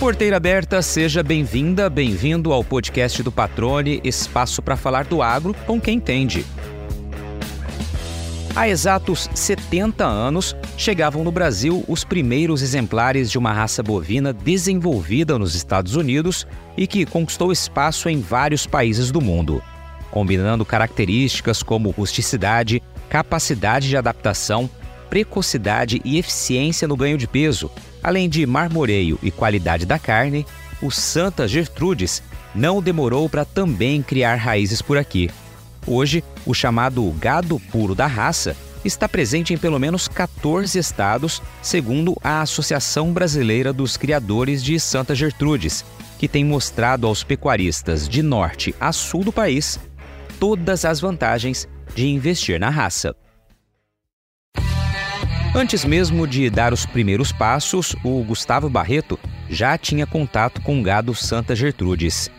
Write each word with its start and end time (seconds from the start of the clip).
porteira 0.00 0.38
aberta, 0.38 0.80
seja 0.80 1.22
bem-vinda, 1.22 1.90
bem-vindo 1.90 2.54
ao 2.54 2.64
podcast 2.64 3.22
do 3.22 3.30
Patrone, 3.30 4.00
espaço 4.02 4.62
para 4.62 4.74
falar 4.74 5.04
do 5.04 5.20
agro 5.20 5.54
com 5.66 5.78
quem 5.78 5.98
entende. 5.98 6.42
Há 8.56 8.66
exatos 8.66 9.28
70 9.34 10.02
anos, 10.02 10.56
chegavam 10.78 11.22
no 11.22 11.30
Brasil 11.30 11.84
os 11.86 12.02
primeiros 12.02 12.62
exemplares 12.62 13.30
de 13.30 13.36
uma 13.36 13.52
raça 13.52 13.82
bovina 13.82 14.32
desenvolvida 14.32 15.38
nos 15.38 15.54
Estados 15.54 15.94
Unidos 15.94 16.46
e 16.78 16.86
que 16.86 17.04
conquistou 17.04 17.52
espaço 17.52 18.08
em 18.08 18.22
vários 18.22 18.66
países 18.66 19.10
do 19.10 19.20
mundo, 19.20 19.62
combinando 20.10 20.64
características 20.64 21.62
como 21.62 21.90
rusticidade, 21.90 22.82
capacidade 23.10 23.86
de 23.86 23.98
adaptação, 23.98 24.68
precocidade 25.10 26.00
e 26.06 26.16
eficiência 26.16 26.88
no 26.88 26.96
ganho 26.96 27.18
de 27.18 27.26
peso, 27.26 27.70
além 28.02 28.28
de 28.28 28.44
marmoreio 28.46 29.18
e 29.22 29.30
qualidade 29.30 29.86
da 29.86 29.98
carne, 29.98 30.46
o 30.82 30.90
Santa 30.90 31.46
Gertrudes 31.46 32.22
não 32.54 32.82
demorou 32.82 33.28
para 33.28 33.44
também 33.44 34.02
criar 34.02 34.36
raízes 34.36 34.82
por 34.82 34.98
aqui. 34.98 35.30
Hoje, 35.86 36.22
o 36.44 36.54
chamado 36.54 37.08
gado 37.18 37.60
puro 37.70 37.94
da 37.94 38.06
raça 38.06 38.56
está 38.84 39.08
presente 39.08 39.52
em 39.52 39.58
pelo 39.58 39.78
menos 39.78 40.08
14 40.08 40.78
estados, 40.78 41.42
segundo 41.62 42.16
a 42.22 42.40
Associação 42.42 43.12
Brasileira 43.12 43.72
dos 43.72 43.96
Criadores 43.96 44.62
de 44.62 44.78
Santa 44.80 45.14
Gertrudes, 45.14 45.84
que 46.18 46.28
tem 46.28 46.44
mostrado 46.44 47.06
aos 47.06 47.22
pecuaristas 47.22 48.08
de 48.08 48.22
norte 48.22 48.74
a 48.80 48.92
sul 48.92 49.24
do 49.24 49.32
país 49.32 49.78
todas 50.38 50.84
as 50.86 51.00
vantagens 51.00 51.68
de 51.94 52.06
investir 52.08 52.58
na 52.58 52.70
raça. 52.70 53.14
Antes 55.52 55.84
mesmo 55.84 56.28
de 56.28 56.48
dar 56.48 56.72
os 56.72 56.86
primeiros 56.86 57.32
passos, 57.32 57.96
o 58.04 58.22
Gustavo 58.22 58.70
Barreto 58.70 59.18
já 59.48 59.76
tinha 59.76 60.06
contato 60.06 60.60
com 60.62 60.78
o 60.78 60.82
gado 60.82 61.12
Santa 61.12 61.56
Gertrudes. 61.56 62.30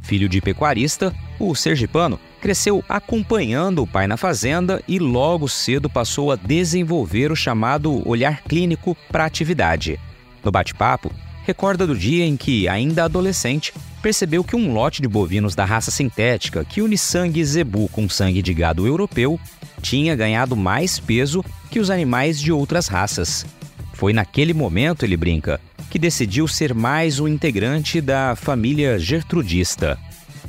Filho 0.00 0.28
de 0.28 0.40
pecuarista, 0.40 1.12
o 1.38 1.52
sergipano 1.52 2.18
cresceu 2.40 2.82
acompanhando 2.88 3.82
o 3.82 3.86
pai 3.86 4.06
na 4.06 4.16
fazenda 4.16 4.80
e 4.86 5.00
logo 5.00 5.48
cedo 5.48 5.90
passou 5.90 6.30
a 6.30 6.36
desenvolver 6.36 7.32
o 7.32 7.36
chamado 7.36 8.08
olhar 8.08 8.40
clínico 8.44 8.96
para 9.10 9.24
a 9.24 9.26
atividade. 9.26 9.98
No 10.42 10.52
bate-papo, 10.52 11.12
recorda 11.44 11.84
do 11.84 11.96
dia 11.96 12.24
em 12.24 12.36
que, 12.36 12.68
ainda 12.68 13.04
adolescente, 13.04 13.74
percebeu 14.00 14.44
que 14.44 14.54
um 14.54 14.72
lote 14.72 15.02
de 15.02 15.08
bovinos 15.08 15.56
da 15.56 15.64
raça 15.64 15.90
sintética 15.90 16.64
que 16.64 16.80
une 16.80 16.96
sangue 16.96 17.44
zebu 17.44 17.88
com 17.88 18.08
sangue 18.08 18.40
de 18.40 18.54
gado 18.54 18.86
europeu 18.86 19.40
tinha 19.80 20.14
ganhado 20.14 20.54
mais 20.54 20.98
peso 20.98 21.44
que 21.70 21.80
os 21.80 21.90
animais 21.90 22.40
de 22.40 22.52
outras 22.52 22.86
raças. 22.86 23.46
Foi 23.94 24.12
naquele 24.12 24.54
momento, 24.54 25.04
ele 25.04 25.16
brinca, 25.16 25.60
que 25.90 25.98
decidiu 25.98 26.46
ser 26.46 26.72
mais 26.72 27.18
um 27.18 27.26
integrante 27.26 28.00
da 28.00 28.36
família 28.36 28.98
gertrudista. 28.98 29.98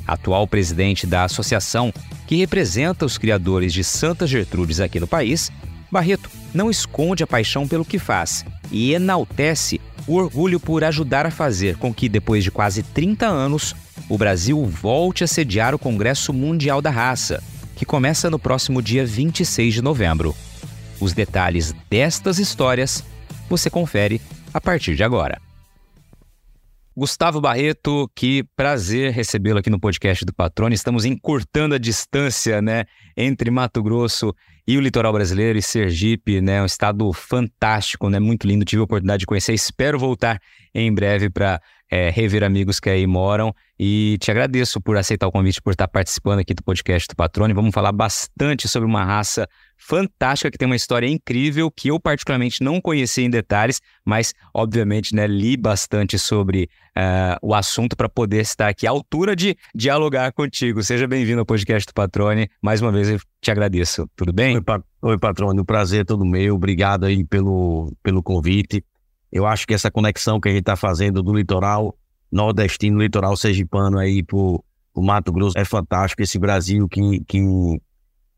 Atual 0.06 0.46
presidente 0.46 1.06
da 1.06 1.24
associação 1.24 1.92
que 2.26 2.36
representa 2.36 3.04
os 3.04 3.18
criadores 3.18 3.72
de 3.72 3.84
Santa 3.84 4.26
Gertrudes 4.26 4.80
aqui 4.80 4.98
no 4.98 5.06
país, 5.06 5.50
Barreto 5.90 6.30
não 6.54 6.70
esconde 6.70 7.22
a 7.22 7.26
paixão 7.26 7.68
pelo 7.68 7.84
que 7.84 7.98
faz 7.98 8.44
e 8.70 8.94
enaltece 8.94 9.80
o 10.06 10.14
orgulho 10.14 10.58
por 10.58 10.82
ajudar 10.84 11.26
a 11.26 11.30
fazer 11.30 11.76
com 11.76 11.92
que, 11.92 12.08
depois 12.08 12.42
de 12.42 12.50
quase 12.50 12.82
30 12.82 13.26
anos, 13.26 13.74
o 14.08 14.16
Brasil 14.16 14.64
volte 14.64 15.22
a 15.22 15.26
sediar 15.26 15.74
o 15.74 15.78
Congresso 15.78 16.32
Mundial 16.32 16.80
da 16.80 16.90
Raça, 16.90 17.42
que 17.76 17.84
começa 17.84 18.30
no 18.30 18.38
próximo 18.38 18.82
dia 18.82 19.04
26 19.04 19.74
de 19.74 19.82
novembro. 19.82 20.34
Os 21.00 21.12
detalhes 21.12 21.74
destas 21.90 22.38
histórias 22.38 23.04
você 23.48 23.68
confere 23.68 24.20
a 24.54 24.60
partir 24.60 24.94
de 24.94 25.02
agora. 25.02 25.40
Gustavo 26.94 27.40
Barreto, 27.40 28.10
que 28.14 28.44
prazer 28.54 29.12
recebê-lo 29.12 29.58
aqui 29.58 29.70
no 29.70 29.80
podcast 29.80 30.26
do 30.26 30.34
Patrone. 30.34 30.74
Estamos 30.74 31.06
encurtando 31.06 31.74
a 31.74 31.78
distância, 31.78 32.60
né, 32.60 32.84
entre 33.16 33.50
Mato 33.50 33.82
Grosso 33.82 34.34
e 34.68 34.76
o 34.76 34.80
litoral 34.80 35.10
brasileiro 35.10 35.58
e 35.58 35.62
Sergipe, 35.62 36.42
né, 36.42 36.62
um 36.62 36.66
estado 36.66 37.10
fantástico, 37.14 38.10
né, 38.10 38.20
muito 38.20 38.46
lindo. 38.46 38.64
Tive 38.64 38.80
a 38.80 38.84
oportunidade 38.84 39.20
de 39.20 39.26
conhecer, 39.26 39.54
espero 39.54 39.98
voltar 39.98 40.38
em 40.74 40.92
breve 40.92 41.30
para 41.30 41.62
é, 41.92 42.08
rever 42.08 42.42
amigos 42.42 42.80
que 42.80 42.88
aí 42.88 43.06
moram. 43.06 43.54
E 43.78 44.16
te 44.18 44.30
agradeço 44.30 44.80
por 44.80 44.96
aceitar 44.96 45.26
o 45.26 45.32
convite, 45.32 45.60
por 45.60 45.72
estar 45.72 45.86
participando 45.86 46.38
aqui 46.38 46.54
do 46.54 46.62
podcast 46.62 47.06
do 47.06 47.14
Patrone. 47.14 47.52
Vamos 47.52 47.74
falar 47.74 47.92
bastante 47.92 48.66
sobre 48.66 48.88
uma 48.88 49.04
raça 49.04 49.46
fantástica 49.76 50.50
que 50.50 50.56
tem 50.56 50.64
uma 50.64 50.76
história 50.76 51.06
incrível 51.06 51.70
que 51.70 51.88
eu 51.88 52.00
particularmente 52.00 52.62
não 52.62 52.80
conheci 52.80 53.22
em 53.22 53.28
detalhes, 53.28 53.78
mas 54.06 54.32
obviamente 54.54 55.14
né, 55.14 55.26
li 55.26 55.54
bastante 55.54 56.18
sobre 56.18 56.70
uh, 56.96 57.36
o 57.42 57.54
assunto 57.54 57.94
para 57.94 58.08
poder 58.08 58.40
estar 58.40 58.68
aqui 58.68 58.86
à 58.86 58.90
altura 58.90 59.36
de 59.36 59.54
dialogar 59.74 60.32
contigo. 60.32 60.82
Seja 60.82 61.06
bem-vindo 61.06 61.40
ao 61.40 61.46
podcast 61.46 61.86
do 61.86 61.92
Patrone. 61.92 62.48
Mais 62.62 62.80
uma 62.80 62.90
vez 62.90 63.10
eu 63.10 63.20
te 63.42 63.50
agradeço. 63.50 64.08
Tudo 64.16 64.32
bem? 64.32 64.54
Oi, 64.54 64.62
pa 64.62 64.82
Oi 65.02 65.18
Patrone. 65.18 65.60
O 65.60 65.64
prazer 65.64 66.02
é 66.02 66.04
todo 66.04 66.24
meu. 66.24 66.54
Obrigado 66.54 67.04
aí 67.04 67.22
pelo, 67.22 67.92
pelo 68.02 68.22
convite. 68.22 68.82
Eu 69.32 69.46
acho 69.46 69.66
que 69.66 69.72
essa 69.72 69.90
conexão 69.90 70.38
que 70.38 70.48
a 70.48 70.52
gente 70.52 70.60
está 70.60 70.76
fazendo 70.76 71.22
do 71.22 71.32
litoral 71.34 71.96
nordestino, 72.30 73.00
litoral 73.00 73.36
sergipano 73.36 73.98
aí 73.98 74.22
pro, 74.22 74.62
pro 74.92 75.02
Mato 75.02 75.32
Grosso 75.32 75.58
é 75.58 75.64
fantástico. 75.64 76.22
Esse 76.22 76.38
Brasil 76.38 76.88
que, 76.88 77.24
que 77.26 77.80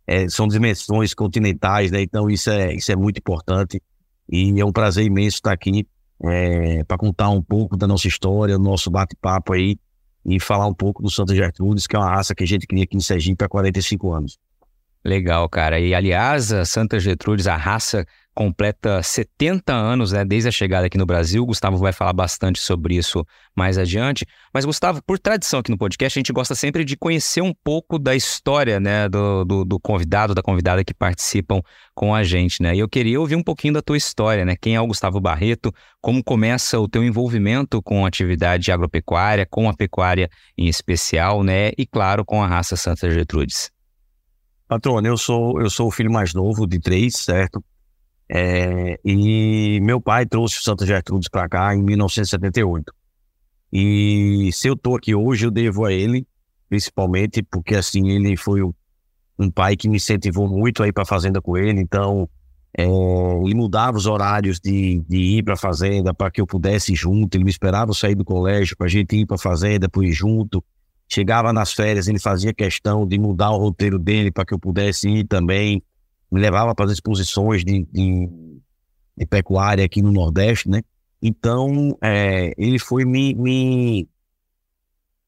é, 0.07 0.29
são 0.29 0.47
dimensões 0.47 1.13
continentais, 1.15 1.91
né? 1.91 2.03
Então 2.03 2.31
isso 2.31 2.51
é, 2.51 2.75
isso 2.75 2.93
é 2.93 2.97
muito 2.97 3.19
importante 3.19 3.83
e 4.31 4.59
é 4.61 4.65
um 4.65 4.73
prazer 4.73 5.05
imenso 5.05 5.37
estar 5.37 5.53
aqui 5.53 5.87
é, 6.23 6.85
para 6.85 6.97
contar 6.97 7.29
um 7.31 7.43
pouco 7.43 7.77
da 7.77 7.87
nossa 7.87 8.07
história, 8.09 8.57
do 8.57 8.63
nosso 8.63 8.91
bate-papo 8.91 9.53
aí 9.53 9.77
e 10.25 10.41
falar 10.41 10.67
um 10.67 10.75
pouco 10.75 11.03
do 11.03 11.11
Santa 11.11 11.35
Gertrudes, 11.35 11.87
que 11.87 11.97
é 11.97 11.99
uma 11.99 12.09
raça 12.09 12.35
que 12.35 12.45
a 12.45 12.47
gente 12.47 12.67
cria 12.67 12.85
aqui 12.85 12.97
em 12.97 13.01
Sergipe 13.01 13.45
há 13.45 13.49
45 13.49 14.13
anos. 14.13 14.39
Legal, 15.05 15.47
cara. 15.51 15.79
E 15.79 15.95
aliás, 15.95 16.51
a 16.51 16.65
Santa 16.65 16.99
Gertrudes, 16.99 17.47
a 17.47 17.57
raça 17.57 18.07
completa 18.35 19.03
70 19.03 19.73
anos, 19.73 20.13
né, 20.13 20.25
desde 20.25 20.49
a 20.49 20.53
chegada 20.53 20.87
aqui 20.87 20.99
no 20.99 21.07
Brasil. 21.07 21.43
O 21.43 21.47
Gustavo 21.47 21.77
vai 21.79 21.93
falar 21.93 22.13
bastante 22.13 22.61
sobre 22.61 22.97
isso 22.97 23.25
mais 23.55 23.79
adiante. 23.79 24.27
Mas, 24.53 24.65
Gustavo, 24.65 25.01
por 25.03 25.19
tradição 25.19 25.61
aqui 25.61 25.71
no 25.71 25.79
podcast, 25.79 26.19
a 26.19 26.21
gente 26.21 26.33
gosta 26.33 26.55
sempre 26.55 26.85
de 26.85 26.97
conhecer 26.97 27.41
um 27.41 27.55
pouco 27.55 27.99
da 27.99 28.15
história, 28.17 28.81
né, 28.81 29.09
do, 29.09 29.45
do, 29.45 29.65
do 29.65 29.81
convidado, 29.81 30.35
da 30.35 30.43
convidada 30.43 30.85
que 30.85 30.93
participam 30.93 31.63
com 31.95 32.15
a 32.15 32.25
gente, 32.25 32.61
né? 32.61 32.75
E 32.75 32.81
eu 32.81 32.89
queria 32.89 33.21
ouvir 33.21 33.37
um 33.37 33.43
pouquinho 33.43 33.75
da 33.75 33.83
tua 33.83 33.97
história, 33.97 34.45
né? 34.45 34.57
Quem 34.61 34.75
é 34.75 34.81
o 34.81 34.87
Gustavo 34.87 35.21
Barreto? 35.21 35.73
Como 36.01 36.23
começa 36.23 36.81
o 36.81 36.89
teu 36.89 37.05
envolvimento 37.05 37.81
com 37.81 38.05
a 38.05 38.09
atividade 38.09 38.73
agropecuária, 38.73 39.47
com 39.49 39.69
a 39.69 39.75
pecuária 39.75 40.29
em 40.59 40.67
especial, 40.67 41.45
né? 41.45 41.71
E, 41.79 41.87
claro, 41.87 42.25
com 42.25 42.43
a 42.43 42.49
raça 42.49 42.77
Santa 42.77 43.09
Gertrudes. 43.09 43.71
Patrônio, 44.67 45.11
eu 45.11 45.17
sou, 45.17 45.61
eu 45.61 45.71
sou 45.71 45.89
o 45.89 45.91
filho 45.91 46.11
mais 46.11 46.35
novo 46.35 46.67
de 46.67 46.81
três, 46.81 47.15
certo? 47.15 47.63
É, 48.29 48.99
e 49.05 49.81
meu 49.83 50.01
pai 50.01 50.25
trouxe 50.27 50.59
o 50.59 50.63
Santa 50.63 50.87
Gertrudes 50.87 51.29
para 51.29 51.49
cá 51.49 51.75
em 51.75 51.83
1978. 51.83 52.93
E 53.73 54.51
se 54.53 54.69
eu 54.69 54.77
tô 54.77 54.97
aqui 54.97 55.15
hoje, 55.15 55.47
eu 55.47 55.51
devo 55.51 55.85
a 55.85 55.93
ele, 55.93 56.27
principalmente 56.69 57.43
porque 57.43 57.75
assim 57.75 58.09
ele 58.11 58.37
foi 58.37 58.63
um 59.39 59.51
pai 59.51 59.77
que 59.77 59.89
me 59.89 59.97
incentivou 59.97 60.49
muito 60.49 60.83
a 60.83 60.89
ir 60.89 60.93
para 60.93 61.03
a 61.03 61.07
fazenda 61.07 61.43
com 61.43 61.57
ele. 61.57 61.81
Então 61.81 62.29
é, 62.77 62.85
ele 62.85 63.55
mudava 63.55 63.97
os 63.97 64.07
horários 64.07 64.59
de, 64.61 65.01
de 65.09 65.17
ir 65.17 65.43
para 65.43 65.55
a 65.55 65.57
fazenda 65.57 66.15
para 66.15 66.31
que 66.31 66.41
eu 66.41 66.47
pudesse 66.47 66.93
ir 66.93 66.97
junto. 66.97 67.37
Ele 67.37 67.45
me 67.45 67.51
esperava 67.51 67.93
sair 67.93 68.15
do 68.15 68.25
colégio 68.25 68.77
para 68.77 68.87
a 68.87 68.91
gente 68.91 69.17
ir 69.17 69.27
para 69.27 69.37
a 69.37 69.39
fazenda, 69.39 69.89
para 69.89 70.05
ir 70.05 70.13
junto. 70.13 70.65
Chegava 71.09 71.53
nas 71.53 71.73
férias, 71.73 72.09
ele 72.09 72.19
fazia 72.19 72.55
questão 72.55 73.07
de 73.07 73.19
mudar 73.19 73.51
o 73.51 73.59
roteiro 73.59 73.99
dele 73.99 74.31
para 74.31 74.45
que 74.45 74.55
eu 74.55 74.59
pudesse 74.59 75.09
ir 75.09 75.25
também 75.27 75.83
me 76.35 76.41
levava 76.41 76.75
para 76.75 76.87
as 76.87 76.91
exposições 76.91 77.65
de, 77.65 77.87
de, 77.93 78.29
de, 79.17 79.25
pecuária 79.27 79.85
aqui 79.85 80.03
no 80.03 80.11
Nordeste, 80.11 80.69
né? 80.69 80.83
Então, 81.23 81.97
é, 82.03 82.53
ele 82.59 82.77
foi 82.77 83.05
me, 83.05 83.33
me, 83.35 84.09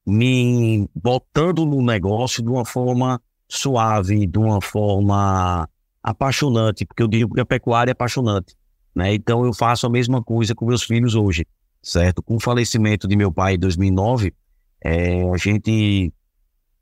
me 0.05 0.91
botando 0.93 1.65
no 1.65 1.81
negócio 1.81 2.43
de 2.43 2.49
uma 2.49 2.65
forma 2.65 3.23
suave, 3.49 4.27
de 4.27 4.37
uma 4.37 4.61
forma 4.61 5.69
apaixonante, 6.03 6.85
porque 6.85 7.05
eu 7.05 7.09
digo 7.09 7.35
que 7.35 7.41
a 7.41 7.47
pecuária 7.47 7.93
é 7.93 7.93
apaixonante, 7.93 8.57
né? 8.93 9.15
Então, 9.15 9.47
eu 9.47 9.55
faço 9.55 9.87
a 9.87 9.91
mesma 9.91 10.21
coisa 10.21 10.57
com 10.57 10.67
meus 10.67 10.83
filhos 10.83 11.15
hoje, 11.15 11.47
certo? 11.81 12.21
Com 12.21 12.35
o 12.35 12.41
falecimento 12.41 13.07
de 13.07 13.15
meu 13.15 13.31
pai 13.33 13.55
em 13.55 13.59
2009, 13.61 14.35
é, 14.83 15.23
a 15.23 15.37
gente 15.37 16.13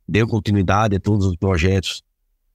deu 0.09 0.27
continuidade 0.27 0.97
a 0.97 1.01
todos 1.01 1.27
os 1.27 1.37
projetos 1.37 2.03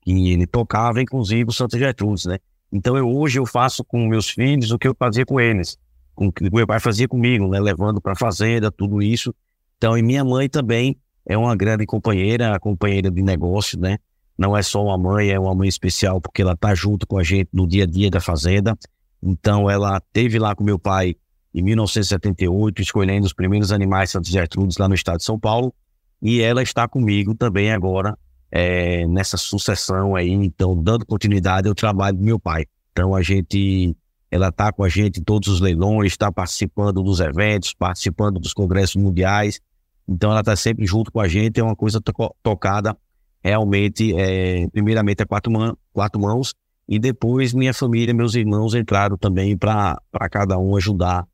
que 0.02 0.32
ele 0.32 0.48
tocava, 0.48 1.02
inclusive 1.02 1.50
o 1.50 1.54
Santa 1.54 1.78
Gertrudes, 1.78 2.26
né? 2.26 2.38
Então 2.72 2.96
eu, 2.96 3.10
hoje 3.10 3.40
eu 3.40 3.46
faço 3.46 3.84
com 3.84 4.08
meus 4.08 4.30
filhos 4.30 4.72
o 4.72 4.78
que 4.78 4.88
eu 4.88 4.96
fazia 4.98 5.26
com 5.26 5.40
eles, 5.40 5.78
com 6.16 6.28
o 6.28 6.32
que 6.32 6.50
meu 6.54 6.68
pai 6.68 6.80
fazia 6.80 7.08
comigo, 7.08 7.48
né? 7.48 7.60
Levando 7.60 8.00
para 8.00 8.14
a 8.14 8.16
fazenda, 8.16 8.72
tudo 8.72 9.02
isso. 9.02 9.34
Então, 9.78 9.98
e 9.98 10.02
minha 10.02 10.24
mãe 10.24 10.48
também 10.50 10.98
é 11.26 11.38
uma 11.38 11.56
grande 11.56 11.86
companheira, 11.86 12.60
companheira 12.60 13.10
de 13.10 13.22
negócio, 13.22 13.80
né? 13.80 13.98
Não 14.38 14.56
é 14.56 14.62
só 14.62 14.84
uma 14.84 14.98
mãe, 14.98 15.30
é 15.30 15.40
uma 15.40 15.54
mãe 15.54 15.68
especial 15.68 16.22
porque 16.22 16.42
ela 16.42 16.56
tá 16.56 16.74
junto 16.74 17.06
com 17.06 17.18
a 17.18 17.24
gente 17.24 17.50
no 17.52 17.68
dia 17.68 17.84
a 17.84 17.88
dia 17.88 18.10
da 18.10 18.22
fazenda. 18.22 18.78
Então 19.22 19.70
ela 19.70 20.02
teve 20.14 20.40
lá 20.40 20.56
com 20.56 20.64
meu 20.64 20.80
pai 20.80 21.16
em 21.54 21.62
1978, 21.64 22.82
escolhendo 22.82 23.26
os 23.26 23.34
primeiros 23.34 23.72
animais 23.72 24.12
Santa 24.12 24.30
Gertrudes 24.30 24.78
lá 24.78 24.88
no 24.88 24.94
estado 24.94 25.18
de 25.18 25.24
São 25.24 25.40
Paulo, 25.40 25.74
e 26.22 26.42
ela 26.42 26.62
está 26.62 26.88
comigo 26.88 27.34
também 27.34 27.72
agora 27.72 28.18
é, 28.52 29.06
nessa 29.08 29.38
sucessão 29.38 30.16
aí, 30.16 30.32
então 30.32 30.76
dando 30.82 31.06
continuidade 31.06 31.68
ao 31.68 31.76
trabalho 31.76 32.18
do 32.18 32.24
meu 32.24 32.40
pai. 32.40 32.66
Então 32.92 33.16
a 33.16 33.22
gente, 33.22 33.96
ela 34.32 34.50
está 34.50 34.72
com 34.72 34.84
a 34.84 34.90
gente 34.90 35.20
em 35.20 35.24
todos 35.24 35.48
os 35.48 35.62
leilões, 35.62 36.12
está 36.12 36.32
participando 36.32 37.02
dos 37.04 37.20
eventos, 37.20 37.74
participando 37.74 38.40
dos 38.40 38.54
congressos 38.54 38.96
mundiais. 38.96 39.60
Então 40.08 40.32
ela 40.32 40.40
está 40.40 40.56
sempre 40.56 40.86
junto 40.86 41.12
com 41.12 41.20
a 41.20 41.28
gente, 41.28 41.60
é 41.60 41.64
uma 41.64 41.76
coisa 41.76 42.02
to 42.02 42.14
tocada 42.42 42.98
realmente, 43.42 44.14
é, 44.18 44.68
primeiramente 44.68 45.24
a 45.24 45.26
quatro, 45.26 45.52
man 45.52 45.74
quatro 45.94 46.20
mãos, 46.20 46.54
e 46.88 47.00
depois 47.00 47.54
minha 47.54 47.74
família, 47.74 48.14
meus 48.14 48.36
irmãos 48.36 48.74
entraram 48.74 49.18
também 49.18 49.56
para 49.56 50.02
cada 50.32 50.58
um 50.58 50.76
ajudar 50.76 51.26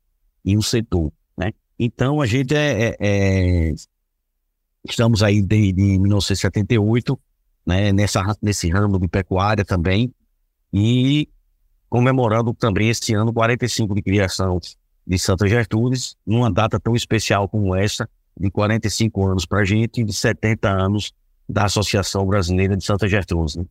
em 0.44 0.56
um 0.56 0.62
setor. 0.62 1.10
Né? 1.36 1.52
Então 1.78 2.20
a 2.20 2.26
gente 2.26 2.54
é, 2.54 2.90
é, 2.90 2.96
é 3.00 3.74
Estamos 4.88 5.22
aí 5.22 5.42
desde 5.42 5.72
1978, 5.98 7.18
né, 7.66 7.92
nessa, 7.92 8.22
nesse 8.40 8.68
ramo 8.70 8.98
de 8.98 9.08
pecuária 9.08 9.64
também, 9.64 10.12
e 10.72 11.28
comemorando 11.88 12.52
também 12.54 12.88
este 12.88 13.14
ano 13.14 13.32
45 13.32 13.94
de 13.94 14.02
criação 14.02 14.60
de 15.06 15.18
Santa 15.18 15.46
Gertrudes, 15.48 16.16
numa 16.26 16.50
data 16.50 16.78
tão 16.80 16.94
especial 16.94 17.48
como 17.48 17.74
essa, 17.74 18.08
de 18.38 18.50
45 18.50 19.26
anos 19.26 19.46
para 19.46 19.60
a 19.60 19.64
gente 19.64 20.00
e 20.00 20.04
de 20.04 20.12
70 20.12 20.68
anos 20.68 21.12
da 21.48 21.64
Associação 21.64 22.26
Brasileira 22.26 22.76
de 22.76 22.84
Santa 22.84 23.08
Gertrudes. 23.08 23.56
Né? 23.56 23.64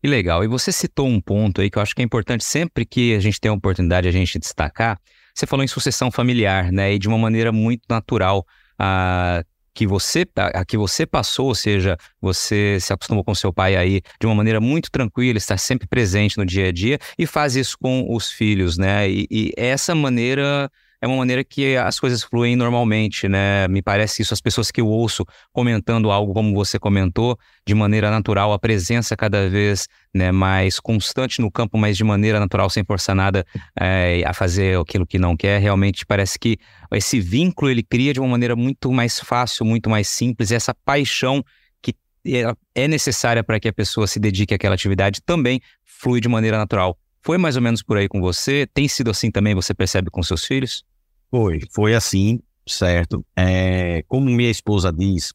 Que 0.00 0.08
legal. 0.08 0.42
E 0.42 0.48
você 0.48 0.72
citou 0.72 1.06
um 1.06 1.20
ponto 1.20 1.60
aí 1.60 1.70
que 1.70 1.78
eu 1.78 1.82
acho 1.82 1.94
que 1.94 2.02
é 2.02 2.04
importante 2.04 2.44
sempre 2.44 2.84
que 2.84 3.14
a 3.14 3.20
gente 3.20 3.40
tem 3.40 3.50
a 3.50 3.54
oportunidade 3.54 4.10
de 4.10 4.16
a 4.16 4.20
gente 4.20 4.38
destacar. 4.38 5.00
Você 5.34 5.46
falou 5.46 5.64
em 5.64 5.68
sucessão 5.68 6.10
familiar, 6.10 6.70
né? 6.72 6.94
E 6.94 6.98
de 6.98 7.08
uma 7.08 7.18
maneira 7.18 7.52
muito 7.52 7.82
natural. 7.88 8.46
Ah, 8.78 9.44
que 9.74 9.86
você, 9.86 10.26
a, 10.36 10.64
que 10.64 10.76
você 10.76 11.06
passou, 11.06 11.46
ou 11.46 11.54
seja, 11.54 11.96
você 12.20 12.78
se 12.80 12.92
acostumou 12.92 13.24
com 13.24 13.34
seu 13.34 13.52
pai 13.52 13.76
aí 13.76 14.00
de 14.20 14.26
uma 14.26 14.34
maneira 14.34 14.60
muito 14.60 14.90
tranquila, 14.90 15.38
está 15.38 15.56
sempre 15.56 15.86
presente 15.86 16.36
no 16.38 16.44
dia 16.44 16.68
a 16.68 16.72
dia 16.72 16.98
e 17.18 17.26
faz 17.26 17.56
isso 17.56 17.76
com 17.78 18.06
os 18.08 18.30
filhos, 18.30 18.76
né? 18.76 19.08
E, 19.10 19.26
e 19.30 19.52
essa 19.56 19.94
maneira 19.94 20.70
é 21.02 21.06
uma 21.08 21.16
maneira 21.16 21.42
que 21.42 21.76
as 21.76 21.98
coisas 21.98 22.22
fluem 22.22 22.54
normalmente, 22.54 23.28
né? 23.28 23.66
Me 23.66 23.82
parece 23.82 24.22
isso, 24.22 24.32
as 24.32 24.40
pessoas 24.40 24.70
que 24.70 24.80
eu 24.80 24.86
ouço 24.86 25.26
comentando 25.52 26.12
algo 26.12 26.32
como 26.32 26.54
você 26.54 26.78
comentou, 26.78 27.36
de 27.66 27.74
maneira 27.74 28.08
natural, 28.08 28.52
a 28.52 28.58
presença 28.58 29.16
cada 29.16 29.48
vez 29.48 29.88
né, 30.14 30.30
mais 30.30 30.78
constante 30.78 31.40
no 31.40 31.50
campo, 31.50 31.76
mas 31.76 31.96
de 31.96 32.04
maneira 32.04 32.38
natural, 32.38 32.70
sem 32.70 32.84
forçar 32.84 33.16
nada 33.16 33.44
é, 33.80 34.22
a 34.24 34.32
fazer 34.32 34.78
aquilo 34.78 35.04
que 35.04 35.18
não 35.18 35.36
quer, 35.36 35.60
realmente 35.60 36.06
parece 36.06 36.38
que 36.38 36.56
esse 36.92 37.18
vínculo 37.18 37.68
ele 37.68 37.82
cria 37.82 38.14
de 38.14 38.20
uma 38.20 38.28
maneira 38.28 38.54
muito 38.54 38.92
mais 38.92 39.18
fácil, 39.18 39.66
muito 39.66 39.90
mais 39.90 40.06
simples, 40.06 40.52
essa 40.52 40.72
paixão 40.72 41.44
que 41.82 41.96
é, 42.28 42.54
é 42.76 42.86
necessária 42.86 43.42
para 43.42 43.58
que 43.58 43.66
a 43.66 43.72
pessoa 43.72 44.06
se 44.06 44.20
dedique 44.20 44.54
àquela 44.54 44.76
atividade 44.76 45.20
também 45.20 45.60
flui 45.84 46.20
de 46.20 46.28
maneira 46.28 46.56
natural. 46.58 46.96
Foi 47.24 47.38
mais 47.38 47.56
ou 47.56 47.62
menos 47.62 47.82
por 47.82 47.96
aí 47.96 48.06
com 48.06 48.20
você? 48.20 48.68
Tem 48.72 48.86
sido 48.86 49.10
assim 49.10 49.32
também, 49.32 49.52
você 49.52 49.74
percebe 49.74 50.08
com 50.08 50.22
seus 50.22 50.44
filhos? 50.44 50.84
Foi, 51.32 51.60
foi 51.70 51.94
assim, 51.94 52.40
certo. 52.68 53.24
É, 53.34 54.02
como 54.02 54.26
minha 54.26 54.50
esposa 54.50 54.92
diz, 54.92 55.32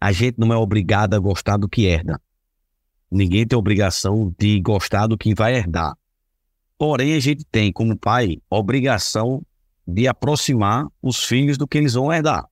a 0.00 0.10
gente 0.10 0.34
não 0.36 0.52
é 0.52 0.56
obrigado 0.56 1.14
a 1.14 1.18
gostar 1.20 1.56
do 1.56 1.68
que 1.68 1.86
herda. 1.86 2.20
Ninguém 3.08 3.46
tem 3.46 3.56
obrigação 3.56 4.34
de 4.36 4.60
gostar 4.60 5.06
do 5.06 5.16
que 5.16 5.32
vai 5.32 5.54
herdar. 5.54 5.94
Porém, 6.76 7.14
a 7.14 7.20
gente 7.20 7.44
tem, 7.44 7.72
como 7.72 7.96
pai, 7.96 8.38
obrigação 8.50 9.46
de 9.86 10.08
aproximar 10.08 10.88
os 11.00 11.22
filhos 11.24 11.56
do 11.56 11.68
que 11.68 11.78
eles 11.78 11.94
vão 11.94 12.12
herdar. 12.12 12.44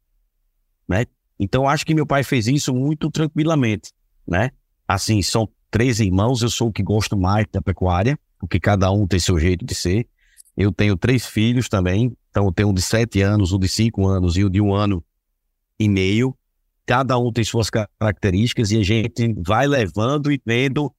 Né? 0.87 1.07
Então, 1.41 1.69
acho 1.69 1.85
que 1.85 1.93
meu 1.93 2.07
pai 2.07 2.23
fez 2.23 2.47
isso 2.47 2.73
muito 2.73 3.11
tranquilamente. 3.11 3.91
Né? 4.25 4.51
Assim, 4.87 5.21
são 5.23 5.49
três 5.73 5.99
irmãos, 5.99 6.41
eu 6.41 6.49
sou 6.49 6.69
o 6.69 6.73
que 6.73 6.85
gosto 6.85 7.19
mais 7.19 7.47
da 7.51 7.61
pecuária, 7.61 8.17
porque 8.39 8.61
cada 8.61 8.93
um 8.93 9.09
tem 9.09 9.19
seu 9.19 9.41
jeito 9.41 9.65
de 9.65 9.75
ser. 9.75 10.07
Eu 10.61 10.71
tenho 10.71 10.97
três 10.97 11.25
filhos 11.25 11.69
também, 11.71 12.13
então, 12.31 12.45
eu 12.45 12.53
tenho 12.53 12.69
um 12.69 12.75
de 12.75 12.83
sete 12.83 13.23
anos, 13.23 13.53
um 13.53 13.59
de 13.59 13.67
cinco 13.67 14.07
anos 14.07 14.37
e 14.37 14.45
um 14.45 14.51
de 14.51 14.61
um 14.61 14.73
ano 14.73 15.03
e 15.79 15.89
meio. 15.89 16.37
Cada 16.87 17.19
um 17.19 17.33
tem 17.33 17.43
suas 17.43 17.69
características 17.71 18.71
e 18.71 18.79
a 18.79 18.83
gente 18.85 19.35
vai 19.39 19.67
levando 19.67 20.31
e 20.31 20.41
vendo 20.45 20.93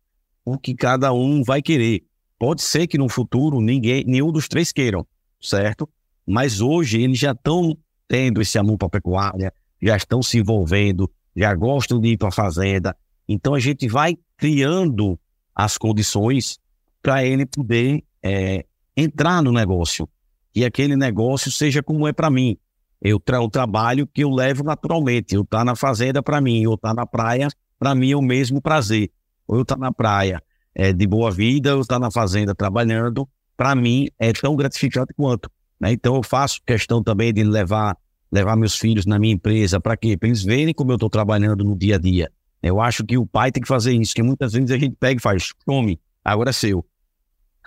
o 0.43 0.57
que 0.57 0.73
cada 0.73 1.13
um 1.13 1.43
vai 1.43 1.61
querer. 1.61 2.03
Pode 2.37 2.61
ser 2.63 2.87
que 2.87 2.97
no 2.97 3.07
futuro 3.07 3.61
ninguém, 3.61 4.03
nenhum 4.05 4.31
dos 4.31 4.47
três 4.47 4.71
queiram, 4.71 5.05
certo? 5.39 5.87
Mas 6.25 6.59
hoje 6.59 7.01
eles 7.01 7.19
já 7.19 7.31
estão 7.31 7.77
tendo 8.07 8.41
esse 8.41 8.57
amor 8.57 8.77
para 8.77 8.87
a 8.87 8.91
pecuária, 8.91 9.53
já 9.81 9.95
estão 9.95 10.21
se 10.21 10.39
envolvendo, 10.39 11.09
já 11.35 11.53
gostam 11.53 11.99
de 12.01 12.09
ir 12.09 12.17
para 12.17 12.29
a 12.29 12.33
fazenda. 12.33 12.97
Então 13.27 13.53
a 13.53 13.59
gente 13.59 13.87
vai 13.87 14.17
criando 14.35 15.19
as 15.55 15.77
condições 15.77 16.57
para 17.01 17.23
ele 17.23 17.45
poder 17.45 18.03
é, 18.23 18.65
entrar 18.95 19.41
no 19.41 19.51
negócio 19.51 20.07
que 20.53 20.65
aquele 20.65 20.95
negócio 20.95 21.51
seja 21.51 21.81
como 21.81 22.07
é 22.07 22.13
para 22.13 22.29
mim. 22.29 22.57
Eu 23.01 23.19
tra 23.19 23.41
o 23.41 23.49
trabalho 23.49 24.05
que 24.05 24.23
eu 24.23 24.29
levo 24.29 24.63
naturalmente. 24.63 25.33
Eu 25.33 25.41
estar 25.41 25.59
tá 25.59 25.65
na 25.65 25.75
fazenda 25.75 26.21
para 26.21 26.39
mim, 26.41 26.61
eu 26.61 26.73
estar 26.73 26.89
tá 26.89 26.93
na 26.93 27.05
praia, 27.05 27.47
para 27.79 27.95
mim 27.95 28.11
é 28.11 28.15
o 28.15 28.21
mesmo 28.21 28.61
prazer. 28.61 29.09
Ou 29.47 29.57
eu 29.57 29.61
estar 29.63 29.75
tá 29.75 29.81
na 29.81 29.91
praia 29.91 30.41
é, 30.75 30.93
de 30.93 31.07
boa 31.07 31.31
vida, 31.31 31.69
eu 31.71 31.81
estar 31.81 31.95
tá 31.95 31.99
na 31.99 32.11
fazenda 32.11 32.53
trabalhando, 32.53 33.27
para 33.57 33.73
mim 33.75 34.07
é 34.19 34.31
tão 34.33 34.55
gratificante 34.55 35.13
quanto. 35.15 35.49
Né? 35.79 35.93
Então 35.93 36.15
eu 36.15 36.23
faço 36.23 36.61
questão 36.65 37.01
também 37.01 37.33
de 37.33 37.43
levar 37.43 37.97
levar 38.31 38.55
meus 38.55 38.77
filhos 38.77 39.05
na 39.05 39.19
minha 39.19 39.33
empresa, 39.33 39.79
para 39.79 39.97
quê? 39.97 40.15
Para 40.15 40.29
eles 40.29 40.41
verem 40.41 40.73
como 40.73 40.91
eu 40.91 40.95
estou 40.95 41.09
trabalhando 41.09 41.65
no 41.65 41.75
dia 41.75 41.95
a 41.95 41.99
dia. 41.99 42.31
Eu 42.63 42.79
acho 42.79 43.03
que 43.03 43.17
o 43.17 43.25
pai 43.25 43.51
tem 43.51 43.61
que 43.61 43.67
fazer 43.67 43.91
isso, 43.93 44.13
que 44.13 44.23
muitas 44.23 44.53
vezes 44.53 44.71
a 44.71 44.77
gente 44.77 44.95
pega 44.97 45.17
e 45.17 45.21
faz, 45.21 45.51
come, 45.65 45.99
agora 46.23 46.51
é 46.51 46.53
seu. 46.53 46.85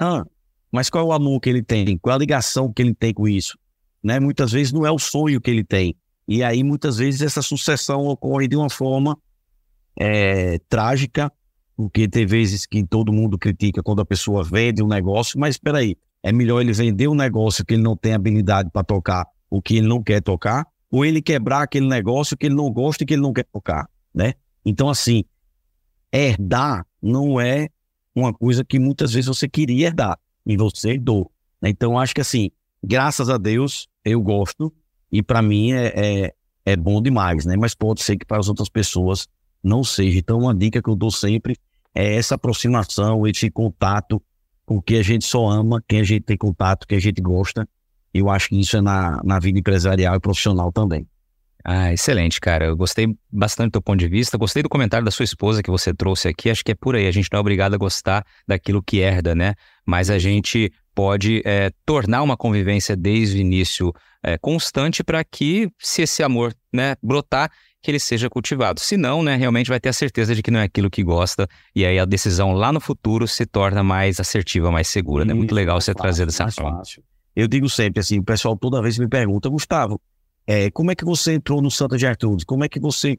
Ah, 0.01 0.25
mas 0.75 0.91
qual 0.91 1.05
é 1.05 1.09
o 1.09 1.13
amor 1.13 1.39
que 1.39 1.49
ele 1.49 1.63
tem? 1.63 1.97
Qual 1.97 2.13
é 2.13 2.17
a 2.17 2.19
ligação 2.19 2.73
que 2.73 2.83
ele 2.83 2.93
tem 2.93 3.15
com 3.15 3.29
isso? 3.29 3.57
Né? 4.03 4.19
Muitas 4.19 4.51
vezes 4.51 4.73
não 4.73 4.85
é 4.85 4.91
o 4.91 4.99
sonho 4.99 5.41
que 5.41 5.49
ele 5.49 5.63
tem. 5.63 5.95
E 6.27 6.43
aí, 6.43 6.65
muitas 6.65 6.97
vezes, 6.97 7.23
essa 7.23 7.41
sucessão 7.41 8.09
ocorre 8.09 8.49
de 8.49 8.57
uma 8.57 8.69
forma 8.69 9.17
é, 9.97 10.59
trágica, 10.69 11.33
porque 11.77 12.09
tem 12.09 12.27
vezes 12.27 12.67
que 12.67 12.85
todo 12.85 13.13
mundo 13.13 13.39
critica 13.39 13.85
quando 13.85 14.01
a 14.03 14.05
pessoa 14.05 14.43
vende 14.43 14.83
um 14.83 14.89
negócio, 14.89 15.39
mas 15.39 15.55
espera 15.55 15.79
aí, 15.79 15.97
é 16.25 16.33
melhor 16.33 16.61
ele 16.61 16.73
vender 16.73 17.07
um 17.07 17.15
negócio 17.15 17.65
que 17.65 17.75
ele 17.75 17.83
não 17.83 17.97
tem 17.97 18.13
habilidade 18.13 18.69
para 18.73 18.83
tocar 18.83 19.29
o 19.49 19.63
que 19.63 19.77
ele 19.77 19.87
não 19.87 20.03
quer 20.03 20.21
tocar, 20.21 20.67
ou 20.91 21.05
ele 21.05 21.23
quebrar 21.23 21.63
aquele 21.63 21.87
negócio 21.87 22.37
que 22.37 22.47
ele 22.47 22.57
não 22.57 22.69
gosta 22.69 23.05
e 23.05 23.07
que 23.07 23.15
ele 23.15 23.23
não 23.23 23.33
quer 23.33 23.47
tocar, 23.53 23.89
né? 24.13 24.35
Então, 24.67 24.89
assim, 24.89 25.23
herdar 26.13 26.85
não 27.01 27.41
é 27.41 27.69
uma 28.13 28.35
coisa 28.35 28.65
que 28.65 28.81
muitas 28.81 29.13
vezes 29.13 29.29
você 29.29 29.49
queria 29.49 29.87
herdar 29.87 30.19
e 30.47 30.57
você 30.57 30.99
dou. 30.99 31.31
Né? 31.61 31.71
Então, 31.71 31.99
acho 31.99 32.15
que 32.15 32.21
assim, 32.21 32.51
graças 32.83 33.29
a 33.29 33.39
Deus, 33.39 33.89
eu 34.05 34.21
gosto 34.21 34.73
e 35.11 35.23
para 35.23 35.41
mim 35.41 35.73
é, 35.73 35.93
é, 35.95 36.35
é, 36.65 36.77
bom 36.77 37.01
demais, 37.01 37.47
né? 37.47 37.57
Mas 37.57 37.75
pode 37.75 38.03
ser 38.03 38.17
que 38.17 38.27
para 38.27 38.39
as 38.39 38.49
outras 38.49 38.69
pessoas 38.69 39.29
não 39.63 39.85
seja. 39.85 40.19
Então, 40.19 40.39
uma 40.39 40.55
dica 40.55 40.83
que 40.83 40.89
eu 40.89 40.97
dou 40.97 41.11
sempre 41.11 41.57
é 41.95 42.17
essa 42.17 42.35
aproximação, 42.35 43.27
esse 43.27 43.51
contato 43.51 44.21
com 44.67 44.81
que 44.81 44.97
a 44.97 45.03
gente 45.03 45.25
só 45.25 45.49
ama, 45.49 45.83
quem 45.87 46.01
a 46.01 46.05
gente 46.05 46.23
tem 46.23 46.37
contato, 46.37 46.87
que 46.87 46.95
a 46.95 47.01
gente 47.01 47.21
gosta. 47.21 47.69
Eu 48.13 48.29
acho 48.31 48.49
que 48.49 48.61
isso 48.61 48.77
é 48.77 48.81
na, 48.81 49.21
na 49.25 49.39
vida 49.39 49.59
empresarial 49.59 50.17
e 50.17 50.21
profissional 50.21 50.73
também. 50.73 51.07
Ah, 51.67 51.91
excelente, 51.93 52.39
cara. 52.41 52.67
Eu 52.67 52.77
gostei 52.77 53.17
bastante 53.33 53.69
do 53.69 53.73
teu 53.73 53.83
ponto 53.83 53.99
de 53.99 54.07
vista. 54.07 54.37
Gostei 54.37 54.63
do 54.63 54.69
comentário 54.69 55.05
da 55.05 55.11
sua 55.11 55.25
esposa 55.25 55.63
que 55.63 55.71
você 55.71 55.95
trouxe 55.95 56.29
aqui. 56.29 56.51
Acho 56.51 56.63
que 56.63 56.73
é 56.73 56.75
por 56.75 56.95
aí. 56.95 57.07
A 57.07 57.11
gente 57.11 57.31
não 57.33 57.39
é 57.39 57.41
obrigado 57.41 57.73
a 57.73 57.79
gostar 57.79 58.23
daquilo 58.47 58.83
que 58.83 58.99
herda, 58.99 59.35
né? 59.35 59.55
Mas 59.87 60.11
a 60.11 60.19
gente 60.19 60.71
pode 60.95 61.43
é, 61.45 61.73
tornar 61.87 62.23
uma 62.23 62.37
convivência 62.37 62.95
desde 62.95 63.39
o 63.39 63.41
início 63.41 63.95
é, 64.23 64.37
constante 64.37 65.03
para 65.03 65.25
que, 65.25 65.71
se 65.79 66.03
esse 66.03 66.23
amor 66.23 66.55
né, 66.71 66.97
brotar, 67.03 67.51
que 67.83 67.91
ele 67.91 67.99
seja 67.99 68.29
cultivado. 68.29 68.81
Se 68.81 68.97
não, 68.97 69.23
né, 69.23 69.35
realmente 69.35 69.69
vai 69.69 69.81
ter 69.81 69.89
a 69.89 69.93
certeza 69.93 70.35
de 70.35 70.43
que 70.43 70.51
não 70.51 70.61
é 70.61 70.65
aquilo 70.65 70.91
que 70.91 71.03
gosta, 71.03 71.49
e 71.75 71.85
aí 71.85 71.99
a 71.99 72.05
decisão 72.05 72.53
lá 72.53 72.73
no 72.73 72.81
futuro 72.81 73.27
se 73.27 73.45
torna 73.45 73.83
mais 73.83 74.21
assertiva, 74.21 74.71
mais 74.71 74.89
segura. 74.89 75.25
Né? 75.25 75.35
Muito 75.35 75.55
legal 75.55 75.81
você 75.81 75.93
fácil, 75.93 76.03
trazer 76.03 76.27
dessa 76.27 76.51
forma. 76.51 76.79
Fácil. 76.79 77.03
Eu 77.37 77.49
digo 77.49 77.69
sempre 77.69 78.01
assim, 78.01 78.19
o 78.21 78.25
pessoal 78.25 78.57
toda 78.57 78.81
vez 78.81 78.99
me 78.99 79.09
pergunta, 79.09 79.49
Gustavo, 79.51 80.01
é, 80.47 80.71
como 80.71 80.91
é 80.91 80.95
que 80.95 81.05
você 81.05 81.35
entrou 81.35 81.63
no 81.63 81.71
Santa 81.71 81.99
Gertrudes? 81.99 82.45
Como 82.45 82.65
é 82.65 82.69
que 82.69 82.79
você. 82.79 83.19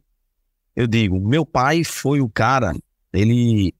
Eu 0.75 0.87
digo, 0.87 1.19
meu 1.19 1.45
pai 1.45 1.83
foi 1.83 2.19
o 2.19 2.29
cara, 2.29 2.75
ele, 3.13 3.73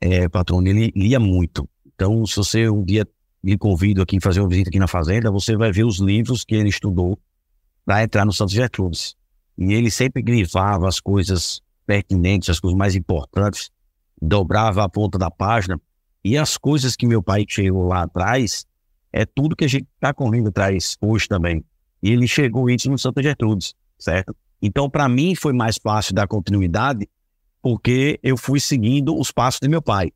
é, 0.00 0.28
patrão, 0.28 0.64
ele 0.64 0.92
lia 0.94 1.18
muito. 1.18 1.68
Então, 1.86 2.24
se 2.24 2.36
você 2.36 2.70
um 2.70 2.84
dia 2.84 3.06
me 3.42 3.58
convido 3.58 4.02
aqui 4.02 4.20
fazer 4.20 4.40
uma 4.40 4.48
visita 4.48 4.70
aqui 4.70 4.78
na 4.78 4.86
fazenda, 4.86 5.30
você 5.30 5.56
vai 5.56 5.72
ver 5.72 5.84
os 5.84 5.98
livros 5.98 6.44
que 6.44 6.54
ele 6.54 6.68
estudou 6.68 7.18
para 7.84 8.02
entrar 8.02 8.24
no 8.24 8.32
Santa 8.32 8.52
Gertrudes. 8.52 9.16
E 9.58 9.72
ele 9.72 9.90
sempre 9.90 10.22
grifava 10.22 10.88
as 10.88 11.00
coisas 11.00 11.60
pertinentes, 11.86 12.50
as 12.50 12.60
coisas 12.60 12.76
mais 12.76 12.94
importantes, 12.94 13.70
dobrava 14.20 14.84
a 14.84 14.88
ponta 14.88 15.18
da 15.18 15.30
página. 15.30 15.80
E 16.24 16.36
as 16.36 16.56
coisas 16.56 16.96
que 16.96 17.06
meu 17.06 17.22
pai 17.22 17.44
chegou 17.48 17.86
lá 17.86 18.02
atrás, 18.02 18.66
é 19.12 19.24
tudo 19.24 19.56
que 19.56 19.64
a 19.64 19.68
gente 19.68 19.86
está 19.94 20.12
correndo 20.12 20.48
atrás 20.48 20.96
hoje 21.00 21.28
também. 21.28 21.64
E 22.02 22.10
ele 22.10 22.26
chegou 22.28 22.68
isso 22.70 22.90
no 22.90 22.98
Santa 22.98 23.22
Gertrudes, 23.22 23.74
certo? 23.98 24.34
Então, 24.60 24.88
para 24.88 25.08
mim, 25.08 25.34
foi 25.34 25.52
mais 25.52 25.76
fácil 25.76 26.14
dar 26.14 26.26
continuidade, 26.26 27.08
porque 27.60 28.18
eu 28.22 28.36
fui 28.36 28.60
seguindo 28.60 29.18
os 29.18 29.30
passos 29.30 29.60
de 29.60 29.68
meu 29.68 29.82
pai. 29.82 30.12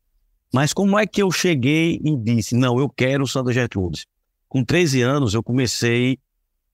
Mas 0.53 0.73
como 0.73 0.97
é 0.97 1.07
que 1.07 1.21
eu 1.21 1.31
cheguei 1.31 1.99
e 2.03 2.15
disse, 2.17 2.55
não, 2.55 2.79
eu 2.79 2.89
quero 2.89 3.23
o 3.23 3.27
Santa 3.27 3.53
Gertrudes? 3.53 4.05
Com 4.49 4.63
13 4.63 5.01
anos, 5.01 5.33
eu 5.33 5.41
comecei 5.41 6.19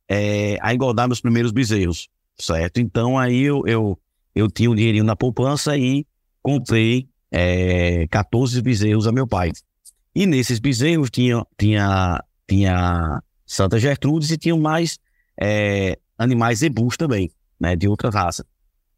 é, 0.08 0.58
a 0.62 0.74
engordar 0.74 1.08
meus 1.08 1.22
primeiros 1.22 1.52
bezerros, 1.52 2.10
certo? 2.40 2.80
Então, 2.80 3.20
aí 3.20 3.44
eu, 3.44 3.64
eu, 3.68 4.00
eu 4.34 4.50
tinha 4.50 4.72
um 4.72 4.76
dinheirinho 4.76 5.04
na 5.04 5.16
poupança 5.16 5.78
e 5.78 6.06
comprei 6.42 7.08
é, 7.32 8.08
14 8.08 8.62
bezerros 8.62 9.06
a 9.06 9.12
meu 9.12 9.28
pai. 9.28 9.52
E 10.16 10.26
nesses 10.26 10.58
bezerros 10.58 11.12
tinha, 11.12 11.46
tinha, 11.58 12.24
tinha 12.48 13.22
Santa 13.48 13.80
Gertrudes 13.80 14.30
e 14.30 14.38
tinham 14.38 14.60
mais 14.60 15.00
é, 15.40 15.98
animais 16.18 16.60
zebus 16.60 16.98
também, 16.98 17.32
né, 17.58 17.76
de 17.76 17.88
outra 17.88 18.10
raça. 18.10 18.46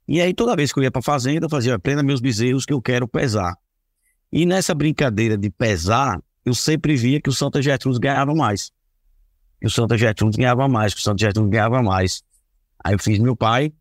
E 0.08 0.20
aí, 0.20 0.34
toda 0.34 0.56
vez 0.56 0.74
que 0.74 0.80
eu 0.80 0.84
ia 0.84 0.90
para 0.90 1.00
a 1.00 1.04
fazenda, 1.04 1.46
eu 1.46 1.50
fazia, 1.50 1.78
prenda 1.78 2.02
meus 2.02 2.20
bezerros 2.20 2.66
que 2.66 2.74
eu 2.74 2.82
quero 2.82 3.08
pesar. 3.08 3.56
E 4.32 4.44
nessa 4.46 4.74
brincadeira 4.74 5.38
de 5.38 5.52
pesar, 5.52 6.20
eu 6.44 6.56
sempre 6.56 6.96
via 6.96 7.22
que 7.22 7.30
o 7.30 7.34
Santa 7.34 7.62
Gertrudes 7.62 8.00
ganhava 8.00 8.34
mais. 8.34 8.72
Que 9.62 9.68
o 9.68 9.70
Santa 9.70 9.96
Gertrudes 9.96 10.36
ganhava 10.36 10.68
mais, 10.68 10.96
que 10.96 11.00
o 11.00 11.04
Santa 11.04 11.20
Gertrudes 11.22 11.52
ganhava 11.52 11.84
mais. 11.84 12.24
Aí 12.84 12.94
eu 12.94 13.00
fiz 13.00 13.20
meu 13.20 13.36
pai, 13.36 13.72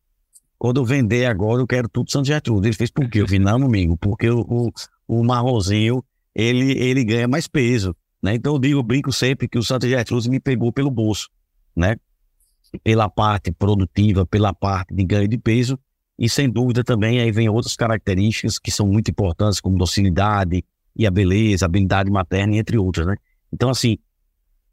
quando 0.59 0.81
eu 0.81 0.85
vender 0.85 1.25
agora, 1.25 1.63
eu 1.63 1.67
quero 1.67 1.89
tudo 1.89 2.11
Santa 2.11 2.27
Gertrudes. 2.27 2.67
Ele 2.67 2.77
fez 2.77 2.91
por 2.91 3.09
quê? 3.09 3.23
Eu 3.23 3.29
fiz, 3.29 3.41
não, 3.41 3.65
amigo, 3.65 3.97
porque 3.97 4.29
o, 4.29 4.41
o, 4.41 5.23
o 5.23 6.03
ele, 6.35 6.73
ele 6.79 7.05
ganha 7.05 7.27
mais 7.27 7.49
peso, 7.49 7.97
né? 8.23 8.35
Então 8.35 8.55
eu 8.55 8.59
digo, 8.59 8.79
eu 8.79 8.83
brinco 8.83 9.13
sempre 9.13 9.49
que 9.49 9.59
o 9.59 9.63
Santa 9.63 9.89
Gertrudes 9.89 10.27
me 10.27 10.41
pegou 10.41 10.73
pelo 10.73 10.91
bolso, 10.91 11.29
né? 11.75 11.97
Pela 12.83 13.09
parte 13.09 13.51
produtiva, 13.53 14.27
pela 14.27 14.53
parte 14.53 14.95
de 14.95 15.05
ganho 15.05 15.29
de 15.29 15.39
peso, 15.39 15.79
e 16.19 16.29
sem 16.29 16.51
dúvida 16.51 16.83
também 16.83 17.21
aí 17.21 17.31
vem 17.31 17.49
outras 17.49 17.77
características 17.77 18.59
que 18.59 18.71
são 18.71 18.87
muito 18.87 19.11
importantes, 19.11 19.61
como 19.61 19.79
docilidade 19.79 20.65
e 20.97 21.07
a 21.07 21.11
beleza, 21.11 21.65
a 21.65 21.67
habilidade 21.67 22.11
materna, 22.11 22.57
entre 22.57 22.77
outras, 22.77 23.07
né? 23.07 23.17
Então, 23.53 23.71
assim, 23.71 23.99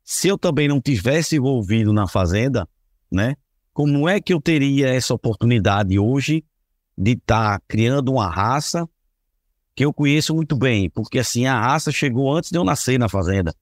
se 0.04 0.28
eu 0.28 0.38
também 0.38 0.68
não 0.68 0.82
tivesse 0.82 1.36
envolvido 1.36 1.94
na 1.94 2.08
fazenda, 2.08 2.68
né? 3.12 3.36
Como 3.72 4.08
é 4.08 4.20
que 4.20 4.34
eu 4.34 4.42
teria 4.42 4.90
essa 4.90 5.14
oportunidade 5.14 6.00
hoje 6.00 6.44
de 6.98 7.12
estar 7.12 7.60
tá 7.60 7.66
criando 7.68 8.12
uma 8.12 8.30
raça 8.30 8.88
que 9.76 9.84
eu 9.84 9.94
conheço 9.94 10.34
muito 10.34 10.56
bem, 10.56 10.90
porque 10.90 11.20
assim, 11.20 11.46
a 11.46 11.60
raça 11.60 11.92
chegou 11.92 12.34
antes 12.36 12.50
de 12.50 12.58
eu 12.58 12.64
nascer 12.64 12.98
na 12.98 13.10
fazenda. 13.10 13.54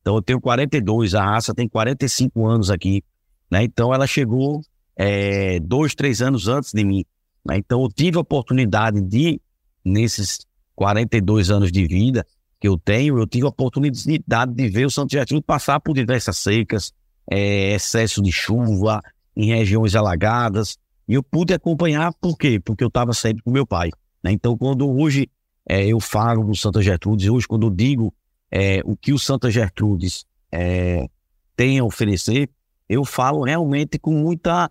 Então 0.00 0.16
eu 0.16 0.22
tenho 0.22 0.40
42, 0.40 1.14
a 1.14 1.22
raça 1.22 1.54
tem 1.54 1.68
45 1.68 2.46
anos 2.46 2.70
aqui, 2.70 3.04
né? 3.50 3.64
Então 3.64 3.92
ela 3.92 4.06
chegou 4.06 4.62
é, 4.96 5.60
dois, 5.60 5.94
três 5.94 6.22
anos 6.22 6.48
antes 6.48 6.72
de 6.72 6.82
mim. 6.84 7.04
Né? 7.44 7.58
Então 7.58 7.82
eu 7.82 7.88
tive 7.88 8.16
a 8.16 8.20
oportunidade 8.20 9.00
de, 9.02 9.40
nesses 9.84 10.46
42 10.74 11.50
anos 11.50 11.70
de 11.70 11.86
vida 11.86 12.26
que 12.60 12.66
eu 12.66 12.78
tenho, 12.78 13.18
eu 13.18 13.26
tive 13.26 13.44
a 13.44 13.50
oportunidade 13.50 14.52
de 14.52 14.68
ver 14.68 14.86
o 14.86 14.90
Santo 14.90 15.12
Getúlio 15.12 15.42
passar 15.42 15.78
por 15.80 15.94
diversas 15.94 16.38
secas, 16.38 16.92
é, 17.30 17.74
excesso 17.74 18.20
de 18.22 18.32
chuva, 18.32 19.00
em 19.36 19.48
regiões 19.54 19.94
alagadas, 19.94 20.76
e 21.06 21.14
eu 21.14 21.22
pude 21.22 21.54
acompanhar, 21.54 22.12
por 22.20 22.36
quê? 22.36 22.58
Porque 22.58 22.82
eu 22.82 22.88
estava 22.88 23.12
sempre 23.12 23.42
com 23.44 23.50
meu 23.50 23.66
pai. 23.66 23.90
Né? 24.22 24.32
Então, 24.32 24.58
quando 24.58 24.90
hoje 24.90 25.28
é, 25.68 25.86
eu 25.86 26.00
falo 26.00 26.42
do 26.44 26.56
Santa 26.56 26.80
Gertrudes, 26.80 27.28
hoje 27.28 27.46
quando 27.46 27.66
eu 27.66 27.70
digo 27.70 28.14
é, 28.50 28.80
o 28.84 28.96
que 28.96 29.12
o 29.12 29.18
Santa 29.18 29.50
Gertrudes 29.50 30.24
é, 30.50 31.06
tem 31.54 31.78
a 31.78 31.84
oferecer, 31.84 32.48
eu 32.88 33.04
falo 33.04 33.42
realmente 33.42 33.98
com 33.98 34.12
muita 34.12 34.70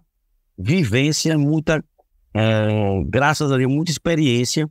vivência, 0.57 1.37
muita, 1.37 1.83
é, 2.33 3.03
graças 3.05 3.51
a 3.51 3.57
Deus, 3.57 3.71
muita 3.71 3.91
experiência, 3.91 4.67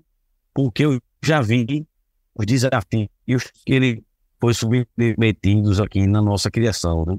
porque 0.53 0.85
eu 0.85 1.01
já 1.23 1.41
vi 1.41 1.87
os 2.35 2.45
desafios 2.45 3.53
que 3.65 3.73
ele 3.73 4.05
foi 4.41 4.53
submetidos 4.53 5.81
aqui 5.81 6.09
na 6.09 6.21
nossa 6.21 6.51
criação. 6.51 7.05
Né? 7.07 7.17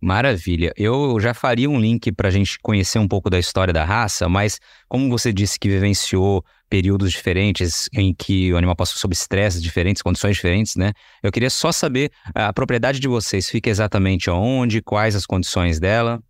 Maravilha. 0.00 0.72
Eu 0.76 1.18
já 1.18 1.34
faria 1.34 1.68
um 1.68 1.78
link 1.78 2.12
para 2.12 2.28
a 2.28 2.30
gente 2.30 2.58
conhecer 2.60 3.00
um 3.00 3.08
pouco 3.08 3.28
da 3.28 3.38
história 3.38 3.74
da 3.74 3.84
raça, 3.84 4.28
mas 4.28 4.60
como 4.88 5.08
você 5.08 5.32
disse 5.32 5.58
que 5.58 5.68
vivenciou 5.68 6.44
períodos 6.70 7.10
diferentes 7.10 7.88
em 7.92 8.14
que 8.14 8.52
o 8.52 8.56
animal 8.56 8.76
passou 8.76 8.96
sob 8.96 9.12
estresse 9.12 9.60
diferentes, 9.60 10.00
condições 10.00 10.36
diferentes, 10.36 10.76
né? 10.76 10.92
Eu 11.22 11.32
queria 11.32 11.50
só 11.50 11.72
saber 11.72 12.12
a 12.32 12.52
propriedade 12.52 13.00
de 13.00 13.08
vocês 13.08 13.50
fica 13.50 13.70
exatamente 13.70 14.30
onde, 14.30 14.80
quais 14.82 15.16
as 15.16 15.26
condições 15.26 15.80
dela. 15.80 16.22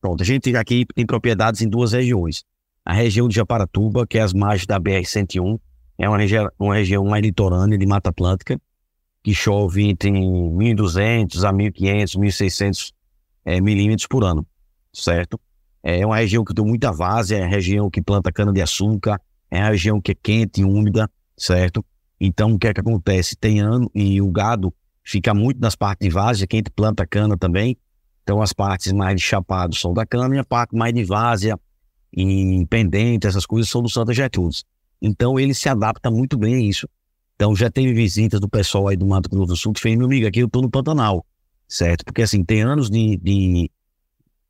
Pronto, 0.00 0.22
a 0.22 0.26
gente 0.26 0.54
aqui 0.54 0.84
tem 0.94 1.06
propriedades 1.06 1.62
em 1.62 1.68
duas 1.68 1.92
regiões. 1.92 2.44
A 2.84 2.92
região 2.92 3.28
de 3.28 3.34
Japaratuba, 3.34 4.06
que 4.06 4.18
é 4.18 4.22
as 4.22 4.34
margens 4.34 4.66
da 4.66 4.78
BR-101, 4.78 5.58
é 5.96 6.08
uma, 6.08 6.18
região, 6.18 6.48
uma 6.58 6.74
região 6.74 7.04
mais 7.04 7.22
litorânea 7.22 7.78
de 7.78 7.86
Mata 7.86 8.10
Atlântica, 8.10 8.60
que 9.28 9.34
chove 9.34 9.90
entre 9.90 10.10
1.200 10.10 11.44
a 11.46 11.52
1.500, 11.52 12.16
1.600 12.16 12.92
é, 13.44 13.60
milímetros 13.60 14.06
por 14.06 14.24
ano, 14.24 14.46
certo? 14.90 15.38
É 15.82 16.06
uma 16.06 16.16
região 16.16 16.42
que 16.42 16.54
tem 16.54 16.64
muita 16.64 16.90
várzea, 16.90 17.36
é 17.36 17.40
uma 17.42 17.48
região 17.50 17.90
que 17.90 18.00
planta 18.00 18.32
cana-de-açúcar, 18.32 19.20
é 19.50 19.58
uma 19.58 19.68
região 19.68 20.00
que 20.00 20.12
é 20.12 20.14
quente 20.14 20.62
e 20.62 20.64
úmida, 20.64 21.10
certo? 21.36 21.84
Então, 22.18 22.54
o 22.54 22.58
que 22.58 22.68
é 22.68 22.72
que 22.72 22.80
acontece? 22.80 23.36
Tem 23.36 23.60
ano 23.60 23.90
e 23.94 24.18
o 24.22 24.30
gado 24.30 24.72
fica 25.04 25.34
muito 25.34 25.60
nas 25.60 25.76
partes 25.76 26.08
de 26.08 26.10
várzea, 26.10 26.46
quem 26.46 26.62
planta 26.74 27.06
cana 27.06 27.36
também. 27.36 27.76
Então, 28.22 28.40
as 28.40 28.54
partes 28.54 28.94
mais 28.94 29.16
de 29.16 29.22
chapado 29.22 29.74
são 29.74 29.92
da 29.92 30.06
cana 30.06 30.36
e 30.36 30.38
a 30.38 30.44
parte 30.44 30.74
mais 30.74 30.94
de 30.94 31.04
várzea, 31.04 31.60
em 32.10 32.64
pendente, 32.64 33.26
essas 33.26 33.44
coisas 33.44 33.70
são 33.70 33.82
do 33.82 33.90
Santa 33.90 34.14
Getúlio. 34.14 34.56
Então, 35.02 35.38
ele 35.38 35.52
se 35.52 35.68
adapta 35.68 36.10
muito 36.10 36.38
bem 36.38 36.54
a 36.54 36.60
isso. 36.60 36.88
Então 37.38 37.54
já 37.54 37.70
teve 37.70 37.92
visitas 37.92 38.40
do 38.40 38.48
pessoal 38.48 38.88
aí 38.88 38.96
do 38.96 39.06
Mato 39.06 39.30
Grosso 39.30 39.46
do 39.46 39.56
Sul 39.56 39.72
que 39.72 39.80
fez, 39.80 39.96
meu 39.96 40.06
amigo, 40.06 40.26
aqui 40.26 40.40
eu 40.40 40.48
tô 40.48 40.60
no 40.60 40.68
Pantanal, 40.68 41.24
certo? 41.68 42.04
Porque 42.04 42.22
assim, 42.22 42.42
tem 42.42 42.62
anos 42.62 42.90
de, 42.90 43.16
de, 43.16 43.70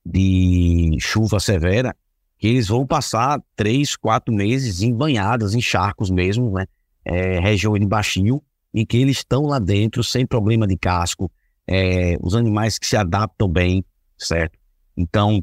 de 0.06 0.96
chuva 0.98 1.38
severa 1.38 1.94
que 2.38 2.46
eles 2.46 2.66
vão 2.66 2.86
passar 2.86 3.42
três, 3.54 3.94
quatro 3.94 4.34
meses 4.34 4.80
em 4.80 4.94
banhadas, 4.94 5.54
em 5.54 5.60
charcos 5.60 6.08
mesmo, 6.08 6.50
né? 6.50 6.64
É, 7.04 7.38
região 7.40 7.74
de 7.78 7.84
baixio, 7.84 8.42
em 8.72 8.86
que 8.86 8.96
eles 8.96 9.18
estão 9.18 9.42
lá 9.42 9.58
dentro 9.58 10.02
sem 10.02 10.26
problema 10.26 10.66
de 10.66 10.78
casco, 10.78 11.30
é, 11.66 12.16
os 12.22 12.34
animais 12.34 12.78
que 12.78 12.86
se 12.86 12.96
adaptam 12.96 13.48
bem, 13.50 13.84
certo? 14.16 14.58
Então, 14.96 15.42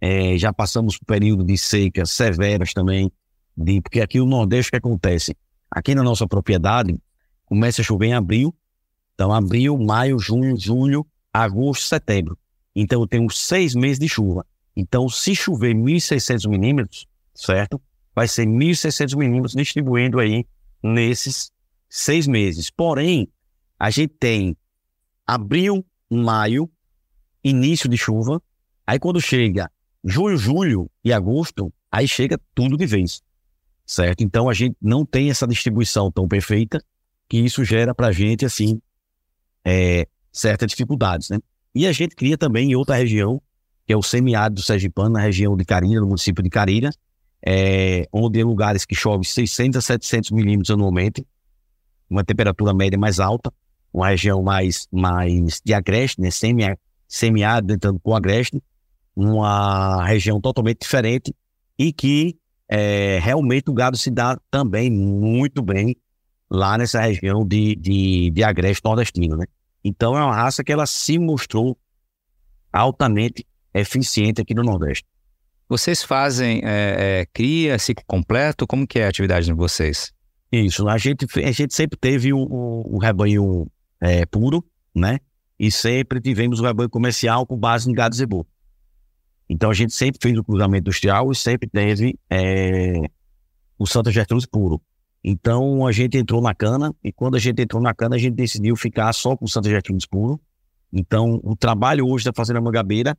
é, 0.00 0.38
já 0.38 0.52
passamos 0.52 0.96
por 0.96 1.06
período 1.06 1.42
de 1.42 1.58
secas 1.58 2.12
severas 2.12 2.72
também, 2.72 3.10
de, 3.56 3.80
porque 3.80 4.00
aqui 4.00 4.20
no 4.20 4.26
Nordeste 4.26 4.68
o 4.68 4.70
que 4.70 4.76
acontece? 4.76 5.36
Aqui 5.74 5.94
na 5.94 6.02
nossa 6.02 6.28
propriedade, 6.28 7.00
começa 7.46 7.80
a 7.80 7.84
chover 7.84 8.08
em 8.08 8.12
abril. 8.12 8.54
Então, 9.14 9.32
abril, 9.32 9.78
maio, 9.78 10.18
junho, 10.18 10.54
julho, 10.54 11.06
agosto, 11.32 11.86
setembro. 11.86 12.38
Então, 12.76 13.00
eu 13.00 13.06
tenho 13.06 13.30
seis 13.30 13.74
meses 13.74 13.98
de 13.98 14.06
chuva. 14.06 14.44
Então, 14.76 15.08
se 15.08 15.34
chover 15.34 15.74
1.600 15.74 16.46
milímetros, 16.46 17.06
certo? 17.34 17.80
Vai 18.14 18.28
ser 18.28 18.46
1.600 18.46 19.16
milímetros 19.16 19.54
distribuindo 19.54 20.20
aí 20.20 20.46
nesses 20.82 21.50
seis 21.88 22.26
meses. 22.26 22.68
Porém, 22.68 23.26
a 23.78 23.88
gente 23.88 24.12
tem 24.20 24.54
abril, 25.26 25.82
maio, 26.10 26.70
início 27.42 27.88
de 27.88 27.96
chuva. 27.96 28.42
Aí, 28.86 28.98
quando 28.98 29.22
chega 29.22 29.72
junho, 30.04 30.36
julho 30.36 30.90
e 31.02 31.14
agosto, 31.14 31.72
aí 31.90 32.06
chega 32.06 32.38
tudo 32.54 32.76
de 32.76 32.84
vez 32.84 33.22
certo? 33.86 34.22
Então 34.22 34.48
a 34.48 34.54
gente 34.54 34.76
não 34.80 35.04
tem 35.04 35.30
essa 35.30 35.46
distribuição 35.46 36.10
tão 36.10 36.26
perfeita 36.28 36.82
que 37.28 37.38
isso 37.38 37.64
gera 37.64 37.94
para 37.94 38.08
a 38.08 38.12
gente, 38.12 38.44
assim, 38.44 38.80
é, 39.64 40.06
certas 40.32 40.70
dificuldades, 40.70 41.30
né? 41.30 41.38
E 41.74 41.86
a 41.86 41.92
gente 41.92 42.14
cria 42.14 42.36
também 42.36 42.72
em 42.72 42.74
outra 42.74 42.96
região, 42.96 43.40
que 43.86 43.92
é 43.92 43.96
o 43.96 44.02
semiárido 44.02 44.60
sergipano, 44.60 45.10
na 45.10 45.20
região 45.20 45.56
de 45.56 45.64
Carina, 45.64 46.00
no 46.00 46.06
município 46.06 46.42
de 46.42 46.50
Carina, 46.50 46.90
é, 47.44 48.06
onde 48.12 48.34
tem 48.34 48.44
lugares 48.44 48.84
que 48.84 48.94
chove 48.94 49.24
600 49.24 49.78
a 49.78 49.80
700 49.80 50.30
milímetros 50.30 50.70
anualmente, 50.70 51.26
uma 52.08 52.22
temperatura 52.22 52.74
média 52.74 52.98
mais 52.98 53.18
alta, 53.18 53.52
uma 53.92 54.08
região 54.08 54.42
mais, 54.42 54.86
mais 54.92 55.60
de 55.64 55.74
agreste, 55.74 56.20
né? 56.20 56.30
Semi, 56.30 56.64
semiárido 57.08 57.72
entrando 57.72 57.98
com 58.00 58.14
agreste, 58.14 58.62
uma 59.14 60.04
região 60.04 60.40
totalmente 60.40 60.80
diferente 60.80 61.34
e 61.78 61.92
que 61.92 62.36
é, 62.74 63.18
realmente 63.18 63.70
o 63.70 63.74
gado 63.74 63.98
se 63.98 64.10
dá 64.10 64.38
também 64.50 64.90
muito 64.90 65.60
bem 65.60 65.94
lá 66.50 66.78
nessa 66.78 67.00
região 67.00 67.46
de, 67.46 67.76
de, 67.76 68.30
de 68.30 68.42
agreste 68.42 68.82
nordestino, 68.84 69.36
né? 69.36 69.44
Então 69.84 70.16
é 70.16 70.24
uma 70.24 70.34
raça 70.34 70.64
que 70.64 70.72
ela 70.72 70.86
se 70.86 71.18
mostrou 71.18 71.76
altamente 72.72 73.46
eficiente 73.74 74.40
aqui 74.40 74.54
no 74.54 74.62
Nordeste. 74.62 75.04
Vocês 75.68 76.02
fazem 76.02 76.62
é, 76.64 77.20
é, 77.20 77.26
cria, 77.32 77.78
ciclo 77.78 78.04
completo? 78.06 78.66
Como 78.66 78.86
que 78.86 78.98
é 78.98 79.04
a 79.04 79.08
atividade 79.08 79.46
de 79.46 79.52
vocês? 79.52 80.12
Isso, 80.50 80.88
a 80.88 80.96
gente, 80.96 81.26
a 81.44 81.50
gente 81.50 81.74
sempre 81.74 81.98
teve 81.98 82.32
um, 82.32 82.84
um 82.86 82.98
rebanho 82.98 83.66
é, 84.00 84.24
puro, 84.24 84.64
né? 84.94 85.18
e 85.62 85.70
sempre 85.70 86.20
tivemos 86.20 86.58
um 86.58 86.64
rebanho 86.64 86.90
comercial 86.90 87.46
com 87.46 87.56
base 87.56 87.88
em 87.88 87.92
gado 87.94 88.16
zebu. 88.16 88.44
Então 89.52 89.70
a 89.70 89.74
gente 89.74 89.92
sempre 89.92 90.18
fez 90.20 90.38
o 90.38 90.42
cruzamento 90.42 90.88
industrial 90.88 91.30
e 91.30 91.36
sempre 91.36 91.68
teve 91.68 92.18
é, 92.30 93.02
o 93.78 93.86
Santa 93.86 94.10
Gertrudes 94.10 94.46
puro. 94.46 94.80
Então 95.22 95.86
a 95.86 95.92
gente 95.92 96.16
entrou 96.16 96.40
na 96.40 96.54
cana 96.54 96.94
e 97.04 97.12
quando 97.12 97.34
a 97.34 97.38
gente 97.38 97.60
entrou 97.60 97.82
na 97.82 97.92
cana 97.92 98.16
a 98.16 98.18
gente 98.18 98.34
decidiu 98.34 98.74
ficar 98.76 99.12
só 99.12 99.36
com 99.36 99.44
o 99.44 99.48
Santa 99.48 99.68
Gertrudes 99.68 100.06
puro. 100.06 100.40
Então 100.90 101.38
o 101.44 101.54
trabalho 101.54 102.08
hoje 102.08 102.24
da 102.24 102.32
Fazenda 102.34 102.62
Mangabeira 102.62 103.16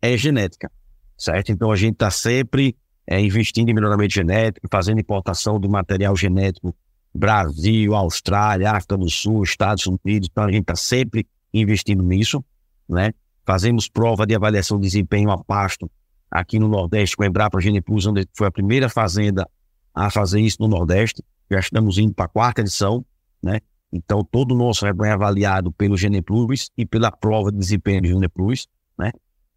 é 0.00 0.16
genética, 0.16 0.72
certo? 1.18 1.52
Então 1.52 1.70
a 1.70 1.76
gente 1.76 1.92
está 1.92 2.10
sempre 2.10 2.74
é, 3.06 3.20
investindo 3.20 3.68
em 3.68 3.74
melhoramento 3.74 4.14
genético, 4.14 4.66
fazendo 4.70 5.00
importação 5.00 5.60
do 5.60 5.68
material 5.68 6.16
genético 6.16 6.74
Brasil, 7.14 7.94
Austrália, 7.94 8.72
África 8.72 8.96
do 8.96 9.10
Sul, 9.10 9.42
Estados 9.42 9.84
Unidos. 9.86 10.30
Então 10.30 10.44
a 10.44 10.50
gente 10.50 10.62
está 10.62 10.76
sempre 10.76 11.26
investindo 11.52 12.02
nisso, 12.02 12.42
né? 12.88 13.12
Fazemos 13.48 13.88
prova 13.88 14.26
de 14.26 14.34
avaliação 14.34 14.78
de 14.78 14.82
desempenho 14.82 15.30
a 15.30 15.42
pasto 15.42 15.90
aqui 16.30 16.58
no 16.58 16.68
Nordeste 16.68 17.16
com 17.16 17.22
a 17.22 17.26
Embrapa 17.26 17.58
Plus, 17.82 18.04
onde 18.04 18.28
foi 18.36 18.46
a 18.46 18.50
primeira 18.50 18.90
fazenda 18.90 19.48
a 19.94 20.10
fazer 20.10 20.38
isso 20.38 20.58
no 20.60 20.68
Nordeste. 20.68 21.24
Já 21.50 21.58
estamos 21.58 21.96
indo 21.96 22.12
para 22.12 22.26
a 22.26 22.28
quarta 22.28 22.60
edição, 22.60 23.02
né? 23.42 23.60
Então, 23.90 24.22
todo 24.22 24.52
o 24.52 24.54
nosso 24.54 24.84
rebanho 24.84 25.12
é 25.12 25.14
avaliado 25.14 25.72
pelo 25.72 25.96
Plus 26.22 26.70
e 26.76 26.84
pela 26.84 27.10
prova 27.10 27.50
de 27.50 27.56
desempenho 27.56 28.20
do 28.20 28.28
Plus, 28.28 28.68
né? 28.98 29.12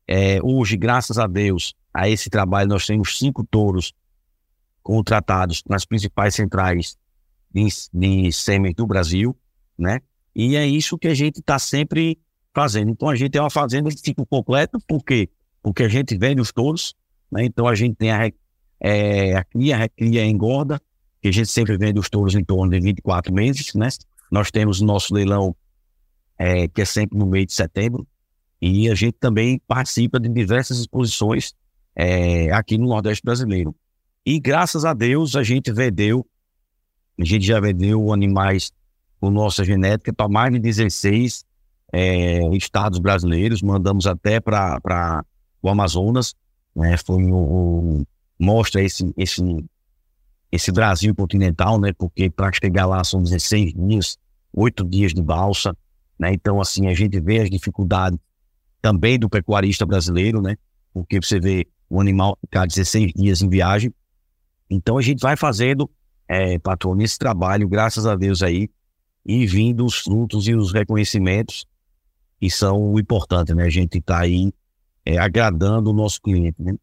É, 0.07 0.39
hoje, 0.41 0.77
graças 0.77 1.19
a 1.19 1.27
Deus, 1.27 1.75
a 1.93 2.07
esse 2.07 2.29
trabalho, 2.29 2.69
nós 2.69 2.85
temos 2.85 3.17
cinco 3.17 3.43
touros 3.43 3.93
contratados 4.81 5.63
nas 5.67 5.83
principais 5.83 6.33
centrais 6.33 6.97
de, 7.53 7.67
de 7.93 8.31
sêmen 8.31 8.73
do 8.73 8.87
Brasil, 8.87 9.37
né? 9.77 9.99
E 10.33 10.55
é 10.55 10.65
isso 10.65 10.97
que 10.97 11.09
a 11.09 11.13
gente 11.13 11.41
está 11.41 11.59
sempre 11.59 12.17
fazendo. 12.53 12.91
Então 12.91 13.09
a 13.09 13.15
gente 13.15 13.37
é 13.37 13.41
uma 13.41 13.49
fazenda 13.49 13.89
de 13.89 13.99
ciclo 13.99 14.25
completo, 14.25 14.79
por 14.87 15.03
quê? 15.03 15.29
Porque 15.61 15.83
a 15.83 15.89
gente 15.89 16.17
vende 16.17 16.41
os 16.41 16.51
touros, 16.51 16.95
né? 17.31 17.45
Então 17.45 17.67
a 17.67 17.75
gente 17.75 17.95
tem 17.95 18.11
a, 18.11 18.31
é, 18.79 19.35
a 19.35 19.43
cria, 19.43 19.77
a 19.77 20.21
a 20.21 20.25
engorda, 20.25 20.81
que 21.21 21.27
a 21.27 21.31
gente 21.31 21.49
sempre 21.49 21.77
vende 21.77 21.99
os 21.99 22.09
touros 22.09 22.35
em 22.35 22.43
torno 22.43 22.71
de 22.71 22.79
24 22.79 23.33
meses, 23.33 23.73
né? 23.75 23.87
Nós 24.31 24.49
temos 24.49 24.81
o 24.81 24.85
nosso 24.85 25.13
leilão, 25.13 25.55
é, 26.37 26.67
que 26.67 26.81
é 26.81 26.85
sempre 26.85 27.17
no 27.17 27.25
mês 27.25 27.47
de 27.47 27.53
setembro, 27.53 28.07
e 28.61 28.89
a 28.89 28.95
gente 28.95 29.17
também 29.19 29.59
participa 29.67 30.19
de 30.19 30.29
diversas 30.29 30.79
exposições 30.79 31.53
é, 31.95 32.51
aqui 32.51 32.77
no 32.77 32.87
Nordeste 32.87 33.23
brasileiro. 33.23 33.75
E 34.25 34.39
graças 34.39 34.85
a 34.85 34.93
Deus 34.93 35.35
a 35.35 35.43
gente 35.43 35.71
vendeu, 35.71 36.25
a 37.19 37.25
gente 37.25 37.45
já 37.45 37.59
vendeu 37.59 38.13
animais 38.13 38.71
com 39.19 39.29
nossa 39.29 39.63
genética 39.63 40.13
para 40.13 40.29
mais 40.29 40.53
de 40.53 40.59
16 40.59 41.45
é, 41.91 42.39
estados 42.55 42.99
brasileiros, 42.99 43.61
mandamos 43.61 44.07
até 44.07 44.39
para 44.39 45.23
o 45.61 45.69
Amazonas, 45.69 46.33
né? 46.75 46.95
Foi 46.97 47.23
o, 47.23 48.05
mostra 48.39 48.81
esse, 48.81 49.13
esse, 49.17 49.41
esse 50.51 50.71
Brasil 50.71 51.13
continental, 51.13 51.79
né? 51.79 51.91
Porque 51.93 52.29
para 52.29 52.51
chegar 52.51 52.85
lá 52.85 53.03
são 53.03 53.21
16 53.21 53.73
dias, 53.73 54.17
8 54.53 54.83
dias 54.85 55.13
de 55.13 55.21
balsa, 55.21 55.75
né? 56.17 56.33
Então, 56.33 56.61
assim, 56.61 56.87
a 56.87 56.93
gente 56.93 57.19
vê 57.19 57.39
as 57.39 57.49
dificuldades 57.49 58.19
também 58.81 59.19
do 59.19 59.29
pecuarista 59.29 59.85
brasileiro, 59.85 60.41
né? 60.41 60.55
Porque 60.93 61.19
você 61.21 61.39
vê 61.39 61.67
o 61.89 61.99
animal 61.99 62.37
ficar 62.41 62.65
16 62.65 63.11
dias 63.13 63.41
em 63.41 63.49
viagem. 63.49 63.93
Então, 64.69 64.97
a 64.97 65.01
gente 65.01 65.19
vai 65.19 65.35
fazendo, 65.35 65.89
é, 66.27 66.57
patrão, 66.57 66.99
esse 67.01 67.19
trabalho, 67.19 67.67
graças 67.67 68.05
a 68.05 68.15
Deus 68.15 68.41
aí, 68.41 68.69
e 69.25 69.45
vindo 69.45 69.85
os 69.85 69.97
frutos 69.97 70.47
e 70.47 70.55
os 70.55 70.73
reconhecimentos 70.73 71.65
que 72.41 72.49
são 72.49 72.93
o 72.93 72.99
importante, 72.99 73.53
né? 73.53 73.65
A 73.65 73.69
gente 73.69 73.99
está 73.99 74.21
aí 74.21 74.51
é, 75.05 75.19
agradando 75.19 75.91
o 75.91 75.93
nosso 75.93 76.19
cliente, 76.19 76.55
né? 76.57 76.73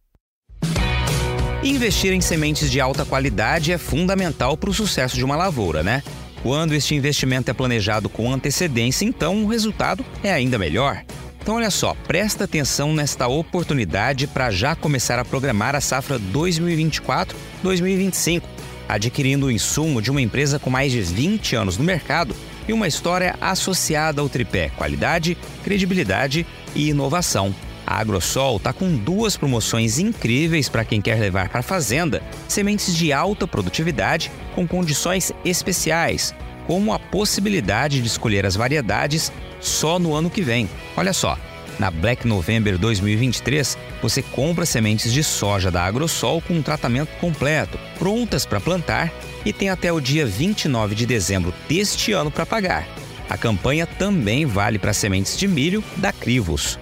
Investir 1.65 2.13
em 2.13 2.21
sementes 2.21 2.71
de 2.71 2.81
alta 2.81 3.05
qualidade 3.05 3.73
é 3.73 3.79
fundamental 3.79 4.57
para 4.57 4.71
o 4.71 4.75
sucesso 4.75 5.17
de 5.17 5.25
uma 5.25 5.35
lavoura, 5.35 5.83
né? 5.83 6.05
Quando 6.45 6.75
este 6.75 6.95
investimento 6.95 7.51
é 7.51 7.55
planejado 7.55 8.09
com 8.09 8.33
antecedência, 8.33 9.05
então 9.05 9.43
o 9.43 9.49
resultado 9.49 10.07
é 10.23 10.33
ainda 10.33 10.57
melhor. 10.57 11.05
Então, 11.43 11.57
olha 11.57 11.73
só, 11.73 11.97
presta 12.07 12.45
atenção 12.45 12.95
nesta 12.95 13.27
oportunidade 13.27 14.29
para 14.29 14.53
já 14.53 14.77
começar 14.77 15.19
a 15.19 15.25
programar 15.25 15.75
a 15.75 15.81
safra 15.81 16.21
2024-2025 16.21 18.43
adquirindo 18.89 19.47
o 19.47 19.51
insumo 19.51 20.01
de 20.01 20.11
uma 20.11 20.23
empresa 20.23 20.59
com 20.59 20.71
mais 20.71 20.91
de 20.91 21.03
20 21.03 21.55
anos 21.55 21.77
no 21.77 21.85
mercado 21.85 22.35
e 22.69 22.73
uma 22.73 22.87
história 22.87 23.35
associada 23.41 24.21
ao 24.21 24.29
tripé 24.29 24.69
qualidade, 24.77 25.37
credibilidade 25.65 26.47
e 26.75 26.91
inovação. 26.91 27.55
A 27.87 27.99
Agrosol 28.01 28.59
está 28.59 28.71
com 28.71 28.95
duas 28.95 29.35
promoções 29.35 29.99
incríveis 29.99 30.69
para 30.69 30.85
quem 30.85 31.01
quer 31.01 31.19
levar 31.19 31.49
para 31.49 31.61
a 31.61 31.63
fazenda 31.63 32.23
sementes 32.47 32.95
de 32.95 33.15
alta 33.15 33.49
produtividade 33.49 34.31
com 34.55 34.69
condições 34.69 35.33
especiais, 35.43 36.35
como 36.67 36.93
a 36.93 36.99
possibilidade 36.99 38.03
de 38.03 38.07
escolher 38.07 38.45
as 38.45 38.55
variedades 38.55 39.33
só 39.59 39.99
no 39.99 40.15
ano 40.15 40.29
que 40.29 40.43
vem. 40.43 40.69
Olha 40.95 41.15
só, 41.15 41.39
na 41.79 41.91
Black 41.91 42.27
November 42.27 42.77
2023, 42.77 43.79
você 44.03 44.23
compra 44.23 44.67
sementes 44.67 45.13
de 45.13 45.23
soja 45.23 45.71
da 45.71 45.85
Agrosol 45.85 46.43
com 46.43 46.55
um 46.55 46.63
tratamento 46.63 47.11
completo, 47.21 47.79
prontas 47.99 48.45
para 48.45 48.61
plantar 48.61 49.13
e 49.45 49.53
tem 49.53 49.71
até 49.71 49.93
o 49.93 50.01
dia 50.01 50.27
29 50.27 50.95
de 50.95 51.07
dezembro 51.07 51.55
deste 51.69 52.13
ano 52.13 52.31
para 52.31 52.45
pagar. 52.45 52.87
A 53.29 53.37
campanha 53.37 53.87
também 53.87 54.47
vale 54.47 54.79
para 54.79 54.93
sementes 54.93 55.37
de 55.37 55.47
milho 55.47 55.85
da 55.97 56.13
Crivos. 56.13 56.79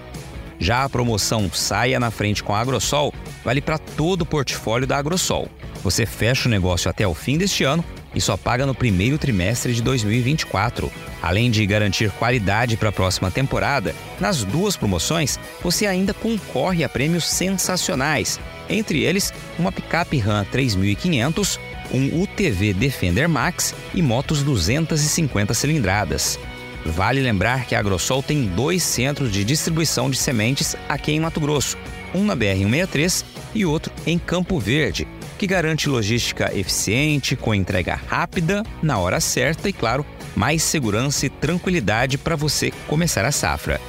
Já 0.59 0.83
a 0.83 0.89
promoção 0.89 1.51
Saia 1.51 1.99
na 1.99 2.09
Frente 2.09 2.43
com 2.43 2.55
a 2.55 2.59
Agrosol 2.59 3.13
vale 3.43 3.61
para 3.61 3.77
todo 3.77 4.21
o 4.23 4.25
portfólio 4.25 4.87
da 4.87 4.97
Agrosol. 4.97 5.47
Você 5.83 6.05
fecha 6.05 6.47
o 6.47 6.51
negócio 6.51 6.89
até 6.89 7.07
o 7.07 7.13
fim 7.13 7.37
deste 7.37 7.63
ano 7.63 7.83
e 8.13 8.21
só 8.21 8.35
paga 8.37 8.65
no 8.65 8.73
primeiro 8.73 9.17
trimestre 9.17 9.73
de 9.73 9.81
2024. 9.81 10.91
Além 11.21 11.49
de 11.49 11.65
garantir 11.65 12.11
qualidade 12.11 12.77
para 12.77 12.89
a 12.89 12.91
próxima 12.91 13.31
temporada, 13.31 13.95
nas 14.19 14.43
duas 14.43 14.75
promoções 14.75 15.39
você 15.61 15.85
ainda 15.85 16.13
concorre 16.13 16.83
a 16.83 16.89
prêmios 16.89 17.25
sensacionais, 17.27 18.39
entre 18.69 19.03
eles 19.03 19.33
uma 19.57 19.71
picape 19.71 20.17
Ram 20.17 20.45
3500, 20.45 21.59
um 21.91 22.21
UTV 22.21 22.73
Defender 22.73 23.27
Max 23.27 23.73
e 23.93 24.01
motos 24.01 24.43
250 24.43 25.53
cilindradas. 25.53 26.39
Vale 26.85 27.21
lembrar 27.21 27.65
que 27.65 27.75
a 27.75 27.79
Agrosol 27.79 28.23
tem 28.23 28.45
dois 28.45 28.83
centros 28.83 29.31
de 29.31 29.43
distribuição 29.43 30.09
de 30.09 30.17
sementes 30.17 30.75
aqui 30.87 31.11
em 31.11 31.19
Mato 31.19 31.39
Grosso, 31.39 31.77
um 32.13 32.23
na 32.23 32.35
BR-163 32.35 33.25
e 33.53 33.65
outro 33.65 33.91
em 34.05 34.17
Campo 34.17 34.59
Verde, 34.59 35.07
que 35.37 35.47
garante 35.47 35.87
logística 35.87 36.51
eficiente, 36.53 37.35
com 37.35 37.53
entrega 37.53 37.99
rápida, 38.07 38.63
na 38.81 38.97
hora 38.97 39.19
certa 39.19 39.69
e, 39.69 39.73
claro, 39.73 40.05
mais 40.35 40.63
segurança 40.63 41.25
e 41.25 41.29
tranquilidade 41.29 42.17
para 42.17 42.35
você 42.35 42.71
começar 42.87 43.23
a 43.23 43.31
safra. 43.31 43.79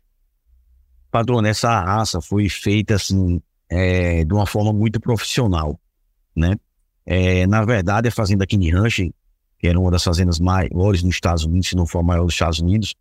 Padrão, 1.12 1.46
essa 1.46 1.82
raça 1.82 2.22
foi 2.22 2.48
feita 2.48 2.96
assim 2.96 3.42
é, 3.70 4.24
de 4.24 4.34
uma 4.34 4.46
forma 4.46 4.72
muito 4.72 5.02
profissional, 5.02 5.78
né? 6.34 6.56
É, 7.06 7.46
na 7.46 7.66
verdade, 7.66 8.08
a 8.08 8.12
fazenda 8.12 8.46
aqui 8.46 8.56
de 8.56 8.70
Rancho 8.70 9.12
que 9.64 9.68
era 9.70 9.80
uma 9.80 9.90
das 9.90 10.04
fazendas 10.04 10.42
maiores 10.42 11.04
nos 11.04 11.16
Estados 11.16 11.46
Unidos, 11.46 11.70
se 11.70 11.76
não 11.78 11.88
for 11.88 12.00
a 12.00 12.04
maior 12.04 12.26
dos 12.26 12.34
Estados 12.34 12.60
Unidos, 12.60 12.96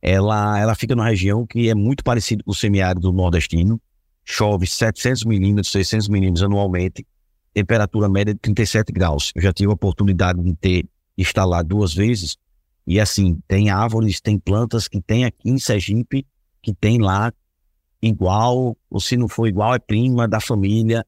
ela, 0.00 0.58
ela 0.58 0.74
fica 0.74 0.96
numa 0.96 1.06
região 1.06 1.46
que 1.46 1.68
é 1.68 1.74
muito 1.74 2.02
parecida 2.02 2.42
com 2.42 2.50
o 2.50 2.54
semiárido 2.54 3.12
nordestino, 3.12 3.78
chove 4.24 4.66
700 4.66 5.26
milímetros, 5.26 5.70
600 5.70 6.08
milímetros 6.08 6.42
anualmente, 6.42 7.06
temperatura 7.52 8.08
média 8.08 8.32
de 8.32 8.40
37 8.40 8.90
graus. 8.90 9.32
Eu 9.34 9.42
já 9.42 9.52
tive 9.52 9.70
a 9.70 9.74
oportunidade 9.74 10.42
de 10.42 10.54
ter 10.54 10.88
instalado 11.18 11.68
duas 11.68 11.92
vezes, 11.92 12.38
e 12.86 12.98
assim, 12.98 13.38
tem 13.46 13.68
árvores, 13.68 14.18
tem 14.18 14.38
plantas 14.38 14.88
que 14.88 15.02
tem 15.02 15.26
aqui 15.26 15.50
em 15.50 15.58
Sergipe, 15.58 16.26
que 16.62 16.72
tem 16.72 16.98
lá 17.02 17.30
igual, 18.00 18.74
ou 18.88 18.98
se 18.98 19.14
não 19.14 19.28
for 19.28 19.46
igual, 19.46 19.74
é 19.74 19.78
prima 19.78 20.26
da 20.26 20.40
família, 20.40 21.04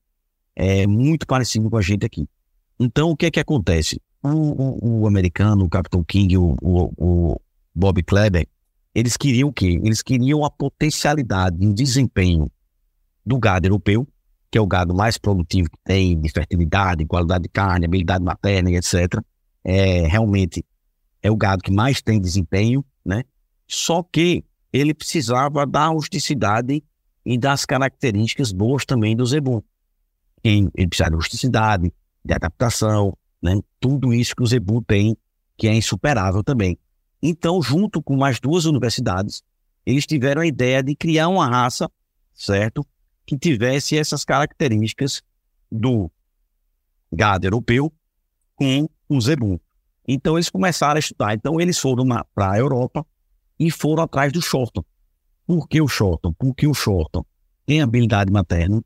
é 0.54 0.86
muito 0.86 1.26
parecido 1.26 1.70
com 1.70 1.78
a 1.78 1.80
gente 1.80 2.04
aqui. 2.04 2.28
Então, 2.78 3.08
o 3.10 3.16
que 3.16 3.24
é 3.24 3.30
que 3.30 3.40
acontece? 3.40 3.98
O, 4.22 4.28
o, 4.28 5.00
o 5.02 5.06
americano, 5.06 5.64
o 5.64 5.68
Capitão 5.68 6.04
King, 6.04 6.36
o, 6.36 6.56
o, 6.62 7.40
Bob 7.74 8.02
Kleber, 8.02 8.46
eles 8.94 9.16
queriam 9.16 9.48
o 9.48 9.52
quê? 9.52 9.80
Eles 9.82 10.02
queriam 10.02 10.44
a 10.44 10.50
potencialidade 10.50 11.56
e 11.60 11.66
o 11.66 11.72
desempenho 11.72 12.50
do 13.24 13.38
gado 13.38 13.66
europeu, 13.66 14.06
que 14.50 14.58
é 14.58 14.60
o 14.60 14.66
gado 14.66 14.94
mais 14.94 15.16
produtivo 15.16 15.70
que 15.70 15.78
tem, 15.84 16.20
de 16.20 16.28
fertilidade, 16.28 17.06
qualidade 17.06 17.44
de 17.44 17.48
carne, 17.48 17.86
habilidade 17.86 18.24
materna, 18.24 18.70
etc. 18.72 19.22
É, 19.64 20.06
realmente 20.06 20.64
é 21.22 21.30
o 21.30 21.36
gado 21.36 21.62
que 21.62 21.70
mais 21.70 22.02
tem 22.02 22.20
desempenho, 22.20 22.84
né? 23.04 23.22
Só 23.66 24.02
que 24.02 24.44
ele 24.72 24.92
precisava 24.92 25.66
da 25.66 25.86
rusticidade 25.86 26.82
e 27.24 27.38
das 27.38 27.64
características 27.64 28.52
boas 28.52 28.84
também 28.84 29.14
do 29.14 29.24
zebu. 29.24 29.64
Ele 30.42 30.70
precisa 30.88 31.10
de 31.10 31.16
rusticidade, 31.16 31.92
de 32.24 32.34
adaptação, 32.34 33.16
né? 33.42 33.58
Tudo 33.78 34.12
isso 34.12 34.34
que 34.34 34.42
o 34.42 34.46
zebu 34.46 34.82
tem, 34.82 35.16
que 35.56 35.66
é 35.66 35.74
insuperável 35.74 36.42
também. 36.42 36.78
Então, 37.22 37.60
junto 37.62 38.02
com 38.02 38.16
mais 38.16 38.40
duas 38.40 38.64
universidades, 38.64 39.42
eles 39.84 40.06
tiveram 40.06 40.42
a 40.42 40.46
ideia 40.46 40.82
de 40.82 40.94
criar 40.94 41.28
uma 41.28 41.46
raça, 41.46 41.90
certo? 42.34 42.86
Que 43.26 43.38
tivesse 43.38 43.96
essas 43.96 44.24
características 44.24 45.22
do 45.70 46.10
gado 47.12 47.46
europeu 47.46 47.92
com 48.56 48.88
o 49.08 49.20
zebu. 49.20 49.60
Então, 50.06 50.36
eles 50.36 50.50
começaram 50.50 50.96
a 50.96 51.00
estudar. 51.00 51.34
Então, 51.34 51.60
eles 51.60 51.78
foram 51.78 52.06
para 52.34 52.52
a 52.52 52.58
Europa 52.58 53.06
e 53.58 53.70
foram 53.70 54.02
atrás 54.02 54.32
do 54.32 54.40
Shorton. 54.40 54.84
Por 55.46 55.68
que 55.68 55.80
o 55.80 55.88
Shorton? 55.88 56.32
Porque 56.32 56.66
o 56.66 56.74
Shorton 56.74 57.24
tem 57.66 57.82
habilidade 57.82 58.32
materna, 58.32 58.82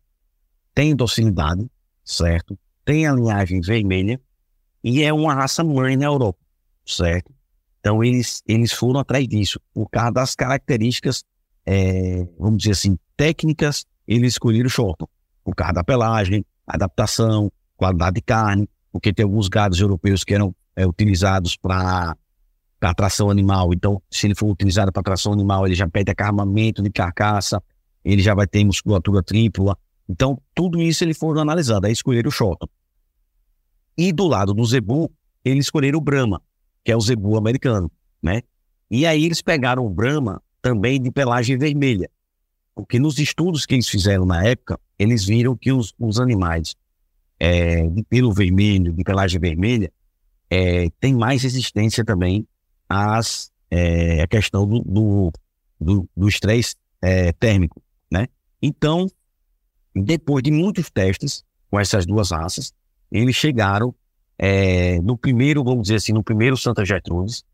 tem 0.75 0.95
docilidade, 0.95 1.71
certo? 2.05 2.59
Tem 2.85 3.07
a 3.07 3.13
linhagem 3.13 3.61
vermelha 3.61 4.21
e 4.85 5.03
é 5.03 5.11
uma 5.11 5.33
raça 5.33 5.65
mãe 5.65 5.97
na 5.97 6.05
Europa, 6.05 6.39
certo? 6.85 7.33
Então, 7.81 8.05
eles, 8.05 8.43
eles 8.47 8.71
foram 8.71 9.01
atrás 9.01 9.27
disso, 9.27 9.59
por 9.73 9.89
causa 9.89 10.13
das 10.13 10.35
características, 10.35 11.25
é, 11.65 12.29
vamos 12.39 12.59
dizer 12.59 12.73
assim, 12.73 12.99
técnicas, 13.17 13.87
eles 14.07 14.35
escolheram 14.35 14.67
o 14.67 14.71
Shorton, 14.71 15.09
por 15.43 15.55
causa 15.55 15.73
da 15.73 15.85
pelagem, 15.85 16.45
adaptação, 16.67 17.51
qualidade 17.77 18.17
de 18.17 18.21
carne, 18.21 18.69
porque 18.93 19.13
tem 19.13 19.25
alguns 19.25 19.49
gados 19.49 19.81
europeus 19.81 20.23
que 20.23 20.35
eram 20.35 20.55
é, 20.77 20.87
utilizados 20.87 21.57
para 21.57 22.15
tração 22.95 23.31
animal. 23.31 23.73
Então, 23.73 24.03
se 24.11 24.27
ele 24.27 24.35
for 24.35 24.51
utilizado 24.51 24.93
para 24.93 25.03
tração 25.03 25.33
animal, 25.33 25.67
ele 25.67 25.75
já 25.75 25.89
pede 25.89 26.11
acamamento 26.11 26.83
de 26.83 26.91
carcaça, 26.91 27.63
ele 28.05 28.23
já 28.23 28.35
vai 28.35 28.47
ter 28.47 28.63
musculatura 28.65 29.23
tripla. 29.23 29.77
Então, 30.09 30.41
tudo 30.55 30.81
isso 30.81 31.03
ele 31.03 31.15
foi 31.15 31.41
analisado. 31.41 31.87
Aí 31.87 31.93
escolheram 31.93 32.29
o 32.29 32.33
Shorton. 32.33 32.67
E 33.97 34.13
do 34.13 34.27
lado 34.27 34.53
do 34.53 34.65
Zebu, 34.65 35.11
eles 35.45 35.67
escolheram 35.67 35.99
o 35.99 36.03
Brahma, 36.03 36.43
que 36.85 36.91
é 36.91 36.97
o 36.97 37.01
zebu 37.01 37.37
americano, 37.37 37.91
né? 38.23 38.43
E 38.91 39.07
aí 39.07 39.25
eles 39.25 39.41
pegaram 39.41 39.85
o 39.87 39.91
Brahma 39.91 40.43
também 40.61 41.01
de 41.01 41.11
pelagem 41.11 41.57
vermelha, 41.57 42.11
porque 42.75 42.99
nos 42.99 43.19
estudos 43.19 43.67
que 43.67 43.75
eles 43.75 43.89
fizeram 43.89 44.25
na 44.25 44.45
época, 44.45 44.79
eles 44.99 45.25
viram 45.25 45.57
que 45.57 45.73
os, 45.73 45.95
os 45.99 46.19
animais 46.19 46.75
é, 47.39 47.87
de 47.89 48.03
pelo 48.05 48.33
vermelho, 48.33 48.93
de 48.93 49.05
pelagem 49.05 49.41
vermelha, 49.41 49.93
é, 50.51 50.89
tem 51.01 51.15
mais 51.15 51.43
resistência 51.43 52.05
também 52.05 52.47
às, 52.89 53.51
é, 53.71 54.23
à 54.23 54.27
questão 54.27 54.67
do, 54.67 54.81
do, 54.81 55.33
do, 55.81 56.09
do 56.17 56.29
estresse 56.29 56.77
é, 57.03 57.33
térmico, 57.33 57.83
né? 58.11 58.29
Então, 58.63 59.07
depois 59.95 60.43
de 60.43 60.51
muitos 60.51 60.91
testes 60.91 61.45
com 61.71 61.79
essas 61.79 62.07
duas 62.07 62.31
raças, 62.31 62.73
eles 63.15 63.37
chegaram 63.37 63.95
é, 64.37 65.01
no 65.01 65.17
primeiro, 65.17 65.63
vamos 65.63 65.83
dizer 65.83 65.97
assim, 65.97 66.13
no 66.13 66.23
primeiro 66.23 66.57
Santa 66.57 66.85
Gertrudes, 66.85 67.45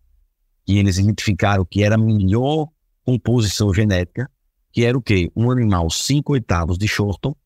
que 0.65 0.79
eles 0.79 0.97
identificaram 0.97 1.67
que 1.67 1.83
era 1.83 1.97
a 1.97 1.99
melhor 1.99 2.69
composição 3.05 3.73
genética, 3.75 4.31
que 4.73 4.85
era 4.85 4.97
o 4.97 5.03
quê? 5.03 5.31
Um 5.37 5.51
animal 5.51 5.91
5 5.91 6.33
oitavos 6.33 6.79
de 6.79 6.89
Shorton 6.89 7.37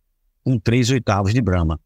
com 0.44 0.58
3 0.58 0.90
oitavos 0.90 1.34
de 1.34 1.40
Brahma. 1.40 1.80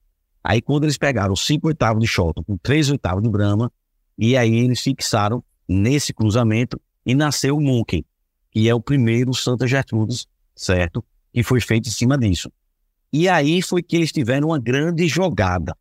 Aí 0.45 0.61
quando 0.61 0.85
eles 0.85 0.99
pegaram 0.99 1.35
5 1.35 1.67
oitavos 1.69 2.03
de 2.03 2.07
Shorton 2.07 2.43
com 2.43 2.59
3 2.59 2.91
oitavos 2.91 3.23
de 3.23 3.31
Brahma, 3.31 3.73
e 4.19 4.37
aí 4.37 4.55
eles 4.55 4.81
fixaram 4.81 5.43
nesse 5.67 6.13
cruzamento 6.13 6.79
e 7.07 7.15
nasceu 7.15 7.57
o 7.57 7.61
Monkey, 7.61 8.05
que 8.51 8.69
é 8.69 8.75
o 8.75 8.81
primeiro 8.81 9.33
Santa 9.33 9.67
Gertrudes, 9.67 10.27
certo? 10.55 11.03
Que 11.33 11.43
foi 11.43 11.61
feito 11.61 11.89
em 11.89 11.93
cima 11.93 12.19
disso. 12.19 12.53
E 13.11 13.29
aí 13.29 13.63
foi 13.63 13.83
que 13.83 13.97
eles 13.97 14.13
tiveram 14.13 14.49
uma 14.49 14.59
grande 14.59 15.07
jogada, 15.09 15.75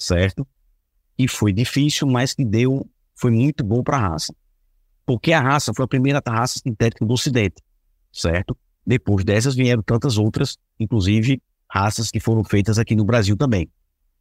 certo? 0.00 0.46
e 1.22 1.28
foi 1.28 1.52
difícil, 1.52 2.06
mas 2.06 2.32
que 2.32 2.46
deu, 2.46 2.88
foi 3.14 3.30
muito 3.30 3.62
bom 3.62 3.82
para 3.82 3.98
a 3.98 4.00
raça. 4.00 4.34
Porque 5.04 5.34
a 5.34 5.40
raça 5.40 5.70
foi 5.74 5.84
a 5.84 5.88
primeira 5.88 6.22
raça 6.26 6.58
sintética 6.58 7.04
do 7.04 7.12
Ocidente, 7.12 7.62
certo? 8.10 8.56
Depois 8.86 9.22
dessas 9.22 9.54
vieram 9.54 9.82
tantas 9.82 10.16
outras, 10.16 10.56
inclusive 10.78 11.42
raças 11.70 12.10
que 12.10 12.18
foram 12.18 12.42
feitas 12.42 12.78
aqui 12.78 12.96
no 12.96 13.04
Brasil 13.04 13.36
também. 13.36 13.68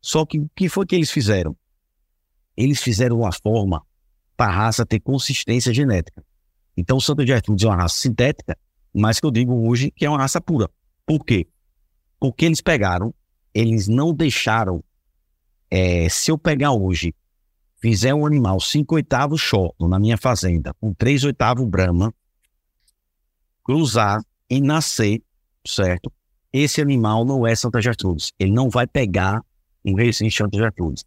Só 0.01 0.25
que 0.25 0.39
o 0.39 0.49
que 0.53 0.67
foi 0.67 0.85
que 0.85 0.93
eles 0.93 1.09
fizeram? 1.09 1.55
Eles 2.57 2.81
fizeram 2.81 3.19
uma 3.19 3.31
forma 3.31 3.81
para 4.35 4.51
a 4.51 4.55
raça 4.55 4.85
ter 4.85 4.99
consistência 4.99 5.73
genética. 5.73 6.21
Então, 6.75 6.97
o 6.97 7.01
Santa 7.01 7.25
Gertrudes 7.25 7.63
é 7.63 7.67
uma 7.69 7.77
raça 7.77 7.97
sintética, 7.97 8.57
mas 8.93 9.21
que 9.21 9.25
eu 9.25 9.31
digo 9.31 9.53
hoje 9.69 9.89
que 9.91 10.05
é 10.05 10.09
uma 10.09 10.19
raça 10.19 10.41
pura. 10.41 10.69
Por 11.05 11.23
quê? 11.23 11.47
Porque 12.19 12.43
eles 12.43 12.59
pegaram, 12.59 13.13
eles 13.53 13.87
não 13.87 14.13
deixaram 14.13 14.83
é, 15.69 16.10
se 16.10 16.32
eu 16.32 16.38
pegar 16.38 16.71
hoje, 16.71 17.13
fizer 17.82 18.13
um 18.13 18.25
animal 18.25 18.60
5 18.60 18.95
oitavos 18.95 19.39
short 19.39 19.75
na 19.79 19.99
minha 19.99 20.17
fazenda, 20.17 20.73
com 20.79 20.93
3 20.93 21.25
oitavos 21.25 21.67
Brahma, 21.67 22.13
cruzar 23.63 24.23
e 24.49 24.60
nascer, 24.60 25.21
certo? 25.65 26.12
Esse 26.51 26.82
animal 26.82 27.23
não 27.23 27.45
é 27.45 27.55
Santa 27.55 27.79
Gertrudes. 27.82 28.32
Ele 28.39 28.51
não 28.51 28.69
vai 28.69 28.88
pegar 28.88 29.43
um 29.86 29.93
recém 29.93 30.29
Santa 30.29 30.58
Gertrudes. 30.58 31.05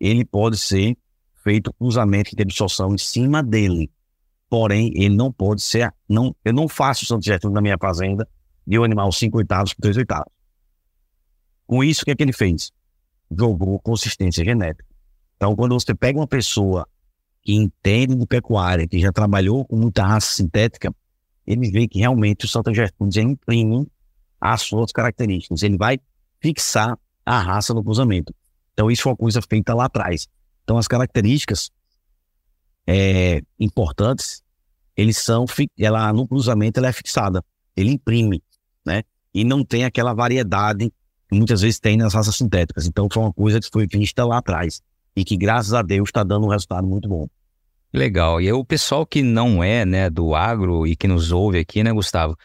Ele 0.00 0.24
pode 0.24 0.56
ser 0.56 0.96
feito 1.44 1.72
cruzamento 1.74 2.34
de 2.34 2.42
absorção 2.42 2.94
em 2.94 2.98
cima 2.98 3.42
dele. 3.42 3.90
Porém, 4.48 4.90
ele 4.94 5.14
não 5.14 5.30
pode 5.30 5.62
ser. 5.62 5.92
Não, 6.08 6.34
eu 6.44 6.52
não 6.52 6.68
faço 6.68 7.04
Santa 7.04 7.22
Gertrudes 7.22 7.54
na 7.54 7.60
minha 7.60 7.76
fazenda 7.78 8.26
de 8.66 8.78
um 8.78 8.84
animal 8.84 9.12
5 9.12 9.36
oitavos 9.36 9.72
com 9.74 9.82
3 9.82 9.98
oitavos. 9.98 10.32
Com 11.66 11.84
isso, 11.84 12.02
o 12.02 12.04
que, 12.04 12.10
é 12.10 12.16
que 12.16 12.22
ele 12.22 12.32
fez? 12.32 12.72
Jogou 13.36 13.78
consistência 13.80 14.44
genética. 14.44 14.86
Então, 15.36 15.56
quando 15.56 15.74
você 15.74 15.94
pega 15.94 16.18
uma 16.18 16.26
pessoa 16.26 16.86
que 17.42 17.54
entende 17.54 18.14
de 18.14 18.26
pecuária, 18.26 18.86
que 18.86 19.00
já 19.00 19.10
trabalhou 19.10 19.64
com 19.64 19.76
muita 19.76 20.04
raça 20.04 20.32
sintética, 20.32 20.94
ele 21.46 21.70
vê 21.70 21.88
que 21.88 21.98
realmente 21.98 22.44
o 22.44 22.48
Santa 22.48 22.72
Gertrudes 22.72 23.16
imprime 23.16 23.88
as 24.40 24.62
suas 24.62 24.92
características. 24.92 25.62
Ele 25.62 25.76
vai 25.76 25.98
fixar 26.40 26.96
a 27.26 27.40
raça 27.40 27.74
no 27.74 27.82
cruzamento. 27.82 28.34
Então, 28.72 28.90
isso 28.90 29.02
foi 29.02 29.12
uma 29.12 29.16
coisa 29.16 29.40
feita 29.42 29.74
lá 29.74 29.86
atrás. 29.86 30.28
Então, 30.62 30.78
as 30.78 30.86
características 30.86 31.70
é, 32.86 33.42
importantes, 33.58 34.42
eles 34.96 35.18
são, 35.18 35.44
ela 35.78 36.12
no 36.12 36.26
cruzamento 36.26 36.78
ela 36.78 36.88
é 36.88 36.92
fixada, 36.92 37.44
ele 37.76 37.90
imprime, 37.90 38.42
né? 38.84 39.02
E 39.34 39.44
não 39.44 39.64
tem 39.64 39.84
aquela 39.84 40.12
variedade 40.12 40.92
muitas 41.34 41.60
vezes 41.62 41.80
tem 41.80 41.96
nas 41.96 42.14
raças 42.14 42.36
sintéticas. 42.36 42.86
Então 42.86 43.08
foi 43.12 43.22
uma 43.22 43.32
coisa 43.32 43.60
que 43.60 43.68
foi 43.72 43.86
vista 43.86 44.24
lá 44.24 44.38
atrás 44.38 44.80
e 45.16 45.24
que 45.24 45.36
graças 45.36 45.74
a 45.74 45.82
Deus 45.82 46.08
está 46.08 46.22
dando 46.22 46.46
um 46.46 46.50
resultado 46.50 46.86
muito 46.86 47.08
bom. 47.08 47.26
Legal. 47.92 48.40
E 48.40 48.50
o 48.52 48.64
pessoal 48.64 49.04
que 49.04 49.22
não 49.22 49.62
é, 49.62 49.84
né, 49.84 50.08
do 50.08 50.34
agro 50.34 50.86
e 50.86 50.96
que 50.96 51.06
nos 51.06 51.30
ouve 51.30 51.58
aqui, 51.58 51.82
né, 51.82 51.92
Gustavo, 51.92 52.36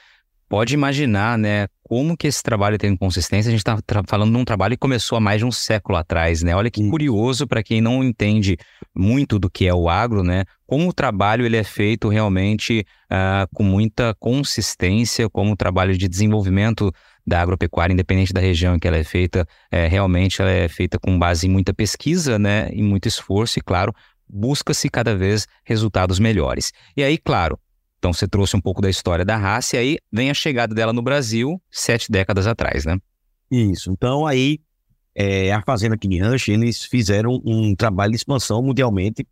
pode 0.49 0.73
imaginar, 0.73 1.37
né, 1.37 1.67
como 1.83 2.17
que 2.17 2.27
esse 2.27 2.43
trabalho 2.43 2.77
tem 2.77 2.95
consistência. 2.97 3.49
A 3.49 3.51
gente 3.51 3.61
está 3.61 3.77
falando 4.07 4.31
de 4.31 4.37
um 4.37 4.43
trabalho 4.43 4.73
que 4.73 4.79
começou 4.79 5.17
há 5.17 5.21
mais 5.21 5.39
de 5.39 5.45
um 5.45 5.51
século 5.51 5.97
atrás, 5.97 6.43
né? 6.43 6.53
Olha 6.53 6.69
que 6.69 6.81
Sim. 6.81 6.89
curioso 6.89 7.47
para 7.47 7.63
quem 7.63 7.79
não 7.79 8.03
entende 8.03 8.57
muito 8.93 9.39
do 9.39 9.49
que 9.49 9.65
é 9.65 9.73
o 9.73 9.87
agro, 9.87 10.21
né? 10.21 10.43
Como 10.65 10.89
o 10.89 10.93
trabalho 10.93 11.45
ele 11.45 11.55
é 11.55 11.63
feito 11.63 12.09
realmente 12.09 12.85
uh, 13.05 13.47
com 13.53 13.63
muita 13.63 14.13
consistência, 14.19 15.29
como 15.29 15.53
o 15.53 15.57
trabalho 15.57 15.97
de 15.97 16.09
desenvolvimento 16.09 16.91
da 17.27 17.41
agropecuária, 17.41 17.93
independente 17.93 18.31
da 18.31 18.39
região 18.39 18.75
em 18.75 18.79
que 18.79 18.87
ela 18.87 18.97
é 18.97 19.03
feita, 19.03 19.45
é, 19.69 19.85
realmente 19.85 20.41
ela 20.41 20.49
é 20.49 20.69
feita 20.69 20.97
com 20.97 21.19
base 21.19 21.45
em 21.45 21.49
muita 21.49 21.73
pesquisa, 21.73 22.39
né, 22.39 22.69
e 22.71 22.81
muito 22.81 23.07
esforço, 23.07 23.59
e 23.59 23.61
claro, 23.61 23.93
busca-se 24.27 24.89
cada 24.89 25.13
vez 25.13 25.45
resultados 25.65 26.19
melhores. 26.19 26.71
E 26.95 27.03
aí, 27.03 27.17
claro, 27.17 27.59
então 27.99 28.13
você 28.13 28.27
trouxe 28.27 28.55
um 28.55 28.61
pouco 28.61 28.81
da 28.81 28.89
história 28.89 29.25
da 29.25 29.35
raça, 29.35 29.75
e 29.75 29.79
aí 29.79 29.97
vem 30.11 30.29
a 30.29 30.33
chegada 30.33 30.73
dela 30.73 30.93
no 30.93 31.01
Brasil 31.01 31.61
sete 31.69 32.09
décadas 32.09 32.47
atrás, 32.47 32.85
né? 32.85 32.97
Isso. 33.51 33.91
Então 33.91 34.25
aí 34.25 34.59
é, 35.19 35.51
a 35.51 35.63
fazenda 35.63 35.95
aqui 35.95 36.07
de 36.07 36.19
Rancho, 36.19 36.51
eles 36.51 36.83
fizeram 36.83 37.41
um 37.43 37.75
trabalho 37.75 38.11
de 38.11 38.17
expansão 38.17 38.61
mundialmente. 38.61 39.27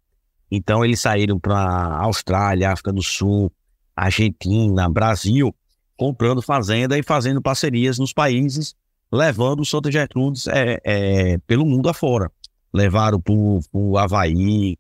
Então 0.50 0.84
eles 0.84 1.00
saíram 1.00 1.40
para 1.40 1.56
Austrália, 2.00 2.72
África 2.72 2.92
do 2.92 3.04
Sul, 3.04 3.52
Argentina, 3.96 4.90
Brasil, 4.90 5.56
comprando 5.98 6.42
fazenda 6.42 6.98
e 6.98 7.04
fazendo 7.04 7.42
parcerias 7.42 7.98
nos 7.98 8.14
países, 8.14 8.76
levando 9.12 9.62
o 9.62 9.66
Santa 9.66 9.92
Gertrudes 9.92 10.48
é, 10.48 10.80
é, 10.84 11.38
pelo 11.40 11.66
mundo 11.66 11.90
afora. 11.90 12.32
Levaram 12.74 13.22
para 13.22 13.34
o 13.34 13.98
Havaí, 13.98 14.78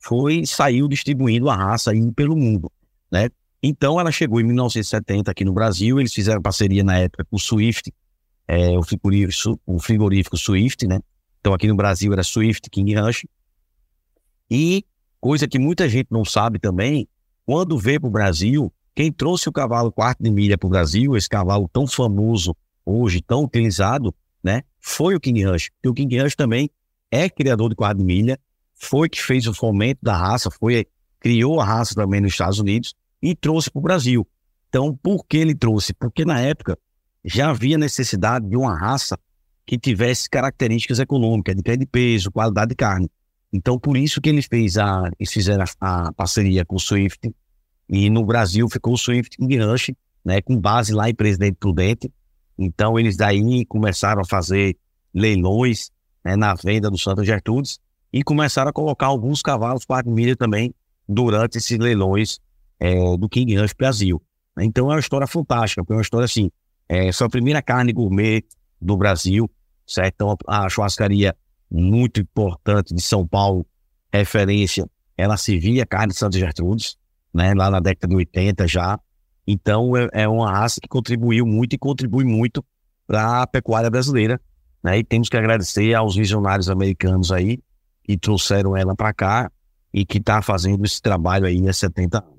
foi 0.00 0.44
saiu 0.44 0.88
distribuindo 0.88 1.48
a 1.48 1.54
raça 1.54 1.90
aí 1.92 2.12
pelo 2.12 2.36
mundo, 2.36 2.70
né? 3.10 3.28
Então 3.62 3.98
ela 3.98 4.10
chegou 4.12 4.40
em 4.40 4.44
1970 4.44 5.30
aqui 5.30 5.44
no 5.44 5.52
Brasil, 5.52 5.98
eles 5.98 6.12
fizeram 6.12 6.40
parceria 6.40 6.84
na 6.84 6.98
época 6.98 7.24
com 7.24 7.36
o 7.36 7.40
Swift, 7.40 7.92
é, 8.46 8.78
o, 8.78 8.82
frigorífico, 8.82 9.60
o 9.66 9.78
frigorífico 9.78 10.36
Swift, 10.36 10.86
né? 10.86 11.00
Então 11.40 11.52
aqui 11.52 11.66
no 11.66 11.76
Brasil 11.76 12.12
era 12.12 12.22
Swift 12.22 12.68
King 12.70 12.94
Ranch. 12.94 13.28
E 14.50 14.84
coisa 15.20 15.46
que 15.46 15.58
muita 15.58 15.88
gente 15.88 16.08
não 16.10 16.24
sabe 16.24 16.58
também, 16.58 17.08
quando 17.44 17.78
veio 17.78 18.00
para 18.00 18.08
o 18.08 18.12
Brasil, 18.12 18.72
quem 18.94 19.12
trouxe 19.12 19.48
o 19.48 19.52
cavalo 19.52 19.92
quarto 19.92 20.22
de 20.22 20.30
milha 20.30 20.58
para 20.58 20.66
o 20.66 20.70
Brasil, 20.70 21.16
esse 21.16 21.28
cavalo 21.28 21.68
tão 21.72 21.86
famoso 21.86 22.56
hoje, 22.84 23.20
tão 23.20 23.44
utilizado, 23.44 24.14
né? 24.42 24.62
Foi 24.80 25.14
o 25.14 25.20
King 25.20 25.44
Ranch. 25.44 25.70
Porque 25.72 25.88
o 25.88 25.94
King 25.94 26.18
Ranch 26.18 26.34
também 26.34 26.70
é 27.10 27.28
criador 27.28 27.68
de 27.70 27.76
quarto 27.76 27.98
de 27.98 28.04
milha, 28.04 28.38
foi 28.74 29.08
que 29.08 29.22
fez 29.22 29.46
o 29.46 29.54
fomento 29.54 30.00
da 30.02 30.16
raça, 30.16 30.50
foi 30.50 30.86
criou 31.20 31.60
a 31.60 31.64
raça 31.64 31.94
também 31.94 32.20
nos 32.20 32.32
Estados 32.32 32.58
Unidos 32.58 32.94
e 33.20 33.34
trouxe 33.34 33.70
para 33.70 33.80
o 33.80 33.82
Brasil. 33.82 34.26
Então, 34.68 34.96
por 35.02 35.24
que 35.26 35.36
ele 35.36 35.54
trouxe? 35.54 35.92
Porque 35.94 36.24
na 36.24 36.40
época 36.40 36.78
já 37.24 37.50
havia 37.50 37.76
necessidade 37.76 38.48
de 38.48 38.56
uma 38.56 38.78
raça 38.78 39.18
que 39.66 39.78
tivesse 39.78 40.30
características 40.30 40.98
econômicas, 40.98 41.54
de 41.54 41.76
de 41.76 41.86
peso, 41.86 42.30
qualidade 42.30 42.70
de 42.70 42.76
carne. 42.76 43.10
Então, 43.52 43.78
por 43.78 43.96
isso 43.96 44.20
que 44.20 44.28
ele 44.28 44.42
fez 44.42 44.78
a, 44.78 45.10
eles 45.18 45.32
fizeram 45.32 45.64
a, 45.80 46.08
a 46.08 46.12
parceria 46.12 46.64
com 46.64 46.76
o 46.76 46.80
Swift, 46.80 47.30
e 47.88 48.10
no 48.10 48.24
Brasil 48.24 48.68
ficou 48.68 48.94
o 48.94 48.98
Swift 48.98 49.36
King 49.36 49.56
Ranch, 49.56 49.96
né, 50.24 50.42
com 50.42 50.58
base 50.58 50.92
lá 50.92 51.08
em 51.08 51.14
Presidente 51.14 51.56
Prudente. 51.58 52.12
Então, 52.58 52.98
eles 52.98 53.16
daí 53.16 53.64
começaram 53.66 54.20
a 54.20 54.24
fazer 54.24 54.76
leilões 55.14 55.90
né, 56.24 56.36
na 56.36 56.54
venda 56.54 56.90
do 56.90 56.98
Santa 56.98 57.24
Gertrudes 57.24 57.78
e 58.12 58.22
começaram 58.22 58.70
a 58.70 58.72
colocar 58.72 59.06
alguns 59.06 59.42
cavalos 59.42 59.84
quatro 59.84 60.10
milha 60.10 60.36
também 60.36 60.74
durante 61.08 61.58
esses 61.58 61.78
leilões 61.78 62.38
é, 62.78 63.16
do 63.16 63.28
King 63.28 63.54
Ranch 63.54 63.74
Brasil. 63.76 64.22
Então 64.60 64.90
é 64.90 64.94
uma 64.94 65.00
história 65.00 65.26
fantástica, 65.26 65.82
porque 65.82 65.92
é 65.92 65.96
uma 65.96 66.02
história 66.02 66.24
assim, 66.24 66.50
é 66.88 67.08
a 67.08 67.28
primeira 67.28 67.62
carne 67.62 67.92
gourmet 67.92 68.42
do 68.80 68.96
Brasil, 68.96 69.50
certo? 69.86 70.14
Então 70.14 70.36
a 70.46 70.68
churrascaria 70.68 71.34
muito 71.70 72.20
importante 72.20 72.94
de 72.94 73.02
São 73.02 73.26
Paulo, 73.26 73.66
referência, 74.12 74.88
ela 75.16 75.36
servia 75.36 75.86
carne 75.86 76.12
de 76.12 76.18
Santa 76.18 76.38
Gertrudes, 76.38 76.96
né, 77.32 77.54
lá 77.54 77.70
na 77.70 77.80
década 77.80 78.08
de 78.08 78.16
80 78.16 78.66
já. 78.66 78.98
Então 79.46 79.96
é, 79.96 80.08
é 80.12 80.28
uma 80.28 80.50
raça 80.50 80.80
que 80.80 80.88
contribuiu 80.88 81.46
muito 81.46 81.74
e 81.74 81.78
contribui 81.78 82.24
muito 82.24 82.64
para 83.06 83.42
a 83.42 83.46
pecuária 83.46 83.90
brasileira, 83.90 84.40
né? 84.82 84.98
E 84.98 85.04
temos 85.04 85.28
que 85.28 85.36
agradecer 85.36 85.94
aos 85.94 86.14
visionários 86.14 86.68
americanos 86.68 87.32
aí 87.32 87.58
que 88.04 88.18
trouxeram 88.18 88.76
ela 88.76 88.94
para 88.94 89.12
cá 89.12 89.50
e 89.92 90.04
que 90.04 90.18
está 90.18 90.42
fazendo 90.42 90.84
esse 90.84 91.00
trabalho 91.00 91.46
aí 91.46 91.66
há 91.66 91.72
70 91.72 92.18
anos. 92.18 92.38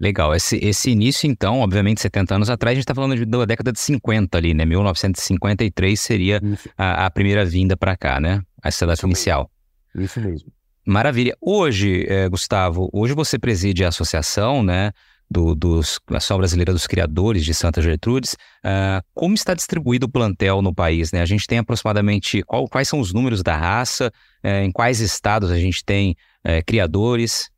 Legal. 0.00 0.34
Esse, 0.34 0.56
esse 0.64 0.90
início, 0.90 1.30
então, 1.30 1.60
obviamente, 1.60 2.00
70 2.00 2.34
anos 2.34 2.50
atrás, 2.50 2.72
a 2.72 2.74
gente 2.76 2.84
está 2.84 2.94
falando 2.94 3.16
de, 3.16 3.26
da 3.26 3.44
década 3.44 3.70
de 3.70 3.78
50 3.78 4.38
ali, 4.38 4.54
né? 4.54 4.64
1953 4.64 6.00
seria 6.00 6.40
a, 6.76 7.04
a, 7.04 7.10
primeira 7.10 7.44
vinda 7.44 7.76
para 7.76 7.94
cá, 7.94 8.18
né? 8.18 8.42
A 8.62 8.70
cidade 8.70 9.00
inicial. 9.04 9.50
Isso 9.94 10.18
mesmo. 10.18 10.50
Maravilha. 10.86 11.36
Hoje, 11.40 12.06
eh, 12.08 12.28
Gustavo, 12.28 12.88
hoje 12.92 13.12
você 13.14 13.38
preside 13.38 13.84
a 13.84 13.88
associação, 13.88 14.62
né? 14.62 14.92
Do, 15.30 15.54
dos, 15.54 16.00
Associação 16.08 16.38
Brasileira 16.38 16.72
dos 16.72 16.88
Criadores 16.88 17.44
de 17.44 17.54
Santa 17.54 17.80
Gertrudes. 17.80 18.32
Uh, 18.64 19.00
como 19.14 19.32
está 19.32 19.54
distribuído 19.54 20.06
o 20.06 20.08
plantel 20.08 20.60
no 20.60 20.74
país? 20.74 21.12
Né? 21.12 21.20
A 21.20 21.24
gente 21.24 21.46
tem 21.46 21.58
aproximadamente 21.58 22.42
qual, 22.42 22.66
quais 22.66 22.88
são 22.88 22.98
os 22.98 23.12
números 23.12 23.40
da 23.40 23.56
raça, 23.56 24.12
uh, 24.44 24.64
em 24.64 24.72
quais 24.72 24.98
estados 24.98 25.52
a 25.52 25.56
gente 25.56 25.84
tem 25.84 26.16
uh, 26.44 26.64
criadores? 26.66 27.48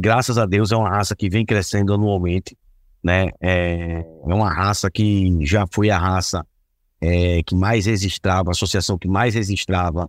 graças 0.00 0.38
a 0.38 0.46
Deus, 0.46 0.70
é 0.72 0.76
uma 0.76 0.88
raça 0.88 1.16
que 1.16 1.28
vem 1.28 1.44
crescendo 1.44 1.92
anualmente, 1.92 2.56
né? 3.02 3.30
É, 3.40 3.98
é 3.98 4.34
uma 4.34 4.48
raça 4.48 4.90
que 4.90 5.36
já 5.44 5.66
foi 5.70 5.90
a 5.90 5.98
raça 5.98 6.46
é, 7.00 7.42
que 7.42 7.54
mais 7.54 7.86
registrava, 7.86 8.50
a 8.50 8.52
associação 8.52 8.96
que 8.98 9.08
mais 9.08 9.34
registrava 9.34 10.08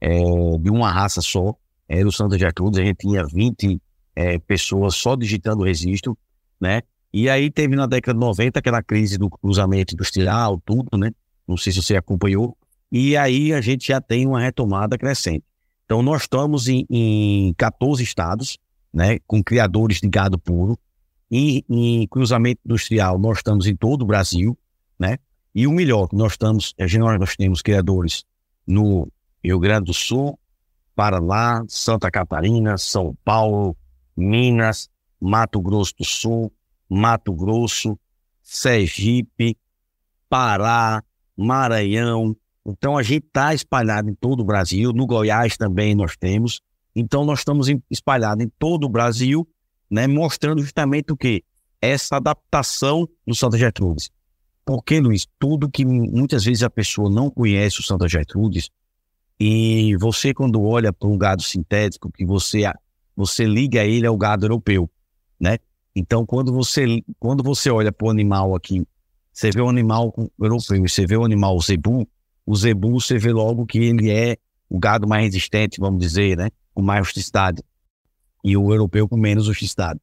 é, 0.00 0.18
de 0.60 0.70
uma 0.70 0.90
raça 0.90 1.20
só, 1.20 1.54
era 1.88 2.06
o 2.06 2.12
Santa 2.12 2.38
Gertrudes, 2.38 2.78
a 2.80 2.84
gente 2.84 2.98
tinha 2.98 3.24
20 3.24 3.80
é, 4.14 4.38
pessoas 4.38 4.94
só 4.96 5.14
digitando 5.14 5.62
o 5.62 5.64
registro, 5.64 6.16
né? 6.60 6.82
E 7.12 7.28
aí 7.30 7.50
teve 7.50 7.76
na 7.76 7.86
década 7.86 8.12
de 8.12 8.20
90 8.20 8.58
aquela 8.58 8.82
crise 8.82 9.16
do 9.16 9.30
cruzamento 9.30 9.94
industrial, 9.94 10.60
tudo, 10.64 10.98
né? 10.98 11.12
Não 11.46 11.56
sei 11.56 11.72
se 11.72 11.82
você 11.82 11.96
acompanhou. 11.96 12.56
E 12.90 13.16
aí 13.16 13.52
a 13.52 13.60
gente 13.60 13.88
já 13.88 14.00
tem 14.00 14.26
uma 14.26 14.40
retomada 14.40 14.98
crescente. 14.98 15.44
Então 15.84 16.02
nós 16.02 16.22
estamos 16.22 16.68
em, 16.68 16.84
em 16.90 17.54
14 17.54 18.02
estados, 18.02 18.58
né, 18.92 19.18
com 19.26 19.42
criadores 19.42 20.00
de 20.00 20.08
gado 20.08 20.38
puro. 20.38 20.78
E 21.30 21.64
em 21.68 22.06
cruzamento 22.08 22.60
industrial, 22.64 23.18
nós 23.18 23.38
estamos 23.38 23.66
em 23.66 23.74
todo 23.74 24.02
o 24.02 24.06
Brasil, 24.06 24.56
né? 24.98 25.18
E 25.54 25.66
o 25.66 25.72
melhor, 25.72 26.08
nós 26.12 26.32
estamos, 26.32 26.74
nós 27.18 27.36
temos 27.36 27.62
criadores 27.62 28.24
no 28.66 29.08
Rio 29.46 29.60
Grande 29.60 29.84
do 29.84 29.94
Sul, 29.94 30.36
Paraná, 30.94 31.64
Santa 31.68 32.10
Catarina, 32.10 32.76
São 32.76 33.16
Paulo, 33.24 33.76
Minas, 34.16 34.88
Mato 35.20 35.60
Grosso 35.60 35.94
do 35.98 36.04
Sul, 36.04 36.52
Mato 36.88 37.32
Grosso, 37.32 37.96
Sergipe, 38.42 39.56
Pará, 40.28 41.00
Maranhão. 41.36 42.36
Então 42.66 42.98
a 42.98 43.04
gente 43.04 43.26
está 43.26 43.54
espalhado 43.54 44.10
em 44.10 44.14
todo 44.14 44.40
o 44.40 44.44
Brasil. 44.44 44.92
No 44.92 45.06
Goiás 45.06 45.56
também 45.56 45.94
nós 45.94 46.16
temos. 46.16 46.60
Então, 46.98 47.24
nós 47.26 47.40
estamos 47.40 47.68
espalhados 47.90 48.42
em 48.42 48.48
todo 48.58 48.84
o 48.84 48.88
Brasil, 48.88 49.46
né, 49.88 50.06
mostrando 50.06 50.62
justamente 50.62 51.12
o 51.12 51.16
que? 51.16 51.44
Essa 51.78 52.16
adaptação 52.16 53.06
do 53.26 53.34
Santa 53.34 53.58
Gertrudes. 53.58 54.10
Porque, 54.64 54.98
Luiz, 54.98 55.26
tudo 55.38 55.70
que 55.70 55.84
muitas 55.84 56.44
vezes 56.44 56.62
a 56.62 56.70
pessoa 56.70 57.10
não 57.10 57.30
conhece 57.30 57.80
o 57.80 57.82
Santa 57.82 58.08
Gertrudes, 58.08 58.70
e 59.38 59.96
você, 59.96 60.32
quando 60.32 60.62
olha 60.62 60.92
para 60.92 61.08
um 61.08 61.18
gado 61.18 61.42
sintético, 61.42 62.10
que 62.10 62.24
você, 62.24 62.62
você 63.14 63.44
liga 63.44 63.84
ele 63.84 64.06
ao 64.06 64.16
gado 64.16 64.46
europeu, 64.46 64.90
né? 65.38 65.58
Então, 65.94 66.24
quando 66.26 66.52
você, 66.52 67.02
quando 67.18 67.42
você 67.42 67.70
olha 67.70 67.90
para 67.90 68.06
o 68.06 68.10
animal 68.10 68.54
aqui, 68.54 68.86
você 69.32 69.50
vê 69.50 69.60
o 69.60 69.68
animal 69.68 70.14
europeu, 70.38 70.80
você 70.86 71.06
vê 71.06 71.16
o 71.16 71.24
animal 71.24 71.60
zebu, 71.60 72.08
o 72.44 72.54
zebu 72.54 73.00
você 73.00 73.18
vê 73.18 73.32
logo 73.32 73.66
que 73.66 73.78
ele 73.78 74.10
é 74.10 74.36
o 74.68 74.78
gado 74.78 75.06
mais 75.06 75.24
resistente, 75.24 75.80
vamos 75.80 76.00
dizer, 76.00 76.36
né? 76.36 76.50
com 76.76 76.82
mais 76.82 77.00
rusticidade 77.00 77.62
e 78.44 78.54
o 78.56 78.70
europeu 78.70 79.08
com 79.08 79.16
menos 79.16 79.48
rusticidade. 79.48 79.98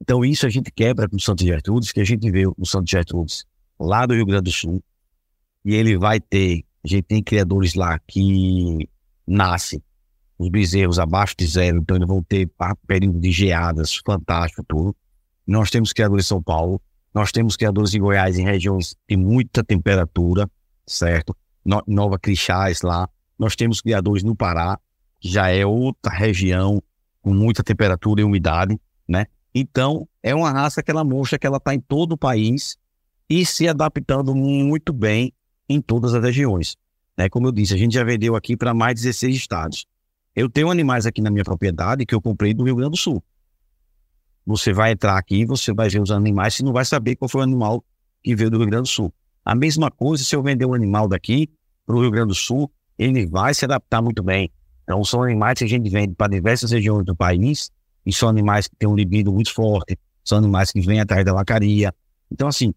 Então 0.00 0.24
isso 0.24 0.46
a 0.46 0.48
gente 0.48 0.72
quebra 0.72 1.08
com 1.08 1.16
o 1.16 1.20
Santo 1.20 1.44
Gertrudes, 1.44 1.92
que 1.92 2.00
a 2.00 2.04
gente 2.04 2.28
vê 2.30 2.46
o 2.46 2.64
Santo 2.64 2.90
Gertrudes 2.90 3.44
lá 3.78 4.06
do 4.06 4.14
Rio 4.14 4.24
Grande 4.24 4.44
do 4.44 4.52
Sul, 4.52 4.82
e 5.64 5.74
ele 5.74 5.98
vai 5.98 6.18
ter, 6.18 6.64
a 6.84 6.88
gente 6.88 7.04
tem 7.04 7.22
criadores 7.22 7.74
lá 7.74 7.98
que 8.06 8.88
nascem 9.26 9.82
os 10.38 10.48
bezerros 10.48 10.98
abaixo 10.98 11.34
de 11.38 11.46
zero, 11.46 11.78
então 11.78 11.96
eles 11.96 12.08
vão 12.08 12.22
ter 12.22 12.50
período 12.86 13.18
de 13.18 13.30
geadas, 13.30 13.94
fantástico 14.04 14.62
tudo. 14.66 14.94
Nós 15.46 15.70
temos 15.70 15.92
criadores 15.92 16.26
em 16.26 16.28
São 16.28 16.42
Paulo, 16.42 16.80
nós 17.14 17.32
temos 17.32 17.56
criadores 17.56 17.94
em 17.94 18.00
Goiás 18.00 18.38
em 18.38 18.44
regiões 18.44 18.96
de 19.08 19.16
muita 19.16 19.62
temperatura, 19.62 20.50
certo? 20.86 21.34
Nova 21.86 22.18
Crixás 22.18 22.82
lá, 22.82 23.08
nós 23.38 23.56
temos 23.56 23.80
criadores 23.80 24.22
no 24.22 24.36
Pará, 24.36 24.78
já 25.20 25.48
é 25.48 25.64
outra 25.64 26.12
região 26.12 26.82
com 27.22 27.32
muita 27.32 27.62
temperatura 27.62 28.20
e 28.20 28.24
umidade, 28.24 28.78
né? 29.08 29.26
Então, 29.54 30.06
é 30.22 30.34
uma 30.34 30.50
raça 30.50 30.82
que 30.82 30.90
ela 30.90 31.04
mostra 31.04 31.38
que 31.38 31.46
ela 31.46 31.56
está 31.56 31.74
em 31.74 31.80
todo 31.80 32.12
o 32.12 32.18
país 32.18 32.76
e 33.30 33.46
se 33.46 33.66
adaptando 33.68 34.34
muito 34.34 34.92
bem 34.92 35.32
em 35.68 35.80
todas 35.80 36.14
as 36.14 36.22
regiões. 36.22 36.76
Né? 37.16 37.28
Como 37.28 37.46
eu 37.46 37.52
disse, 37.52 37.74
a 37.74 37.76
gente 37.76 37.94
já 37.94 38.04
vendeu 38.04 38.36
aqui 38.36 38.56
para 38.56 38.74
mais 38.74 38.96
de 38.96 39.02
16 39.02 39.36
estados. 39.36 39.86
Eu 40.34 40.50
tenho 40.50 40.70
animais 40.70 41.06
aqui 41.06 41.20
na 41.20 41.30
minha 41.30 41.44
propriedade 41.44 42.04
que 42.04 42.14
eu 42.14 42.20
comprei 42.20 42.52
do 42.52 42.64
Rio 42.64 42.76
Grande 42.76 42.92
do 42.92 42.96
Sul. 42.96 43.22
Você 44.46 44.72
vai 44.72 44.92
entrar 44.92 45.16
aqui, 45.16 45.44
você 45.44 45.72
vai 45.72 45.88
ver 45.88 46.02
os 46.02 46.10
animais, 46.10 46.54
você 46.54 46.62
não 46.62 46.72
vai 46.72 46.84
saber 46.84 47.16
qual 47.16 47.28
foi 47.28 47.40
o 47.40 47.44
animal 47.44 47.84
que 48.22 48.34
veio 48.34 48.50
do 48.50 48.58
Rio 48.58 48.66
Grande 48.66 48.82
do 48.82 48.92
Sul. 48.92 49.14
A 49.44 49.54
mesma 49.54 49.90
coisa 49.90 50.24
se 50.24 50.34
eu 50.34 50.42
vender 50.42 50.66
um 50.66 50.74
animal 50.74 51.08
daqui 51.08 51.48
para 51.86 51.94
o 51.94 52.00
Rio 52.00 52.10
Grande 52.10 52.28
do 52.28 52.34
Sul, 52.34 52.70
ele 52.98 53.26
vai 53.26 53.54
se 53.54 53.64
adaptar 53.64 54.02
muito 54.02 54.22
bem. 54.22 54.50
Então, 54.82 55.02
são 55.04 55.22
animais 55.22 55.58
que 55.58 55.64
a 55.64 55.68
gente 55.68 55.88
vende 55.88 56.14
para 56.14 56.28
diversas 56.28 56.70
regiões 56.70 57.04
do 57.04 57.16
país 57.16 57.70
e 58.04 58.12
são 58.12 58.28
animais 58.28 58.68
que 58.68 58.76
têm 58.76 58.88
um 58.88 58.94
libido 58.94 59.32
muito 59.32 59.52
forte, 59.52 59.98
são 60.22 60.38
animais 60.38 60.70
que 60.70 60.80
vêm 60.80 61.00
atrás 61.00 61.24
da 61.24 61.32
lacaria. 61.32 61.94
Então, 62.30 62.48
assim, 62.48 62.74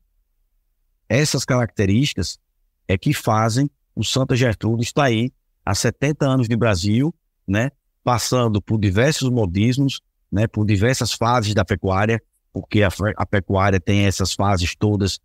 essas 1.09 1.43
características 1.43 2.39
é 2.87 2.97
que 2.97 3.13
fazem 3.13 3.69
o 3.95 4.03
Santa 4.03 4.35
Gertrude 4.35 4.83
estar 4.83 5.05
aí 5.05 5.31
há 5.65 5.75
70 5.75 6.25
anos 6.25 6.47
de 6.47 6.55
Brasil, 6.55 7.13
né, 7.47 7.71
passando 8.03 8.61
por 8.61 8.79
diversos 8.79 9.29
modismos, 9.29 10.01
né, 10.31 10.47
por 10.47 10.65
diversas 10.65 11.11
fases 11.11 11.53
da 11.53 11.65
pecuária, 11.65 12.21
porque 12.53 12.83
a, 12.83 12.89
a 13.17 13.25
pecuária 13.25 13.79
tem 13.79 14.05
essas 14.05 14.33
fases 14.33 14.75
todas 14.75 15.19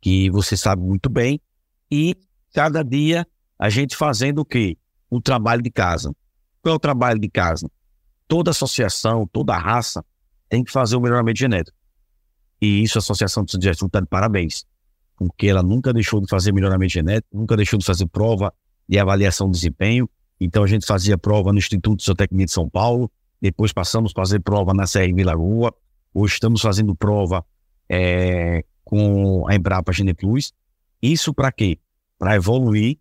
que 0.00 0.30
você 0.30 0.56
sabe 0.56 0.82
muito 0.82 1.10
bem, 1.10 1.40
e 1.90 2.16
cada 2.52 2.82
dia 2.82 3.26
a 3.58 3.68
gente 3.68 3.96
fazendo 3.96 4.40
o 4.40 4.44
quê? 4.44 4.78
Um 5.10 5.20
trabalho 5.20 5.60
de 5.60 5.70
casa. 5.70 6.14
Qual 6.62 6.72
é 6.72 6.76
o 6.76 6.78
trabalho 6.78 7.18
de 7.18 7.28
casa? 7.28 7.70
Toda 8.28 8.50
associação, 8.52 9.26
toda 9.26 9.56
raça, 9.58 10.04
tem 10.48 10.62
que 10.62 10.70
fazer 10.70 10.96
o 10.96 11.00
melhoramento 11.00 11.38
genético. 11.38 11.76
E 12.60 12.82
isso 12.82 12.98
a 12.98 13.00
Associação 13.00 13.44
de 13.44 13.52
Sugestão 13.52 13.86
está 13.86 14.00
de 14.00 14.06
parabéns, 14.06 14.64
porque 15.20 15.48
ela 15.48 15.62
nunca 15.62 15.92
deixou 15.92 16.18
de 16.18 16.26
fazer 16.30 16.50
melhoramento 16.50 16.94
genético, 16.94 17.36
nunca 17.36 17.54
deixou 17.54 17.78
de 17.78 17.84
fazer 17.84 18.06
prova 18.06 18.54
de 18.88 18.98
avaliação 18.98 19.48
de 19.48 19.52
desempenho. 19.52 20.08
Então 20.40 20.64
a 20.64 20.66
gente 20.66 20.86
fazia 20.86 21.18
prova 21.18 21.52
no 21.52 21.58
Instituto 21.58 21.98
de 21.98 22.06
Zootecnia 22.06 22.46
de 22.46 22.50
São 22.50 22.66
Paulo, 22.66 23.12
depois 23.38 23.70
passamos 23.70 24.12
a 24.12 24.18
fazer 24.18 24.40
prova 24.40 24.72
na 24.72 24.84
CR 24.84 25.14
Vila 25.14 25.34
Rua, 25.34 25.74
hoje 26.14 26.32
estamos 26.32 26.62
fazendo 26.62 26.94
prova 26.94 27.44
é, 27.86 28.64
com 28.82 29.46
a 29.46 29.54
Embrapa 29.54 29.92
Geneplus. 29.92 30.54
Isso 31.02 31.34
para 31.34 31.52
quê? 31.52 31.78
Para 32.18 32.36
evoluir 32.36 32.96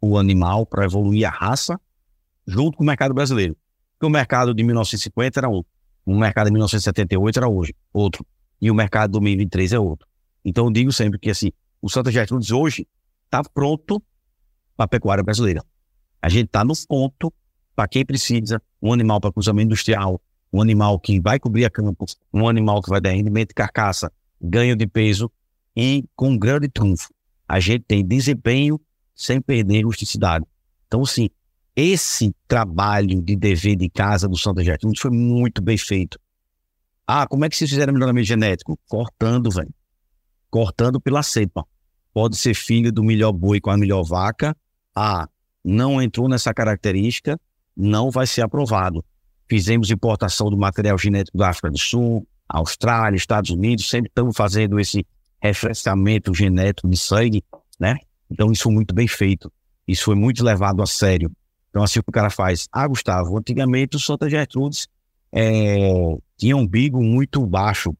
o 0.00 0.18
animal, 0.18 0.66
para 0.66 0.84
evoluir 0.84 1.24
a 1.24 1.30
raça, 1.30 1.80
junto 2.44 2.76
com 2.76 2.82
o 2.82 2.86
mercado 2.86 3.14
brasileiro. 3.14 3.56
Porque 3.92 4.06
o 4.06 4.10
mercado 4.10 4.52
de 4.52 4.64
1950 4.64 5.38
era 5.38 5.48
um, 5.48 5.62
o 6.04 6.18
mercado 6.18 6.46
de 6.46 6.52
1978 6.54 7.38
era 7.38 7.48
hoje 7.48 7.72
outro, 7.92 8.26
e 8.60 8.72
o 8.72 8.74
mercado 8.74 9.10
de 9.10 9.12
2023 9.12 9.74
é 9.74 9.78
outro. 9.78 10.10
Então 10.44 10.66
eu 10.66 10.72
digo 10.72 10.92
sempre 10.92 11.18
que 11.18 11.30
assim, 11.30 11.52
o 11.80 11.88
Santa 11.88 12.10
Gertrudes 12.10 12.50
hoje 12.50 12.86
está 13.24 13.42
pronto 13.42 14.02
para 14.76 14.84
a 14.84 14.88
pecuária 14.88 15.22
brasileira. 15.22 15.64
A 16.20 16.28
gente 16.28 16.46
está 16.46 16.64
no 16.64 16.74
ponto 16.86 17.32
para 17.74 17.88
quem 17.88 18.04
precisa, 18.04 18.62
um 18.80 18.92
animal 18.92 19.20
para 19.20 19.32
cruzamento 19.32 19.66
industrial, 19.66 20.20
um 20.52 20.60
animal 20.60 20.98
que 21.00 21.20
vai 21.20 21.38
cobrir 21.38 21.64
a 21.64 21.70
campo, 21.70 22.04
um 22.32 22.48
animal 22.48 22.82
que 22.82 22.90
vai 22.90 23.00
dar 23.00 23.10
rendimento 23.10 23.48
de 23.48 23.54
carcaça, 23.54 24.12
ganho 24.40 24.76
de 24.76 24.86
peso 24.86 25.30
e 25.74 26.04
com 26.14 26.30
um 26.30 26.38
grande 26.38 26.68
trunfo. 26.68 27.08
A 27.48 27.58
gente 27.58 27.84
tem 27.86 28.04
desempenho 28.04 28.80
sem 29.14 29.40
perder 29.40 29.84
rusticidade. 29.84 30.44
Então, 30.86 31.02
assim, 31.02 31.30
esse 31.74 32.34
trabalho 32.46 33.22
de 33.22 33.34
dever 33.34 33.76
de 33.76 33.88
casa 33.88 34.28
do 34.28 34.36
Santa 34.36 34.62
Gertrudes 34.62 35.00
foi 35.00 35.10
muito 35.10 35.62
bem 35.62 35.78
feito. 35.78 36.18
Ah, 37.06 37.26
como 37.26 37.44
é 37.44 37.48
que 37.48 37.56
vocês 37.56 37.70
fizeram 37.70 37.92
melhoramento 37.92 38.26
genético? 38.26 38.78
Cortando, 38.88 39.50
velho. 39.50 39.72
Cortando 40.52 41.00
pela 41.00 41.22
cepa. 41.22 41.64
Pode 42.12 42.36
ser 42.36 42.52
filho 42.52 42.92
do 42.92 43.02
melhor 43.02 43.32
boi 43.32 43.58
com 43.58 43.70
a 43.70 43.76
melhor 43.78 44.04
vaca. 44.04 44.54
Ah, 44.94 45.26
não 45.64 46.02
entrou 46.02 46.28
nessa 46.28 46.52
característica, 46.52 47.40
não 47.74 48.10
vai 48.10 48.26
ser 48.26 48.42
aprovado. 48.42 49.02
Fizemos 49.48 49.90
importação 49.90 50.50
do 50.50 50.58
material 50.58 50.98
genético 50.98 51.38
da 51.38 51.48
África 51.48 51.70
do 51.70 51.78
Sul, 51.78 52.26
Austrália, 52.46 53.16
Estados 53.16 53.50
Unidos, 53.50 53.88
sempre 53.88 54.10
estamos 54.10 54.36
fazendo 54.36 54.78
esse 54.78 55.06
refrescamento 55.40 56.34
genético 56.34 56.86
de 56.86 56.98
sangue, 56.98 57.42
né? 57.80 57.96
Então 58.30 58.52
isso 58.52 58.64
foi 58.64 58.72
muito 58.74 58.94
bem 58.94 59.08
feito. 59.08 59.50
Isso 59.88 60.04
foi 60.04 60.14
muito 60.14 60.44
levado 60.44 60.82
a 60.82 60.86
sério. 60.86 61.32
Então, 61.70 61.82
assim, 61.82 61.98
o 61.98 62.12
cara 62.12 62.28
faz. 62.28 62.68
Ah, 62.70 62.86
Gustavo, 62.86 63.38
antigamente 63.38 63.96
o 63.96 64.00
Santa 64.00 64.28
Gertrudes 64.28 64.86
é, 65.32 66.14
tinha 66.36 66.54
um 66.54 66.60
umbigo 66.60 67.02
muito 67.02 67.44
baixo. 67.46 67.96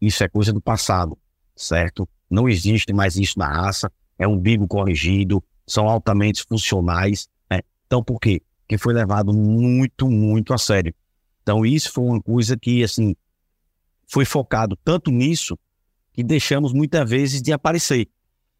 Isso 0.00 0.22
é 0.22 0.28
coisa 0.28 0.52
do 0.52 0.60
passado, 0.60 1.18
certo? 1.60 2.08
Não 2.28 2.48
existe 2.48 2.92
mais 2.92 3.16
isso 3.16 3.38
na 3.38 3.46
raça. 3.46 3.90
É 4.18 4.26
um 4.26 4.32
umbigo 4.32 4.66
corrigido, 4.66 5.42
são 5.66 5.88
altamente 5.88 6.44
funcionais. 6.44 7.28
Né? 7.50 7.60
Então, 7.86 8.02
por 8.02 8.18
quê? 8.18 8.42
Porque 8.62 8.78
foi 8.78 8.94
levado 8.94 9.32
muito, 9.32 10.08
muito 10.08 10.54
a 10.54 10.58
sério. 10.58 10.94
Então, 11.42 11.64
isso 11.64 11.92
foi 11.92 12.04
uma 12.04 12.20
coisa 12.20 12.56
que, 12.56 12.82
assim, 12.82 13.14
foi 14.06 14.24
focado 14.24 14.76
tanto 14.84 15.10
nisso 15.10 15.58
que 16.12 16.22
deixamos 16.22 16.72
muitas 16.72 17.08
vezes 17.08 17.40
de 17.40 17.52
aparecer, 17.52 18.08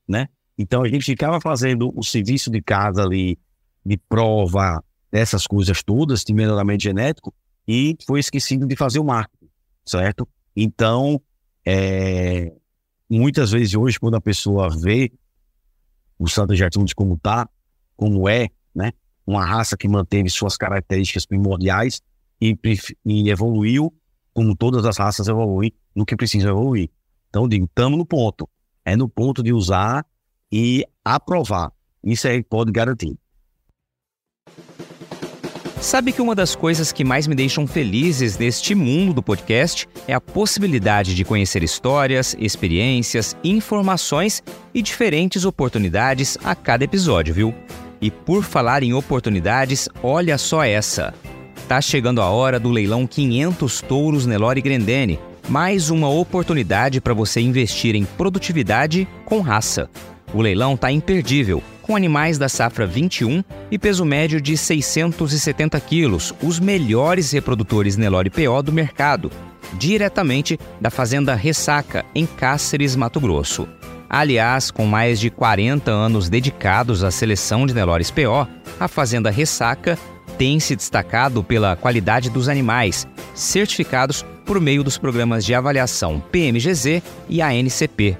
né? 0.06 0.28
Então, 0.56 0.82
a 0.82 0.88
gente 0.88 1.04
ficava 1.04 1.40
fazendo 1.40 1.92
o 1.96 2.02
serviço 2.02 2.50
de 2.50 2.60
casa 2.62 3.02
ali, 3.02 3.38
de 3.84 3.96
prova, 3.96 4.82
dessas 5.10 5.46
coisas 5.46 5.82
todas, 5.82 6.22
de 6.22 6.32
melhoramento 6.32 6.82
genético, 6.82 7.34
e 7.66 7.96
foi 8.06 8.20
esquecido 8.20 8.66
de 8.66 8.76
fazer 8.76 8.98
o 8.98 9.04
marketing, 9.04 9.48
certo? 9.84 10.28
Então, 10.54 11.20
é, 11.64 12.52
muitas 13.10 13.50
vezes 13.50 13.74
hoje, 13.74 13.98
quando 13.98 14.14
a 14.14 14.20
pessoa 14.20 14.70
vê 14.70 15.12
o 16.18 16.28
Santa 16.28 16.54
Gertrudes 16.54 16.94
como 16.94 17.18
tá, 17.18 17.48
como 17.96 18.28
é, 18.28 18.48
né? 18.74 18.92
Uma 19.26 19.44
raça 19.44 19.76
que 19.76 19.88
manteve 19.88 20.30
suas 20.30 20.56
características 20.56 21.26
primordiais 21.26 22.00
e, 22.40 22.56
e 23.04 23.30
evoluiu, 23.30 23.92
como 24.32 24.56
todas 24.56 24.84
as 24.84 24.96
raças 24.96 25.28
evoluem, 25.28 25.72
no 25.94 26.06
que 26.06 26.16
precisa 26.16 26.48
evoluir. 26.48 26.90
Então, 27.28 27.48
digo, 27.48 27.66
estamos 27.66 27.98
no 27.98 28.06
ponto. 28.06 28.48
É 28.84 28.96
no 28.96 29.08
ponto 29.08 29.42
de 29.42 29.52
usar 29.52 30.06
e 30.50 30.84
aprovar. 31.04 31.72
Isso 32.02 32.26
aí 32.26 32.42
pode 32.42 32.72
garantir. 32.72 33.16
Sabe 35.80 36.12
que 36.12 36.20
uma 36.20 36.34
das 36.34 36.54
coisas 36.54 36.92
que 36.92 37.02
mais 37.02 37.26
me 37.26 37.34
deixam 37.34 37.66
felizes 37.66 38.36
neste 38.36 38.74
mundo 38.74 39.14
do 39.14 39.22
podcast 39.22 39.88
é 40.06 40.12
a 40.12 40.20
possibilidade 40.20 41.14
de 41.14 41.24
conhecer 41.24 41.62
histórias, 41.62 42.36
experiências, 42.38 43.34
informações 43.42 44.42
e 44.74 44.82
diferentes 44.82 45.46
oportunidades 45.46 46.36
a 46.44 46.54
cada 46.54 46.84
episódio, 46.84 47.32
viu? 47.32 47.54
E 47.98 48.10
por 48.10 48.44
falar 48.44 48.82
em 48.82 48.92
oportunidades, 48.92 49.88
olha 50.02 50.36
só 50.36 50.62
essa. 50.62 51.14
Tá 51.66 51.80
chegando 51.80 52.20
a 52.20 52.28
hora 52.28 52.60
do 52.60 52.68
leilão 52.68 53.06
500 53.06 53.80
touros 53.80 54.26
Nelore 54.26 54.60
Grendene, 54.60 55.18
mais 55.48 55.88
uma 55.88 56.10
oportunidade 56.10 57.00
para 57.00 57.14
você 57.14 57.40
investir 57.40 57.94
em 57.94 58.04
produtividade 58.04 59.08
com 59.24 59.40
raça. 59.40 59.88
O 60.32 60.40
leilão 60.40 60.76
tá 60.76 60.92
imperdível 60.92 61.62
com 61.82 61.96
animais 61.96 62.38
da 62.38 62.48
safra 62.48 62.86
21 62.86 63.42
e 63.68 63.78
peso 63.78 64.04
médio 64.04 64.40
de 64.40 64.56
670 64.56 65.80
quilos, 65.80 66.32
os 66.40 66.60
melhores 66.60 67.32
reprodutores 67.32 67.96
Nelore 67.96 68.30
PO 68.30 68.62
do 68.62 68.72
mercado, 68.72 69.30
diretamente 69.72 70.58
da 70.80 70.88
Fazenda 70.88 71.34
Ressaca, 71.34 72.04
em 72.14 72.26
Cáceres, 72.26 72.94
Mato 72.94 73.18
Grosso. 73.18 73.66
Aliás, 74.08 74.70
com 74.70 74.86
mais 74.86 75.18
de 75.18 75.30
40 75.30 75.90
anos 75.90 76.28
dedicados 76.28 77.02
à 77.02 77.10
seleção 77.10 77.66
de 77.66 77.74
Nelores 77.74 78.10
PO, 78.10 78.46
a 78.78 78.86
Fazenda 78.86 79.30
Ressaca 79.30 79.98
tem 80.38 80.60
se 80.60 80.76
destacado 80.76 81.42
pela 81.42 81.74
qualidade 81.74 82.30
dos 82.30 82.48
animais, 82.48 83.06
certificados 83.34 84.24
por 84.46 84.60
meio 84.60 84.82
dos 84.82 84.96
programas 84.96 85.44
de 85.44 85.54
avaliação 85.54 86.20
PMGZ 86.30 87.02
e 87.28 87.42
ANCP, 87.42 88.16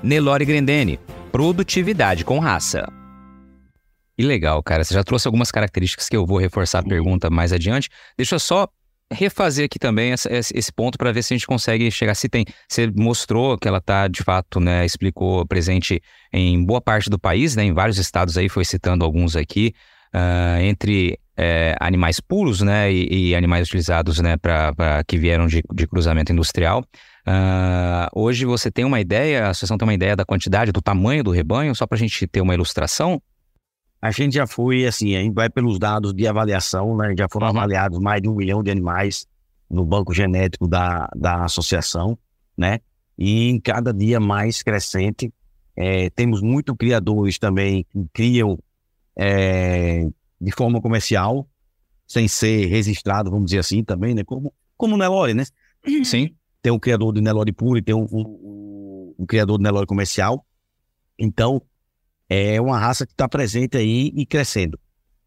Nelore 0.03 0.43
Grendene, 0.45 0.99
produtividade 1.32 2.26
com 2.26 2.39
raça. 2.39 2.99
E 4.20 4.24
legal, 4.24 4.61
cara. 4.61 4.84
Você 4.84 4.93
já 4.93 5.01
trouxe 5.01 5.30
algumas 5.30 5.49
características 5.49 6.09
que 6.09 6.17
eu 6.17 6.26
vou 6.26 6.39
reforçar 6.39 6.80
a 6.80 6.84
pergunta 6.84 7.30
mais 7.30 7.53
adiante. 7.53 7.88
Deixa 8.17 8.36
eu 8.36 8.39
só 8.39 8.67
refazer 9.09 9.63
aqui 9.63 9.80
também 9.80 10.11
essa, 10.11 10.30
esse 10.30 10.74
ponto 10.74 10.97
para 10.97 11.09
ver 11.13 11.24
se 11.24 11.34
a 11.34 11.38
gente 11.38 11.47
consegue 11.47 11.89
chegar. 11.89 12.13
Se 12.15 12.28
tem, 12.28 12.43
você 12.67 12.91
mostrou 12.93 13.57
que 13.57 13.65
ela 13.65 13.78
está 13.78 14.09
de 14.09 14.22
fato, 14.22 14.59
né, 14.59 14.86
explicou 14.86 15.45
presente 15.45 16.01
em 16.34 16.61
boa 16.61 16.82
parte 16.82 17.09
do 17.09 17.17
país, 17.17 17.55
né, 17.55 17.63
em 17.63 17.74
vários 17.74 17.97
estados 17.97 18.38
aí, 18.38 18.49
foi 18.49 18.65
citando 18.65 19.05
alguns 19.05 19.38
aqui, 19.38 19.74
uh, 20.13 20.61
entre 20.63 21.17
é, 21.38 21.78
animais 21.80 22.20
puros, 22.20 22.59
né, 22.59 22.91
e, 22.91 23.30
e, 23.30 23.36
animais 23.36 23.70
utilizados, 23.70 24.20
né, 24.20 24.36
para 24.36 25.01
que 25.07 25.17
vieram 25.17 25.47
de, 25.47 25.63
de 25.74 25.88
cruzamento 25.88 26.34
industrial. 26.34 26.84
Uh, 27.26 28.09
hoje 28.13 28.45
você 28.45 28.70
tem 28.70 28.84
uma 28.84 28.99
ideia, 28.99 29.45
a 29.45 29.49
associação 29.51 29.78
tem 29.78 29.88
uma 29.88 29.93
ideia 29.93 30.13
da 30.13 30.26
quantidade, 30.26 30.74
do 30.74 30.82
tamanho 30.82 31.24
do 31.24 31.32
rebanho, 31.32 31.74
só 31.74 31.88
para 31.88 31.95
a 31.95 31.99
gente 31.99 32.28
ter 32.28 32.41
uma 32.41 32.53
ilustração? 32.53 33.22
A 34.02 34.12
gente 34.12 34.36
já 34.36 34.47
foi, 34.47 34.86
assim, 34.86 35.16
a 35.16 35.22
gente 35.22 35.34
vai 35.34 35.50
pelos 35.50 35.78
dados 35.78 36.14
de 36.14 36.26
avaliação, 36.26 36.95
né? 36.95 37.14
Já 37.18 37.28
foram 37.30 37.47
avaliados 37.47 38.00
mais 38.00 38.22
de 38.22 38.30
um 38.30 38.36
milhão 38.36 38.64
de 38.64 38.72
animais 38.72 39.28
no 39.70 39.86
banco 39.86 40.14
genético 40.14 40.68
da, 40.68 41.10
da 41.16 41.43
associação, 41.43 42.18
né? 42.58 42.80
E 43.18 43.50
em 43.50 43.60
cada 43.60 43.93
dia 43.93 44.20
mais 44.20 44.64
crescente. 44.64 45.34
É, 45.76 46.10
temos 46.10 46.41
muitos 46.41 46.76
criadores 46.78 47.39
também 47.39 47.86
que 47.89 48.06
criam 48.12 48.60
é, 49.16 50.08
de 50.39 50.52
forma 50.52 50.82
comercial, 50.82 51.47
sem 52.08 52.28
ser 52.28 52.66
registrado, 52.66 53.30
vamos 53.30 53.45
dizer 53.45 53.60
assim, 53.60 53.84
também, 53.84 54.16
né? 54.16 54.24
Como, 54.24 54.54
como 54.78 54.97
Nelore, 54.97 55.34
né? 55.34 55.43
Sim. 56.04 56.36
Tem 56.62 56.72
um 56.72 56.80
criador 56.80 57.14
de 57.14 57.22
Nelore 57.22 57.52
puro 57.52 57.78
e 57.78 57.82
tem 57.82 57.95
um, 57.95 58.08
um, 58.12 59.16
um 59.20 59.26
criador 59.26 59.58
de 59.58 59.64
Nelore 59.64 59.86
comercial. 59.86 60.45
Então, 61.18 61.62
é 62.30 62.61
uma 62.61 62.77
raça 62.77 63.05
que 63.05 63.13
está 63.13 63.27
presente 63.27 63.75
aí 63.75 64.11
e 64.15 64.25
crescendo. 64.25 64.80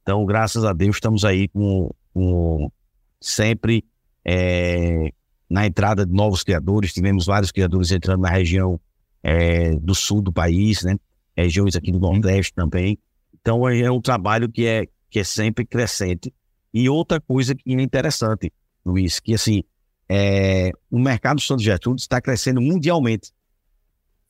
Então, 0.03 0.24
graças 0.24 0.64
a 0.64 0.72
Deus, 0.72 0.96
estamos 0.96 1.24
aí 1.24 1.48
com, 1.48 1.90
com 2.14 2.70
sempre 3.20 3.84
é, 4.24 5.12
na 5.50 5.66
entrada 5.66 6.07
de 6.07 6.12
novos 6.12 6.44
criadores. 6.44 6.92
Tivemos 6.92 7.26
vários 7.26 7.50
criadores 7.50 7.90
entrando 7.90 8.22
na 8.22 8.30
região 8.30 8.80
é, 9.22 9.74
do 9.76 9.94
sul 9.94 10.22
do 10.22 10.32
país, 10.32 10.82
né? 10.82 10.96
Regiões 11.36 11.74
aqui 11.74 11.90
do 11.90 11.98
Nordeste 11.98 12.55
também. 12.55 12.98
Então, 13.40 13.68
é, 13.68 13.80
é 13.80 13.90
um 13.90 14.00
trabalho 14.00 14.48
que 14.48 14.66
é, 14.66 14.86
que 15.11 15.18
é 15.18 15.24
sempre 15.24 15.64
crescente. 15.64 16.32
E 16.72 16.88
outra 16.88 17.20
coisa 17.20 17.55
que 17.55 17.74
é 17.74 17.80
interessante, 17.80 18.53
Luiz, 18.84 19.20
que 19.20 19.34
assim, 19.34 19.62
é, 20.09 20.70
o 20.90 20.98
mercado 20.98 21.38
de 21.38 21.44
Santo 21.44 21.62
Getúlio 21.62 21.96
está 21.96 22.20
crescendo 22.20 22.61
mundialmente 22.61 23.32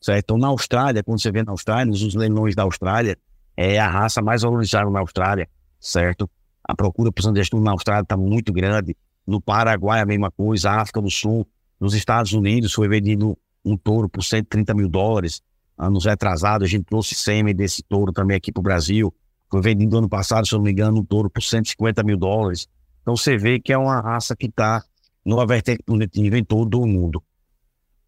certo? 0.03 0.25
Então, 0.25 0.39
na 0.39 0.49
Austrália, 0.49 1.03
quando 1.03 1.23
você 1.23 1.31
vê 1.31 1.43
na 1.43 1.53
Austrália, 1.53 1.93
os 1.93 2.15
leilões 2.15 2.55
da 2.55 2.65
Austrália, 2.65 3.17
é 3.57 3.79
a 3.79 3.89
raça 3.89 4.21
mais 4.21 4.43
valorizada 4.43 4.91
na 4.91 5.01
Austrália, 5.01 5.49
certo? 5.79 6.29
A 6.65 6.75
procura 6.75 7.13
por 7.13 7.23
Santo 7.23 7.61
na 7.61 7.71
Austrália 7.71 8.03
está 8.03 8.17
muito 8.17 8.53
grande. 8.53 8.97
No 9.27 9.41
Paraguai, 9.41 10.01
a 10.01 10.07
mesma 10.07 10.31
coisa. 10.31 10.71
África 10.73 11.01
do 11.01 11.11
Sul, 11.11 11.47
nos 11.79 11.95
Estados 11.95 12.33
Unidos, 12.33 12.73
foi 12.73 12.89
vendido 12.89 13.39
um 13.65 13.77
touro 13.77 14.09
por 14.09 14.23
130 14.23 14.75
mil 14.75 14.89
dólares. 14.89 15.41
Anos 15.79 16.05
retrasados, 16.05 16.67
a 16.67 16.69
gente 16.69 16.85
trouxe 16.85 17.15
sêmen 17.15 17.55
desse 17.55 17.83
touro 17.83 18.13
também 18.13 18.37
aqui 18.37 18.53
para 18.53 18.61
o 18.61 18.63
Brasil. 18.63 19.15
Foi 19.51 19.61
vendido 19.61 19.99
ano 19.99 20.09
passado, 20.09 20.47
se 20.47 20.55
eu 20.55 20.59
não 20.59 20.65
me 20.65 20.73
engano, 20.73 21.01
um 21.01 21.05
touro 21.05 21.29
por 21.29 21.43
150 21.43 22.03
mil 22.03 22.17
dólares. 22.17 22.69
Então 23.03 23.17
você 23.17 23.37
vê 23.37 23.61
que 23.61 23.73
é 23.73 23.79
uma 23.79 24.01
raça 24.01 24.35
que 24.37 24.47
está 24.47 24.83
numa 25.25 25.47
vertente 25.47 25.83
em 25.89 26.45
todo 26.45 26.81
o 26.81 26.87
mundo. 26.87 27.23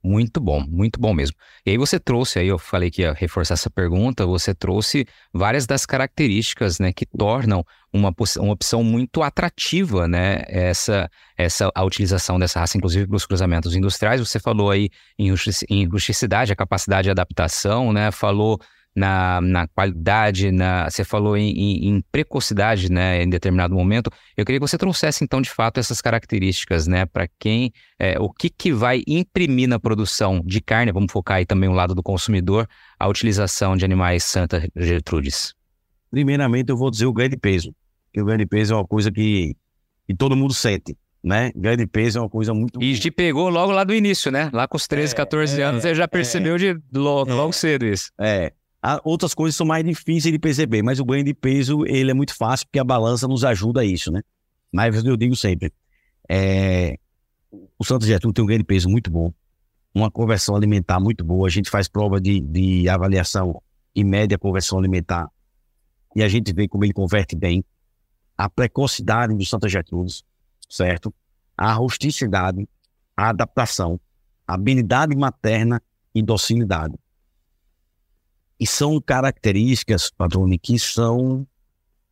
Muito 0.06 0.38
bom, 0.38 0.62
muito 0.68 1.00
bom 1.00 1.14
mesmo. 1.14 1.34
E 1.64 1.70
aí 1.70 1.78
você 1.78 1.98
trouxe, 1.98 2.38
aí 2.38 2.46
eu 2.46 2.58
falei 2.58 2.90
que 2.90 3.00
ia 3.00 3.14
reforçar 3.14 3.54
essa 3.54 3.70
pergunta, 3.70 4.26
você 4.26 4.54
trouxe 4.54 5.06
várias 5.32 5.64
das 5.64 5.86
características 5.86 6.78
né, 6.78 6.92
que 6.92 7.06
tornam 7.06 7.64
uma, 7.90 8.14
uma 8.38 8.52
opção 8.52 8.84
muito 8.84 9.22
atrativa, 9.22 10.06
né? 10.06 10.42
Essa, 10.46 11.10
essa, 11.38 11.70
a 11.74 11.82
utilização 11.82 12.38
dessa 12.38 12.60
raça, 12.60 12.76
inclusive 12.76 13.06
para 13.06 13.16
os 13.16 13.24
cruzamentos 13.24 13.74
industriais. 13.74 14.20
Você 14.20 14.38
falou 14.38 14.70
aí 14.70 14.90
em, 15.18 15.86
rusticidade, 15.86 16.52
a 16.52 16.56
capacidade 16.56 17.04
de 17.04 17.10
adaptação, 17.10 17.90
né? 17.90 18.10
Falou 18.10 18.60
na, 18.94 19.40
na 19.40 19.66
qualidade, 19.66 20.52
na, 20.52 20.88
você 20.88 21.02
falou 21.02 21.36
em, 21.36 21.50
em, 21.50 21.88
em, 21.88 22.00
precocidade, 22.12 22.90
né, 22.90 23.22
em 23.22 23.28
determinado 23.28 23.74
momento. 23.74 24.10
Eu 24.36 24.44
queria 24.44 24.60
que 24.60 24.66
você 24.66 24.78
trouxesse, 24.78 25.24
então, 25.24 25.42
de 25.42 25.50
fato, 25.50 25.80
essas 25.80 26.00
características, 26.00 26.86
né, 26.86 27.04
para 27.04 27.28
quem, 27.38 27.72
é, 27.98 28.18
o 28.20 28.30
que, 28.30 28.48
que 28.48 28.72
vai 28.72 29.02
imprimir 29.06 29.68
na 29.68 29.80
produção 29.80 30.40
de 30.44 30.60
carne, 30.60 30.92
vamos 30.92 31.10
focar 31.10 31.38
aí 31.38 31.46
também 31.46 31.68
o 31.68 31.72
lado 31.72 31.94
do 31.94 32.02
consumidor, 32.02 32.68
a 32.98 33.08
utilização 33.08 33.76
de 33.76 33.84
animais 33.84 34.22
Santa 34.22 34.68
Gertrudes. 34.76 35.54
Primeiramente, 36.10 36.70
eu 36.70 36.76
vou 36.76 36.90
dizer 36.90 37.06
o 37.06 37.12
ganho 37.12 37.30
de 37.30 37.36
peso, 37.36 37.74
que 38.12 38.20
o 38.20 38.24
ganho 38.24 38.38
de 38.38 38.46
peso 38.46 38.74
é 38.74 38.76
uma 38.76 38.86
coisa 38.86 39.10
que, 39.10 39.56
que 40.06 40.14
todo 40.14 40.36
mundo 40.36 40.54
sente 40.54 40.96
né? 41.24 41.50
Ganho 41.56 41.78
de 41.78 41.86
peso 41.86 42.18
é 42.18 42.20
uma 42.20 42.28
coisa 42.28 42.52
muito. 42.52 42.82
E 42.82 42.98
te 42.98 43.10
pegou 43.10 43.48
logo 43.48 43.72
lá 43.72 43.82
do 43.82 43.94
início, 43.94 44.30
né? 44.30 44.50
Lá 44.52 44.68
com 44.68 44.76
os 44.76 44.86
13, 44.86 45.14
é, 45.14 45.16
14 45.16 45.58
é, 45.58 45.64
anos, 45.64 45.80
você 45.80 45.94
já 45.94 46.06
percebeu 46.06 46.56
é, 46.56 46.58
de 46.58 46.76
logo, 46.92 47.30
é, 47.30 47.34
logo 47.34 47.52
cedo 47.54 47.86
isso. 47.86 48.10
É 48.20 48.52
outras 49.02 49.34
coisas 49.34 49.56
são 49.56 49.66
mais 49.66 49.84
difíceis 49.84 50.32
de 50.32 50.38
perceber, 50.38 50.82
mas 50.82 51.00
o 51.00 51.04
ganho 51.04 51.24
de 51.24 51.32
peso 51.32 51.86
ele 51.86 52.10
é 52.10 52.14
muito 52.14 52.34
fácil 52.34 52.66
porque 52.66 52.78
a 52.78 52.84
balança 52.84 53.26
nos 53.26 53.44
ajuda 53.44 53.80
a 53.80 53.84
isso, 53.84 54.12
né? 54.12 54.22
Mas 54.72 55.04
eu 55.04 55.16
digo 55.16 55.34
sempre, 55.36 55.72
é, 56.28 56.98
o 57.78 57.84
Santos 57.84 58.06
Getúlio 58.06 58.34
tem 58.34 58.44
um 58.44 58.46
ganho 58.46 58.58
de 58.58 58.64
peso 58.64 58.88
muito 58.88 59.10
bom, 59.10 59.32
uma 59.94 60.10
conversão 60.10 60.56
alimentar 60.56 60.98
muito 61.00 61.24
boa. 61.24 61.46
A 61.46 61.50
gente 61.50 61.70
faz 61.70 61.88
prova 61.88 62.20
de, 62.20 62.40
de 62.40 62.88
avaliação 62.88 63.62
e 63.94 64.02
média 64.02 64.36
conversão 64.36 64.78
alimentar 64.78 65.30
e 66.14 66.22
a 66.22 66.28
gente 66.28 66.52
vê 66.52 66.68
como 66.68 66.84
ele 66.84 66.92
converte 66.92 67.34
bem. 67.34 67.64
A 68.36 68.48
precocidade 68.48 69.34
do 69.34 69.44
Santa 69.44 69.68
Getúlio, 69.68 70.12
certo? 70.68 71.12
A 71.56 71.72
rusticidade, 71.72 72.68
a 73.16 73.30
adaptação, 73.30 74.00
a 74.46 74.54
habilidade 74.54 75.16
materna 75.16 75.82
e 76.14 76.22
docilidade. 76.22 76.94
E 78.64 78.66
são 78.66 78.98
características, 78.98 80.10
Patrone, 80.10 80.58
que 80.58 80.78
são, 80.78 81.46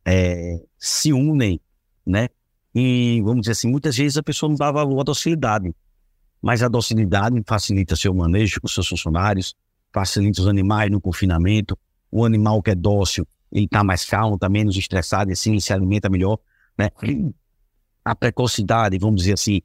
é, 0.05 0.61
se 0.77 1.11
unem, 1.11 1.59
né? 2.05 2.29
E, 2.75 3.19
vamos 3.23 3.41
dizer 3.41 3.53
assim, 3.53 3.71
muitas 3.71 3.97
vezes 3.97 4.19
a 4.19 4.21
pessoa 4.21 4.51
não 4.51 4.55
dá 4.55 4.71
valor 4.71 4.99
à 4.99 5.03
docilidade, 5.03 5.73
mas 6.39 6.61
a 6.61 6.67
docilidade 6.67 7.41
facilita 7.47 7.95
seu 7.95 8.13
manejo 8.13 8.61
com 8.61 8.67
seus 8.67 8.87
funcionários, 8.87 9.55
facilita 9.91 10.41
os 10.41 10.47
animais 10.47 10.91
no 10.91 11.01
confinamento, 11.01 11.75
o 12.11 12.23
animal 12.23 12.61
que 12.61 12.69
é 12.69 12.75
dócil, 12.75 13.27
ele 13.51 13.65
está 13.65 13.83
mais 13.83 14.05
calmo, 14.05 14.35
está 14.35 14.47
menos 14.47 14.77
estressado, 14.77 15.31
e 15.31 15.33
assim 15.33 15.59
se 15.59 15.73
alimenta 15.73 16.07
melhor, 16.07 16.37
né? 16.77 16.91
A 18.05 18.13
precocidade, 18.13 18.99
vamos 18.99 19.21
dizer 19.21 19.33
assim, 19.33 19.59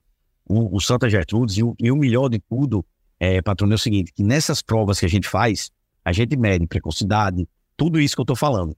o, 0.48 0.74
o 0.74 0.80
Santa 0.80 1.06
Gertrudes, 1.10 1.58
e 1.58 1.62
o, 1.62 1.76
e 1.78 1.92
o 1.92 1.96
melhor 1.96 2.30
de 2.30 2.38
tudo, 2.38 2.82
é, 3.20 3.42
patrão, 3.42 3.70
é 3.70 3.74
o 3.74 3.78
seguinte, 3.78 4.10
que 4.10 4.22
nessas 4.22 4.62
provas 4.62 4.98
que 4.98 5.04
a 5.04 5.10
gente 5.10 5.28
faz, 5.28 5.70
a 6.08 6.12
gente 6.12 6.38
mede 6.38 6.66
precocidade, 6.66 7.46
tudo 7.76 8.00
isso 8.00 8.14
que 8.14 8.20
eu 8.20 8.24
estou 8.24 8.34
falando. 8.34 8.74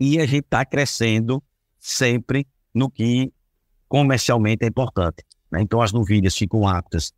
E 0.00 0.18
a 0.18 0.26
gente 0.26 0.46
está 0.46 0.64
crescendo 0.64 1.40
sempre 1.78 2.44
no 2.74 2.90
que 2.90 3.32
comercialmente 3.88 4.64
é 4.64 4.68
importante. 4.68 5.24
Né? 5.48 5.62
Então, 5.62 5.80
as 5.80 5.92
novilhas 5.92 6.36
ficam 6.36 6.66
aptas, 6.66 7.12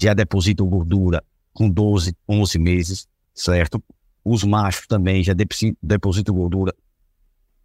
já 0.00 0.14
depositam 0.14 0.66
gordura 0.66 1.22
com 1.52 1.70
12, 1.70 2.12
11 2.28 2.58
meses, 2.58 3.08
certo? 3.32 3.80
Os 4.24 4.42
machos 4.42 4.88
também 4.88 5.22
já 5.22 5.32
depositam 5.80 6.34
gordura, 6.34 6.74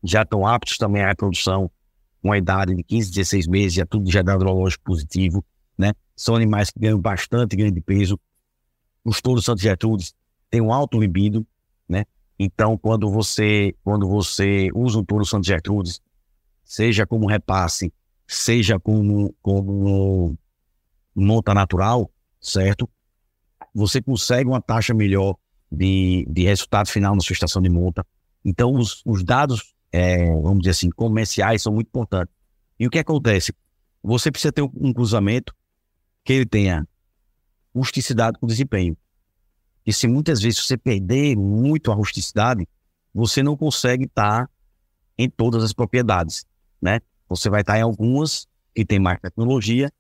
já 0.04 0.22
estão 0.22 0.46
aptos 0.46 0.78
também 0.78 1.02
à 1.02 1.08
reprodução, 1.08 1.70
com 2.22 2.32
a 2.32 2.38
idade 2.38 2.76
de 2.76 2.84
15, 2.84 3.10
16 3.10 3.48
meses, 3.48 3.74
já 3.74 3.88
tudo 3.88 4.10
já 4.12 4.20
é 4.20 4.32
andrológico 4.32 4.84
positivo, 4.84 5.44
né? 5.76 5.94
São 6.16 6.36
animais 6.36 6.70
que 6.70 6.80
ganham 6.80 7.00
bastante 7.00 7.56
ganho 7.56 7.72
de 7.72 7.82
peso. 7.82 8.20
Os 9.04 9.20
touros 9.20 9.46
Santos 9.46 9.64
Gertrudes 9.64 10.14
tem 10.54 10.62
um 10.62 10.72
alto 10.72 11.00
libido, 11.00 11.44
né? 11.90 12.06
Então, 12.38 12.78
quando 12.78 13.10
você, 13.10 13.76
quando 13.84 14.08
você 14.08 14.70
usa 14.76 15.00
um 15.00 15.04
touro 15.04 15.26
Santo 15.26 15.48
Gertrudes, 15.48 16.00
seja 16.64 17.08
como 17.08 17.26
repasse, 17.26 17.92
seja 18.28 18.80
como, 18.80 19.34
como 19.42 20.38
monta 21.16 21.56
natural, 21.56 22.08
certo? 22.40 22.88
Você 23.74 24.00
consegue 24.00 24.48
uma 24.48 24.62
taxa 24.62 24.94
melhor 24.94 25.38
de, 25.72 26.24
de 26.30 26.44
resultado 26.44 26.88
final 26.88 27.16
na 27.16 27.22
sua 27.22 27.34
estação 27.34 27.60
de 27.60 27.70
monta. 27.70 28.06
Então, 28.46 28.76
os, 28.76 29.02
os 29.08 29.24
dados, 29.24 29.74
é, 29.92 30.28
vamos 30.34 30.60
dizer 30.60 30.70
assim, 30.70 30.92
comerciais 30.92 31.64
são 31.64 31.74
muito 31.74 31.88
importantes. 31.88 32.36
E 32.80 32.86
o 32.86 32.92
que 32.92 33.00
acontece? 33.00 33.56
Você 34.04 34.32
precisa 34.32 34.52
ter 34.52 34.62
um 34.62 34.94
cruzamento 34.94 35.52
que 36.24 36.32
ele 36.32 36.46
tenha 36.46 36.88
rusticidade 37.74 38.38
com 38.38 38.46
desempenho. 38.46 38.96
E 39.86 39.92
se 39.92 40.08
muitas 40.08 40.42
vezes 40.42 40.66
você 40.66 40.78
perder 40.78 41.36
muito 41.36 41.92
a 41.92 41.96
rusticidade, 41.96 42.68
você 43.14 43.44
não 43.44 43.56
consegue 43.56 44.06
estar 44.06 44.50
em 45.18 45.30
todas 45.30 45.64
as 45.64 45.74
propriedades, 45.74 46.46
né? 46.82 47.00
Você 47.30 47.50
vai 47.50 47.62
estar 47.62 47.78
em 47.78 47.82
algumas 47.82 48.48
que 48.74 48.86
tem 48.86 49.00
mais 49.00 49.20
tecnologia 49.20 49.92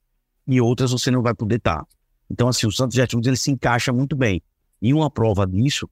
e 0.47 0.59
outras 0.59 0.91
você 0.91 1.11
não 1.11 1.21
vai 1.21 1.33
poder 1.33 1.57
estar. 1.57 1.85
Então, 2.29 2.47
assim, 2.47 2.65
o 2.65 2.71
Santos 2.71 2.95
Getúlio 2.95 3.29
ele 3.29 3.37
se 3.37 3.51
encaixa 3.51 3.93
muito 3.93 4.15
bem. 4.15 4.41
E 4.81 4.93
uma 4.93 5.09
prova 5.09 5.45
disso 5.45 5.89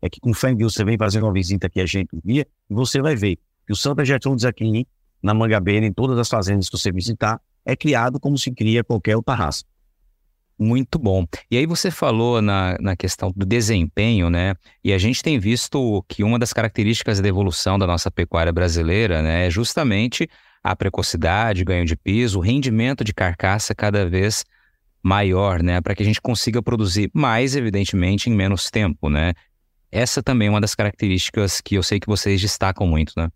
é 0.00 0.08
que 0.08 0.20
com 0.20 0.32
fé 0.32 0.50
em 0.50 0.56
Deus 0.56 0.74
você 0.74 0.84
vem 0.84 0.96
fazendo 0.96 1.24
uma 1.24 1.32
visita 1.32 1.66
aqui 1.66 1.80
a 1.80 1.86
gente 1.86 2.14
um 2.14 2.20
dia 2.24 2.46
e 2.68 2.74
você 2.74 3.00
vai 3.00 3.14
ver 3.14 3.38
que 3.66 3.72
o 3.72 3.76
Santos 3.76 4.08
Getúlio 4.08 4.48
aqui 4.48 4.86
na 5.22 5.32
Mangabeira, 5.32 5.86
em 5.86 5.92
todas 5.92 6.18
as 6.18 6.28
fazendas 6.28 6.68
que 6.68 6.76
você 6.76 6.90
visitar, 6.90 7.40
é 7.64 7.76
criado 7.76 8.18
como 8.18 8.36
se 8.36 8.50
cria 8.50 8.82
qualquer 8.82 9.16
outra 9.16 9.34
raça. 9.34 9.64
Muito 10.58 10.98
bom. 10.98 11.26
E 11.50 11.56
aí 11.56 11.66
você 11.66 11.90
falou 11.90 12.40
na, 12.40 12.76
na 12.78 12.94
questão 12.94 13.32
do 13.34 13.44
desempenho, 13.44 14.30
né? 14.30 14.54
E 14.84 14.92
a 14.92 14.98
gente 14.98 15.22
tem 15.22 15.38
visto 15.38 16.04
que 16.08 16.22
uma 16.22 16.38
das 16.38 16.52
características 16.52 17.20
da 17.20 17.28
evolução 17.28 17.78
da 17.78 17.86
nossa 17.86 18.10
pecuária 18.10 18.52
brasileira, 18.52 19.22
né, 19.22 19.46
é 19.46 19.50
justamente 19.50 20.28
a 20.62 20.76
precocidade, 20.76 21.64
ganho 21.64 21.84
de 21.84 21.96
piso, 21.96 22.38
o 22.38 22.42
rendimento 22.42 23.02
de 23.02 23.12
carcaça 23.12 23.74
cada 23.74 24.08
vez 24.08 24.44
maior, 25.02 25.62
né? 25.62 25.80
Para 25.80 25.94
que 25.94 26.02
a 26.02 26.06
gente 26.06 26.20
consiga 26.20 26.62
produzir 26.62 27.10
mais, 27.12 27.56
evidentemente, 27.56 28.30
em 28.30 28.34
menos 28.34 28.70
tempo, 28.70 29.10
né? 29.10 29.32
Essa 29.90 30.22
também 30.22 30.48
é 30.48 30.50
uma 30.50 30.60
das 30.60 30.74
características 30.74 31.60
que 31.60 31.74
eu 31.74 31.82
sei 31.82 31.98
que 31.98 32.06
vocês 32.06 32.40
destacam 32.40 32.86
muito, 32.86 33.12
né? 33.16 33.28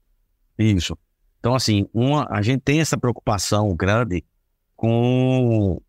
Isso. 0.57 0.97
Então, 1.41 1.55
assim, 1.55 1.87
uma, 1.93 2.27
a 2.31 2.41
gente 2.41 2.61
tem 2.61 2.81
essa 2.81 2.97
preocupação 2.97 3.75
grande 3.75 4.25
com 4.77 5.81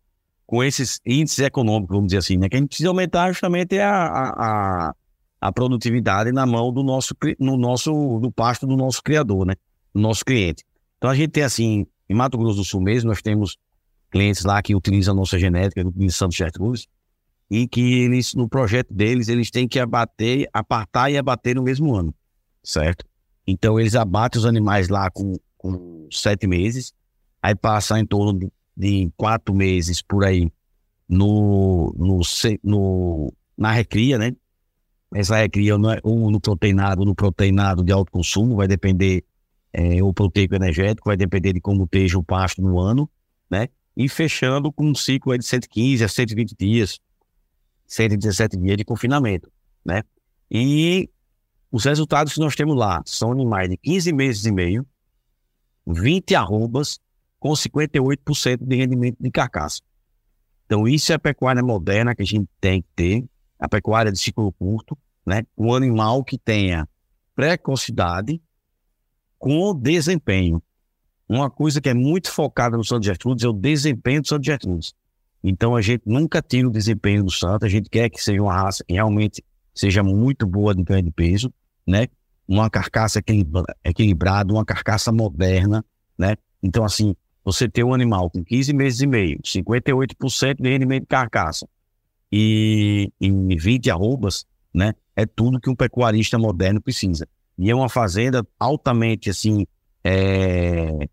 com 0.48 0.64
esses 0.64 0.98
índices 1.04 1.40
econômicos, 1.40 1.94
vamos 1.94 2.06
dizer 2.06 2.20
assim, 2.20 2.38
né? 2.38 2.48
Que 2.48 2.56
a 2.56 2.58
gente 2.58 2.70
precisa 2.70 2.88
aumentar 2.88 3.30
justamente 3.30 3.78
a, 3.78 3.92
a, 3.92 4.94
a 5.42 5.52
produtividade 5.52 6.32
na 6.32 6.46
mão 6.46 6.72
do 6.72 6.82
nosso, 6.82 7.14
no 7.38 7.58
nosso, 7.58 8.18
do 8.18 8.32
pasto 8.32 8.66
do 8.66 8.74
nosso 8.74 9.02
criador, 9.02 9.44
né? 9.44 9.56
Do 9.94 10.00
nosso 10.00 10.24
cliente. 10.24 10.64
Então 10.96 11.10
a 11.10 11.14
gente 11.14 11.32
tem 11.32 11.42
assim 11.42 11.86
Em 12.08 12.14
Mato 12.14 12.38
Grosso 12.38 12.56
do 12.56 12.64
Sul 12.64 12.80
mesmo, 12.80 13.10
nós 13.10 13.20
temos 13.20 13.58
clientes 14.10 14.42
lá 14.42 14.62
que 14.62 14.74
utilizam 14.74 15.12
a 15.12 15.16
nossa 15.18 15.38
genética, 15.38 15.84
do 15.84 16.10
Santos 16.10 16.38
Gertrudes, 16.38 16.86
e 17.50 17.68
que 17.68 18.00
eles, 18.00 18.32
no 18.32 18.48
projeto 18.48 18.94
deles, 18.94 19.28
eles 19.28 19.50
têm 19.50 19.68
que 19.68 19.78
abater, 19.78 20.48
apartar 20.50 21.10
e 21.10 21.18
abater 21.18 21.56
no 21.56 21.62
mesmo 21.62 21.94
ano, 21.94 22.14
certo? 22.62 23.04
Então, 23.46 23.78
eles 23.78 23.94
abatem 23.94 24.38
os 24.38 24.46
animais 24.46 24.88
lá 24.88 25.10
com, 25.10 25.34
com 25.58 26.08
sete 26.10 26.46
meses, 26.46 26.94
aí 27.42 27.54
passa 27.54 28.00
em 28.00 28.06
torno 28.06 28.38
de, 28.38 28.50
de 28.78 29.10
quatro 29.16 29.52
meses 29.52 30.00
por 30.00 30.24
aí 30.24 30.52
no, 31.08 31.92
no, 31.98 32.20
no, 32.62 33.32
na 33.56 33.72
recria, 33.72 34.16
né? 34.16 34.36
Essa 35.12 35.36
recria 35.38 35.76
não 35.76 35.90
é 35.90 35.98
ou 36.04 36.30
no 36.30 36.40
proteinado 36.40 37.00
ou 37.00 37.06
no 37.06 37.14
proteinado 37.14 37.82
de 37.82 37.90
alto 37.90 38.12
consumo, 38.12 38.54
vai 38.54 38.68
depender, 38.68 39.24
é, 39.72 40.00
o 40.00 40.14
proteico 40.14 40.54
energético, 40.54 41.08
vai 41.08 41.16
depender 41.16 41.54
de 41.54 41.60
como 41.60 41.84
esteja 41.84 42.18
o 42.18 42.22
pasto 42.22 42.62
no 42.62 42.78
ano, 42.78 43.10
né? 43.50 43.68
E 43.96 44.08
fechando 44.08 44.70
com 44.70 44.84
um 44.84 44.94
ciclo 44.94 45.36
de 45.36 45.44
115 45.44 46.04
a 46.04 46.08
120 46.08 46.54
dias, 46.56 47.00
117 47.84 48.56
dias 48.58 48.76
de 48.76 48.84
confinamento, 48.84 49.50
né? 49.84 50.04
E 50.48 51.10
os 51.72 51.84
resultados 51.84 52.34
que 52.34 52.40
nós 52.40 52.54
temos 52.54 52.76
lá 52.76 53.02
são 53.04 53.32
animais 53.32 53.68
de 53.68 53.76
15 53.76 54.12
meses 54.12 54.46
e 54.46 54.52
meio, 54.52 54.86
20 55.84 56.34
arrobas, 56.36 57.00
com 57.38 57.50
58% 57.50 58.58
de 58.60 58.76
rendimento 58.76 59.16
de 59.20 59.30
carcaça. 59.30 59.80
Então, 60.66 60.86
isso 60.86 61.12
é 61.12 61.14
a 61.14 61.18
pecuária 61.18 61.62
moderna 61.62 62.14
que 62.14 62.22
a 62.22 62.26
gente 62.26 62.48
tem 62.60 62.82
que 62.82 62.88
ter, 62.94 63.24
a 63.58 63.68
pecuária 63.68 64.12
de 64.12 64.18
ciclo 64.18 64.52
curto, 64.52 64.96
né? 65.24 65.44
Um 65.56 65.74
animal 65.74 66.22
que 66.22 66.38
tenha 66.38 66.88
precocidade 67.34 68.40
com 69.38 69.74
desempenho. 69.74 70.62
Uma 71.28 71.50
coisa 71.50 71.80
que 71.80 71.88
é 71.88 71.94
muito 71.94 72.30
focada 72.30 72.76
no 72.76 72.84
Santo 72.84 73.04
Gertrudes 73.04 73.44
é 73.44 73.48
o 73.48 73.52
desempenho 73.52 74.22
do 74.22 74.28
Santo 74.28 74.44
Gertrudes. 74.44 74.94
Então, 75.42 75.76
a 75.76 75.80
gente 75.80 76.02
nunca 76.04 76.42
tira 76.42 76.66
o 76.66 76.70
desempenho 76.70 77.24
do 77.24 77.30
Santo, 77.30 77.64
a 77.64 77.68
gente 77.68 77.88
quer 77.88 78.10
que 78.10 78.20
seja 78.20 78.42
uma 78.42 78.52
raça 78.52 78.84
que 78.84 78.94
realmente 78.94 79.44
seja 79.74 80.02
muito 80.02 80.46
boa 80.46 80.74
de 80.74 80.82
ganho 80.82 81.02
de 81.02 81.10
peso, 81.10 81.52
né? 81.86 82.08
Uma 82.46 82.68
carcaça 82.68 83.22
equilibrada, 83.84 84.52
uma 84.52 84.64
carcaça 84.64 85.12
moderna, 85.12 85.84
né? 86.18 86.36
Então, 86.62 86.84
assim, 86.84 87.14
você 87.52 87.66
ter 87.66 87.82
um 87.82 87.94
animal 87.94 88.28
com 88.28 88.44
15 88.44 88.74
meses 88.74 89.00
e 89.00 89.06
meio, 89.06 89.38
58% 89.42 90.56
de 90.60 90.68
rendimento 90.68 91.04
de 91.04 91.08
carcaça 91.08 91.66
e, 92.30 93.10
e 93.18 93.56
20 93.56 93.90
arrobas, 93.90 94.44
né? 94.72 94.92
É 95.16 95.24
tudo 95.24 95.58
que 95.58 95.70
um 95.70 95.74
pecuarista 95.74 96.38
moderno 96.38 96.78
precisa. 96.78 97.26
E 97.58 97.70
é 97.70 97.74
uma 97.74 97.88
fazenda 97.88 98.46
altamente, 98.60 99.30
assim, 99.30 99.66
é, 100.04 101.08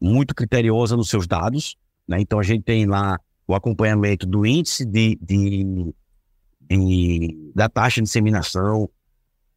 muito 0.00 0.36
criteriosa 0.36 0.96
nos 0.96 1.08
seus 1.08 1.26
dados, 1.26 1.76
né? 2.06 2.20
Então 2.20 2.38
a 2.38 2.44
gente 2.44 2.62
tem 2.62 2.86
lá 2.86 3.18
o 3.44 3.52
acompanhamento 3.52 4.24
do 4.24 4.46
índice 4.46 4.84
de, 4.84 5.18
de, 5.20 5.92
de 6.70 7.52
da 7.56 7.68
taxa 7.68 8.00
de 8.00 8.04
disseminação, 8.04 8.88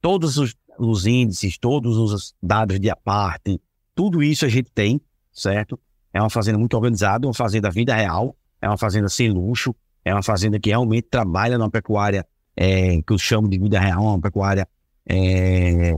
todos 0.01 0.39
os, 0.39 0.55
os 0.80 1.05
índices, 1.05 1.55
todos 1.59 1.97
os 1.97 2.34
dados 2.41 2.80
de 2.80 2.89
aparte, 2.89 3.61
tudo 3.93 4.23
isso 4.23 4.43
a 4.43 4.49
gente 4.49 4.71
tem, 4.71 4.99
certo? 5.32 5.80
É 6.16 6.22
uma 6.22 6.30
fazenda 6.30 6.57
muito 6.57 6.74
organizada, 6.76 7.28
uma 7.28 7.34
fazenda 7.34 7.70
vida 7.70 7.93
real, 7.93 8.38
é 8.61 8.70
uma 8.70 8.78
fazenda 8.78 9.09
sem 9.09 9.30
luxo, 9.30 9.76
é 10.05 10.13
uma 10.13 10.24
fazenda 10.24 10.57
que 10.57 10.70
realmente 10.70 11.09
trabalha 11.11 11.57
numa 11.57 11.70
pecuária 11.70 12.26
é, 12.55 13.01
que 13.01 13.11
eu 13.11 13.18
chamo 13.18 13.49
de 13.49 13.59
vida 13.59 13.78
real, 13.78 14.01
uma 14.01 14.22
pecuária 14.22 14.66
é, 15.05 15.93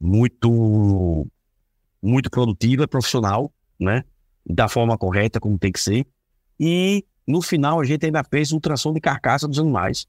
muito, 0.00 1.24
muito 2.02 2.28
produtiva, 2.28 2.88
profissional, 2.88 3.52
né? 3.78 4.02
Da 4.44 4.68
forma 4.68 4.98
correta, 4.98 5.38
como 5.38 5.56
tem 5.56 5.70
que 5.70 5.78
ser. 5.78 6.04
E 6.58 7.06
no 7.24 7.40
final 7.40 7.78
a 7.78 7.84
gente 7.84 8.06
ainda 8.06 8.24
fez 8.24 8.50
ultrassom 8.50 8.92
de 8.92 9.00
carcaça 9.00 9.46
dos 9.46 9.60
animais, 9.60 10.08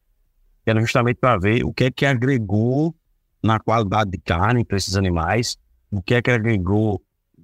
que 0.64 0.72
era 0.72 0.82
justamente 0.82 1.18
para 1.18 1.38
ver 1.38 1.64
o 1.64 1.72
que 1.72 1.84
é 1.84 1.92
que 1.92 2.04
agregou 2.04 2.96
na 3.44 3.60
qualidade 3.60 4.10
de 4.10 4.18
carne 4.18 4.66
para 4.66 4.78
esses 4.78 4.96
animais, 4.96 5.56
o 5.92 6.02
que 6.02 6.16
é 6.16 6.22
que 6.24 6.32
agregou 6.32 7.00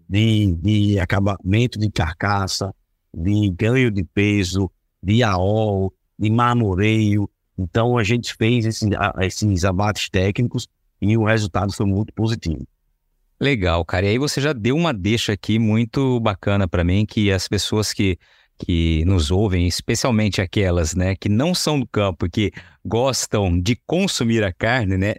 de, 0.08 0.54
de 0.54 1.00
acabamento 1.00 1.80
de 1.80 1.90
carcaça, 1.90 2.74
de 3.14 3.50
ganho 3.50 3.92
de 3.92 4.04
peso, 4.04 4.72
de 5.02 5.24
AOL, 5.24 5.94
de 6.18 6.30
marmoreio. 6.30 7.30
Então 7.58 7.98
a 7.98 8.04
gente 8.04 8.34
fez 8.36 8.66
esses, 8.66 8.90
esses 9.22 9.64
abates 9.66 10.10
técnicos 10.10 10.68
e 11.02 11.18
o 11.18 11.24
resultado 11.24 11.72
foi 11.74 11.86
muito 11.86 12.14
positivo. 12.14 12.66
Legal, 13.40 13.84
cara. 13.84 14.06
E 14.06 14.10
aí 14.10 14.18
você 14.18 14.40
já 14.40 14.54
deu 14.54 14.76
uma 14.76 14.94
deixa 14.94 15.34
aqui 15.34 15.60
muito 15.60 16.20
bacana 16.20 16.68
para 16.68 16.84
mim, 16.84 17.06
que 17.06 17.32
as 17.32 17.48
pessoas 17.48 17.92
que, 17.92 18.18
que 18.58 19.04
nos 19.06 19.30
ouvem, 19.30 19.68
especialmente 19.68 20.42
aquelas 20.42 20.96
né, 20.96 21.16
que 21.16 21.28
não 21.28 21.54
são 21.54 21.80
do 21.80 21.86
campo 21.86 22.26
e 22.26 22.30
que 22.30 22.52
gostam 22.84 23.60
de 23.60 23.76
consumir 23.86 24.44
a 24.44 24.54
carne, 24.54 24.98
né, 24.98 25.16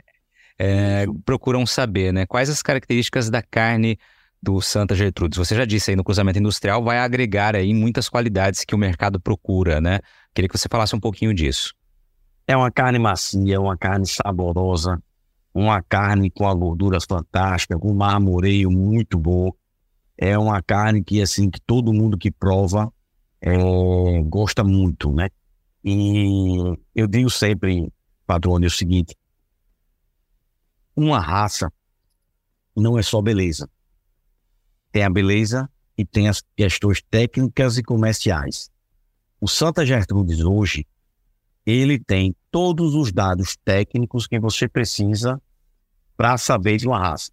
é, 0.59 1.05
procuram 1.26 1.66
saber 1.66 2.12
né, 2.12 2.24
quais 2.24 2.49
as 2.49 2.62
características 2.62 3.28
da 3.28 3.43
carne 3.43 3.99
do 4.43 4.61
Santa 4.61 4.95
Gertrudes. 4.95 5.39
Você 5.39 5.55
já 5.55 5.64
disse 5.64 5.91
aí 5.91 5.97
no 5.97 6.05
cruzamento 6.05 6.39
industrial 6.39 6.82
vai 6.82 6.99
agregar 6.99 7.57
aí 7.57 7.72
muitas 7.72 8.09
qualidades 8.09 8.64
que 8.64 8.74
o 8.74 8.78
mercado 8.78 9.20
procura, 9.20 9.80
né? 9.80 10.01
Queria 10.34 10.49
que 10.49 10.57
você 10.57 10.68
falasse 10.70 10.95
um 10.95 11.01
pouquinho 11.01 11.34
disso. 11.34 11.74
É 12.47 12.57
uma 12.57 12.70
carne 12.70 12.99
macia, 12.99 13.61
uma 13.61 13.76
carne 13.76 14.07
saborosa, 14.07 15.03
uma 15.53 15.82
carne 15.82 16.30
com 16.30 16.47
a 16.47 16.55
gordura 16.55 16.99
fantástica, 17.01 17.78
com 17.78 17.91
um 17.91 17.97
marmoreio 17.97 18.70
muito 18.70 19.18
bom. 19.18 19.51
É 20.16 20.39
uma 20.39 20.62
carne 20.62 21.03
que 21.03 21.20
assim 21.20 21.51
que 21.51 21.61
todo 21.61 21.93
mundo 21.93 22.16
que 22.16 22.30
prova 22.30 22.93
é, 23.41 23.57
gosta 24.24 24.62
muito, 24.62 25.12
né? 25.12 25.28
E 25.84 26.76
eu 26.95 27.07
digo 27.07 27.30
sempre, 27.30 27.93
patrônio, 28.26 28.66
é 28.66 28.68
o 28.68 28.70
seguinte: 28.70 29.16
uma 30.95 31.18
raça 31.18 31.72
não 32.76 32.99
é 32.99 33.03
só 33.03 33.20
beleza 33.20 33.68
tem 34.97 35.05
a 35.05 35.11
beleza 35.11 35.69
e 35.99 36.07
tem 36.07 36.27
as 36.27 36.43
questões 36.57 37.03
técnicas 37.03 37.77
e 37.77 37.83
comerciais. 37.83 38.71
O 39.39 39.47
Santa 39.47 39.85
Gertrudes 39.85 40.41
hoje, 40.41 40.87
ele 41.67 41.99
tem 41.99 42.35
todos 42.51 42.95
os 42.95 43.13
dados 43.13 43.59
técnicos 43.63 44.27
que 44.27 44.41
você 44.41 44.67
precisa 44.67 45.39
para 46.17 46.39
saber 46.39 46.79
de 46.79 46.89
uma 46.89 46.99
raça. 46.99 47.31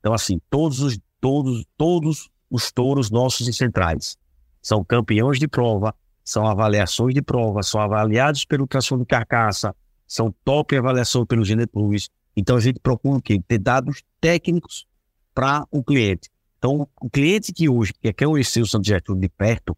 Então, 0.00 0.12
assim, 0.12 0.40
todos 0.50 0.80
os, 0.80 0.98
todos, 1.20 1.64
todos 1.76 2.28
os 2.50 2.72
touros 2.72 3.12
nossos 3.12 3.46
e 3.46 3.52
centrais 3.52 4.16
são 4.60 4.84
campeões 4.84 5.38
de 5.38 5.46
prova, 5.46 5.94
são 6.24 6.48
avaliações 6.48 7.14
de 7.14 7.22
prova, 7.22 7.62
são 7.62 7.80
avaliados 7.80 8.44
pelo 8.44 8.66
tração 8.66 8.98
de 8.98 9.06
carcaça, 9.06 9.72
são 10.04 10.34
top 10.44 10.76
avaliação 10.76 11.24
pelo 11.24 11.44
Geneplus. 11.44 12.10
Então, 12.36 12.56
a 12.56 12.60
gente 12.60 12.80
procura 12.80 13.18
o 13.18 13.22
quê? 13.22 13.40
Ter 13.46 13.58
dados 13.58 14.02
técnicos 14.20 14.84
para 15.32 15.64
o 15.70 15.80
cliente. 15.80 16.33
Então, 16.64 16.88
o 16.98 17.10
cliente 17.10 17.52
que 17.52 17.68
hoje 17.68 17.92
quer 17.92 18.14
conhecer 18.14 18.62
o 18.62 18.66
Santo 18.66 18.88
Getúlio 18.88 19.20
de 19.20 19.28
perto, 19.28 19.76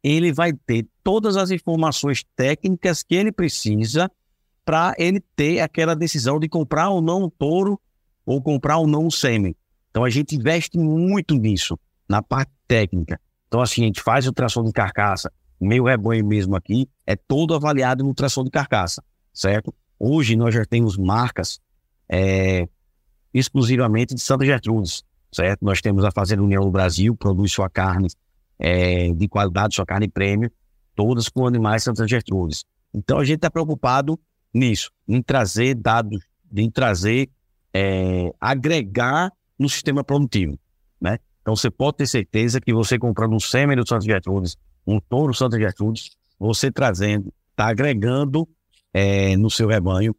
ele 0.00 0.32
vai 0.32 0.52
ter 0.52 0.86
todas 1.02 1.36
as 1.36 1.50
informações 1.50 2.24
técnicas 2.36 3.02
que 3.02 3.16
ele 3.16 3.32
precisa 3.32 4.08
para 4.64 4.94
ele 4.96 5.18
ter 5.34 5.58
aquela 5.58 5.92
decisão 5.96 6.38
de 6.38 6.48
comprar 6.48 6.88
ou 6.90 7.02
não 7.02 7.24
um 7.24 7.28
touro 7.28 7.80
ou 8.24 8.40
comprar 8.40 8.78
ou 8.78 8.86
não 8.86 9.06
um 9.06 9.10
sêmen. 9.10 9.56
Então, 9.90 10.04
a 10.04 10.08
gente 10.08 10.36
investe 10.36 10.78
muito 10.78 11.34
nisso, 11.34 11.76
na 12.08 12.22
parte 12.22 12.52
técnica. 12.68 13.20
Então, 13.48 13.60
assim, 13.60 13.82
a 13.82 13.86
gente 13.86 14.00
faz 14.00 14.24
o 14.28 14.32
tração 14.32 14.62
de 14.62 14.70
carcaça, 14.70 15.32
meu 15.60 15.82
rebanho 15.82 16.24
mesmo 16.24 16.54
aqui, 16.54 16.88
é 17.04 17.16
todo 17.16 17.56
avaliado 17.56 18.04
no 18.04 18.14
tração 18.14 18.44
de 18.44 18.50
carcaça, 18.52 19.02
certo? 19.34 19.74
Hoje 19.98 20.36
nós 20.36 20.54
já 20.54 20.64
temos 20.64 20.96
marcas 20.96 21.60
é, 22.08 22.68
exclusivamente 23.34 24.14
de 24.14 24.20
Santa 24.20 24.44
Gertrudes 24.44 25.02
certo? 25.32 25.64
Nós 25.64 25.80
temos 25.80 26.04
a 26.04 26.10
Fazenda 26.10 26.42
União 26.42 26.62
do 26.64 26.70
Brasil, 26.70 27.14
produz 27.16 27.52
sua 27.52 27.68
carne 27.68 28.08
é, 28.58 29.12
de 29.12 29.28
qualidade, 29.28 29.74
sua 29.74 29.86
carne 29.86 30.08
prêmio, 30.08 30.50
todas 30.94 31.28
com 31.28 31.46
animais 31.46 31.82
Santa 31.82 32.06
Gertrudes. 32.06 32.64
Então 32.92 33.18
a 33.18 33.24
gente 33.24 33.36
está 33.36 33.50
preocupado 33.50 34.18
nisso, 34.52 34.90
em 35.08 35.22
trazer 35.22 35.74
dados, 35.74 36.22
em 36.54 36.70
trazer, 36.70 37.30
é, 37.72 38.32
agregar 38.40 39.32
no 39.58 39.68
sistema 39.68 40.02
produtivo, 40.02 40.58
né? 41.00 41.18
Então 41.40 41.56
você 41.56 41.70
pode 41.70 41.98
ter 41.98 42.06
certeza 42.06 42.60
que 42.60 42.72
você 42.72 42.98
comprando 42.98 43.34
um 43.34 43.40
sêmen 43.40 43.76
do 43.76 43.86
Santa 43.86 44.04
Gertrudes, 44.04 44.56
um 44.86 45.00
touro 45.00 45.32
Santa 45.32 45.58
Gertrudes, 45.58 46.10
você 46.38 46.70
trazendo, 46.70 47.32
está 47.50 47.68
agregando 47.68 48.48
é, 48.92 49.36
no 49.36 49.50
seu 49.50 49.68
rebanho 49.68 50.14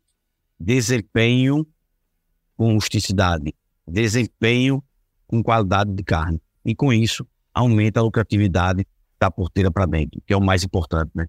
desempenho 0.60 1.66
com 2.56 2.74
rusticidade, 2.74 3.54
desempenho 3.88 4.84
com 5.32 5.42
qualidade 5.42 5.92
de 5.94 6.04
carne. 6.04 6.40
E 6.64 6.76
com 6.76 6.92
isso, 6.92 7.26
aumenta 7.54 8.00
a 8.00 8.04
lucratividade 8.04 8.86
da 9.20 9.32
porteira 9.32 9.72
para 9.72 9.86
dentro, 9.86 10.22
que 10.26 10.34
é 10.34 10.38
o 10.38 10.42
mais 10.42 10.64
importante, 10.64 11.12
né? 11.16 11.26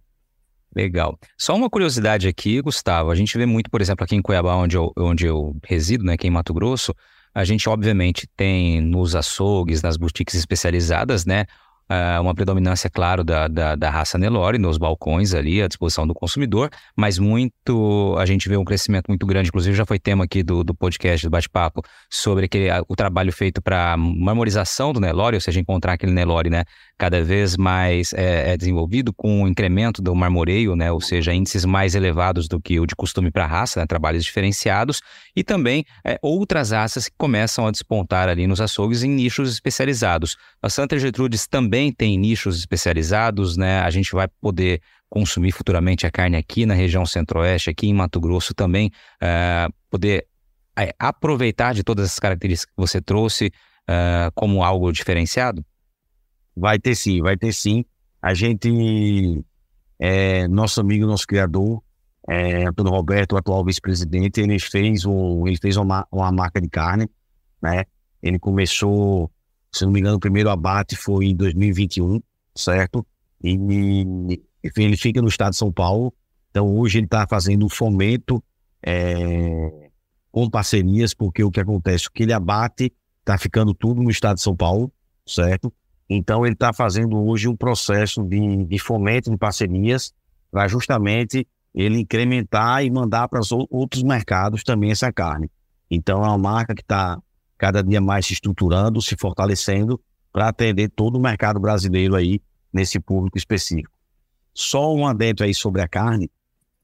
Legal. 0.74 1.18
Só 1.38 1.54
uma 1.54 1.68
curiosidade 1.68 2.26
aqui, 2.26 2.60
Gustavo. 2.60 3.10
A 3.10 3.14
gente 3.14 3.36
vê 3.36 3.44
muito, 3.44 3.70
por 3.70 3.80
exemplo, 3.80 4.04
aqui 4.04 4.16
em 4.16 4.22
Cuiabá, 4.22 4.54
onde 4.56 4.76
eu, 4.76 4.90
onde 4.96 5.26
eu 5.26 5.54
resido, 5.64 6.02
né, 6.02 6.14
aqui 6.14 6.26
em 6.26 6.30
Mato 6.30 6.54
Grosso, 6.54 6.94
a 7.34 7.44
gente 7.44 7.68
obviamente 7.68 8.26
tem 8.36 8.80
nos 8.80 9.14
açougues, 9.14 9.82
nas 9.82 9.96
boutiques 9.96 10.34
especializadas, 10.34 11.26
né, 11.26 11.44
uh, 11.92 12.22
uma 12.22 12.34
predominância, 12.34 12.88
claro, 12.88 13.22
da, 13.22 13.48
da, 13.48 13.76
da, 13.76 13.90
raça 13.90 14.16
Nelore 14.16 14.58
nos 14.58 14.78
balcões 14.78 15.34
ali 15.34 15.62
à 15.62 15.68
disposição 15.68 16.06
do 16.06 16.14
consumidor, 16.14 16.70
mas 16.96 17.18
muito, 17.18 18.16
a 18.18 18.24
gente 18.24 18.48
vê 18.48 18.56
um 18.56 18.64
crescimento 18.64 19.08
muito 19.08 19.26
grande, 19.26 19.48
inclusive 19.48 19.76
já 19.76 19.84
foi 19.84 19.98
tema 19.98 20.24
aqui 20.24 20.42
do, 20.42 20.64
do 20.64 20.74
podcast, 20.74 21.26
do 21.26 21.30
bate-papo, 21.30 21.82
sobre 22.10 22.46
aquele, 22.46 22.68
o 22.88 22.96
trabalho 22.96 23.32
feito 23.32 23.60
para 23.60 23.96
marmorização 23.96 24.92
do 24.92 25.00
Nelore, 25.00 25.36
ou 25.36 25.40
seja, 25.40 25.60
encontrar 25.60 25.94
aquele 25.94 26.12
Nelore, 26.12 26.50
né, 26.50 26.64
cada 26.98 27.22
vez 27.22 27.56
mais 27.56 28.12
é, 28.12 28.52
é 28.52 28.56
desenvolvido 28.56 29.12
com 29.12 29.42
o 29.42 29.48
incremento 29.48 30.00
do 30.00 30.14
marmoreio, 30.14 30.74
né, 30.74 30.90
ou 30.90 31.00
seja, 31.00 31.34
índices 31.34 31.64
mais 31.64 31.94
elevados 31.94 32.48
do 32.48 32.60
que 32.60 32.80
o 32.80 32.86
de 32.86 32.94
costume 32.94 33.30
para 33.30 33.44
a 33.44 33.48
raça, 33.48 33.80
né, 33.80 33.86
trabalhos 33.86 34.24
diferenciados, 34.24 35.00
e 35.36 35.42
também 35.42 35.84
é, 36.04 36.18
outras 36.22 36.70
raças 36.70 37.08
que 37.08 37.14
começam 37.18 37.66
a 37.66 37.70
despontar 37.70 38.28
ali 38.28 38.46
nos 38.46 38.60
açougues 38.60 39.02
em 39.02 39.10
nichos 39.10 39.52
especializados. 39.52 40.36
A 40.62 40.68
Santa 40.68 40.98
Gertrudes 40.98 41.46
também 41.46 41.81
tem 41.90 42.18
nichos 42.18 42.58
especializados, 42.58 43.56
né, 43.56 43.80
a 43.80 43.88
gente 43.88 44.12
vai 44.12 44.28
poder 44.40 44.82
consumir 45.08 45.52
futuramente 45.52 46.06
a 46.06 46.10
carne 46.10 46.36
aqui 46.36 46.66
na 46.66 46.74
região 46.74 47.04
centro-oeste, 47.06 47.70
aqui 47.70 47.86
em 47.88 47.94
Mato 47.94 48.20
Grosso 48.20 48.54
também, 48.54 48.90
é, 49.20 49.68
poder 49.90 50.26
é, 50.78 50.94
aproveitar 50.98 51.74
de 51.74 51.82
todas 51.82 52.06
as 52.06 52.18
características 52.18 52.74
que 52.74 52.80
você 52.80 53.00
trouxe 53.00 53.50
é, 53.88 54.30
como 54.34 54.62
algo 54.62 54.92
diferenciado? 54.92 55.64
Vai 56.56 56.78
ter 56.78 56.94
sim, 56.94 57.20
vai 57.20 57.36
ter 57.36 57.52
sim. 57.52 57.84
A 58.20 58.34
gente, 58.34 59.44
é, 59.98 60.46
nosso 60.48 60.80
amigo, 60.80 61.06
nosso 61.06 61.26
criador, 61.26 61.82
é, 62.28 62.66
Antônio 62.66 62.92
Roberto, 62.92 63.32
o 63.32 63.36
atual 63.36 63.64
vice-presidente, 63.64 64.40
ele 64.40 64.58
fez, 64.58 65.04
um, 65.04 65.46
ele 65.46 65.56
fez 65.56 65.76
uma, 65.76 66.06
uma 66.10 66.30
marca 66.30 66.60
de 66.60 66.68
carne, 66.68 67.08
né? 67.60 67.84
Ele 68.22 68.38
começou, 68.38 69.30
se 69.72 69.84
não 69.84 69.92
me 69.92 70.00
engano, 70.00 70.16
o 70.16 70.20
primeiro 70.20 70.50
abate 70.50 70.94
foi 70.94 71.26
em 71.26 71.34
2021, 71.34 72.20
certo? 72.54 73.06
E, 73.42 73.58
ele 74.76 74.96
fica 74.96 75.20
no 75.20 75.28
estado 75.28 75.52
de 75.52 75.56
São 75.56 75.72
Paulo. 75.72 76.12
Então, 76.50 76.76
hoje 76.76 76.98
ele 76.98 77.06
está 77.06 77.26
fazendo 77.26 77.64
um 77.64 77.68
fomento 77.68 78.42
é, 78.82 79.90
com 80.30 80.48
parcerias, 80.48 81.14
porque 81.14 81.42
o 81.42 81.50
que 81.50 81.60
acontece? 81.60 82.06
O 82.06 82.12
que 82.12 82.22
ele 82.22 82.32
abate 82.32 82.92
está 83.20 83.38
ficando 83.38 83.72
tudo 83.72 84.02
no 84.02 84.10
estado 84.10 84.36
de 84.36 84.42
São 84.42 84.54
Paulo, 84.54 84.92
certo? 85.26 85.72
Então, 86.08 86.44
ele 86.44 86.54
está 86.54 86.72
fazendo 86.72 87.18
hoje 87.18 87.48
um 87.48 87.56
processo 87.56 88.22
de, 88.22 88.64
de 88.66 88.78
fomento 88.78 89.30
de 89.30 89.38
parcerias 89.38 90.12
para 90.50 90.68
justamente 90.68 91.46
ele 91.74 92.00
incrementar 92.00 92.84
e 92.84 92.90
mandar 92.90 93.26
para 93.28 93.40
os 93.40 93.50
outros 93.50 94.02
mercados 94.02 94.62
também 94.62 94.90
essa 94.90 95.10
carne. 95.10 95.50
Então, 95.90 96.22
é 96.22 96.28
uma 96.28 96.38
marca 96.38 96.74
que 96.74 96.82
está 96.82 97.18
cada 97.62 97.80
dia 97.80 98.00
mais 98.00 98.26
se 98.26 98.32
estruturando, 98.32 99.00
se 99.00 99.14
fortalecendo 99.16 100.02
para 100.32 100.48
atender 100.48 100.88
todo 100.88 101.14
o 101.14 101.20
mercado 101.20 101.60
brasileiro 101.60 102.16
aí 102.16 102.42
nesse 102.72 102.98
público 102.98 103.38
específico. 103.38 103.96
Só 104.52 104.92
um 104.92 105.06
adentro 105.06 105.46
aí 105.46 105.54
sobre 105.54 105.80
a 105.80 105.86
carne. 105.86 106.28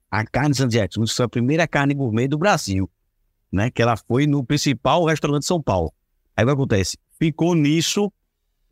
A 0.09 0.25
carne 0.25 0.55
Sandiago 0.55 0.93
foi 1.09 1.25
a 1.25 1.29
primeira 1.29 1.67
carne 1.67 1.95
gourmet 1.95 2.29
do 2.29 2.39
Brasil, 2.39 2.89
né? 3.51 3.73
Que 3.73 3.83
ela 3.83 3.97
foi 3.97 4.25
no 4.25 4.45
principal 4.45 5.05
restaurante 5.05 5.41
de 5.41 5.47
São 5.49 5.61
Paulo. 5.61 5.93
Aí 6.37 6.45
o 6.45 6.47
que 6.47 6.53
acontece? 6.53 6.97
Ficou 7.19 7.57
nisso, 7.57 8.13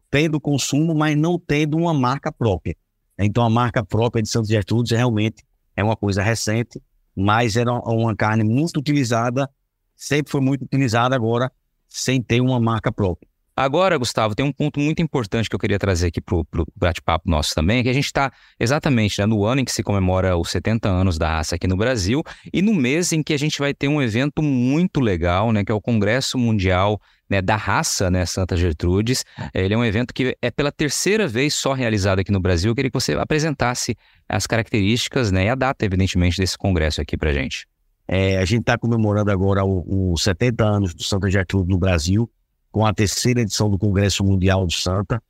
tendo 0.08 0.40
consumo, 0.40 0.94
mas 0.94 1.16
não 1.16 1.36
tendo 1.40 1.76
uma 1.76 1.92
marca 1.92 2.30
própria. 2.30 2.76
Então 3.18 3.42
a 3.42 3.50
marca 3.50 3.84
própria 3.84 4.22
de 4.22 4.28
Santos 4.28 4.48
Gertrudes 4.48 4.92
realmente 4.92 5.42
é 5.74 5.82
uma 5.82 5.96
coisa 5.96 6.22
recente, 6.22 6.80
mas 7.16 7.56
era 7.56 7.72
uma 7.72 8.14
carne 8.14 8.44
muito 8.44 8.78
utilizada, 8.78 9.50
sempre 9.96 10.30
foi 10.30 10.40
muito 10.40 10.64
utilizada 10.64 11.16
agora, 11.16 11.50
sem 11.96 12.22
ter 12.22 12.40
uma 12.40 12.60
marca 12.60 12.92
própria. 12.92 13.26
Agora, 13.58 13.96
Gustavo, 13.96 14.34
tem 14.34 14.44
um 14.44 14.52
ponto 14.52 14.78
muito 14.78 15.00
importante 15.00 15.48
que 15.48 15.56
eu 15.56 15.58
queria 15.58 15.78
trazer 15.78 16.08
aqui 16.08 16.20
para 16.20 16.36
o 16.36 16.46
bate-papo 16.76 17.30
nosso 17.30 17.54
também, 17.54 17.82
que 17.82 17.88
a 17.88 17.92
gente 17.92 18.04
está 18.04 18.30
exatamente 18.60 19.18
né, 19.18 19.24
no 19.24 19.46
ano 19.46 19.62
em 19.62 19.64
que 19.64 19.72
se 19.72 19.82
comemora 19.82 20.36
os 20.36 20.50
70 20.50 20.86
anos 20.86 21.16
da 21.16 21.26
raça 21.36 21.54
aqui 21.54 21.66
no 21.66 21.74
Brasil 21.74 22.22
e 22.52 22.60
no 22.60 22.74
mês 22.74 23.12
em 23.12 23.22
que 23.22 23.32
a 23.32 23.38
gente 23.38 23.58
vai 23.58 23.72
ter 23.72 23.88
um 23.88 24.02
evento 24.02 24.42
muito 24.42 25.00
legal, 25.00 25.52
né, 25.52 25.64
que 25.64 25.72
é 25.72 25.74
o 25.74 25.80
Congresso 25.80 26.36
Mundial 26.36 27.00
né, 27.30 27.40
da 27.40 27.56
Raça, 27.56 28.10
né, 28.10 28.26
Santa 28.26 28.58
Gertrudes. 28.58 29.24
Ele 29.54 29.72
é 29.72 29.78
um 29.78 29.84
evento 29.86 30.12
que 30.12 30.36
é 30.42 30.50
pela 30.50 30.70
terceira 30.70 31.26
vez 31.26 31.54
só 31.54 31.72
realizado 31.72 32.18
aqui 32.18 32.30
no 32.30 32.40
Brasil. 32.40 32.72
Eu 32.72 32.74
queria 32.74 32.90
que 32.90 33.00
você 33.00 33.14
apresentasse 33.14 33.96
as 34.28 34.46
características 34.46 35.32
né, 35.32 35.46
e 35.46 35.48
a 35.48 35.54
data, 35.54 35.82
evidentemente, 35.82 36.36
desse 36.36 36.58
congresso 36.58 37.00
aqui 37.00 37.16
para 37.16 37.32
gente. 37.32 37.66
É, 38.08 38.38
a 38.38 38.44
gente 38.44 38.60
está 38.60 38.78
comemorando 38.78 39.30
agora 39.30 39.64
os 39.64 40.22
70 40.22 40.64
anos 40.64 40.94
do 40.94 41.02
Santa 41.02 41.30
Gertrudes 41.30 41.68
no 41.68 41.78
Brasil 41.78 42.30
com 42.70 42.84
a 42.84 42.92
terceira 42.92 43.40
edição 43.40 43.70
do 43.70 43.78
Congresso 43.78 44.22
Mundial 44.22 44.66
de 44.66 44.76
Santa. 44.76 45.22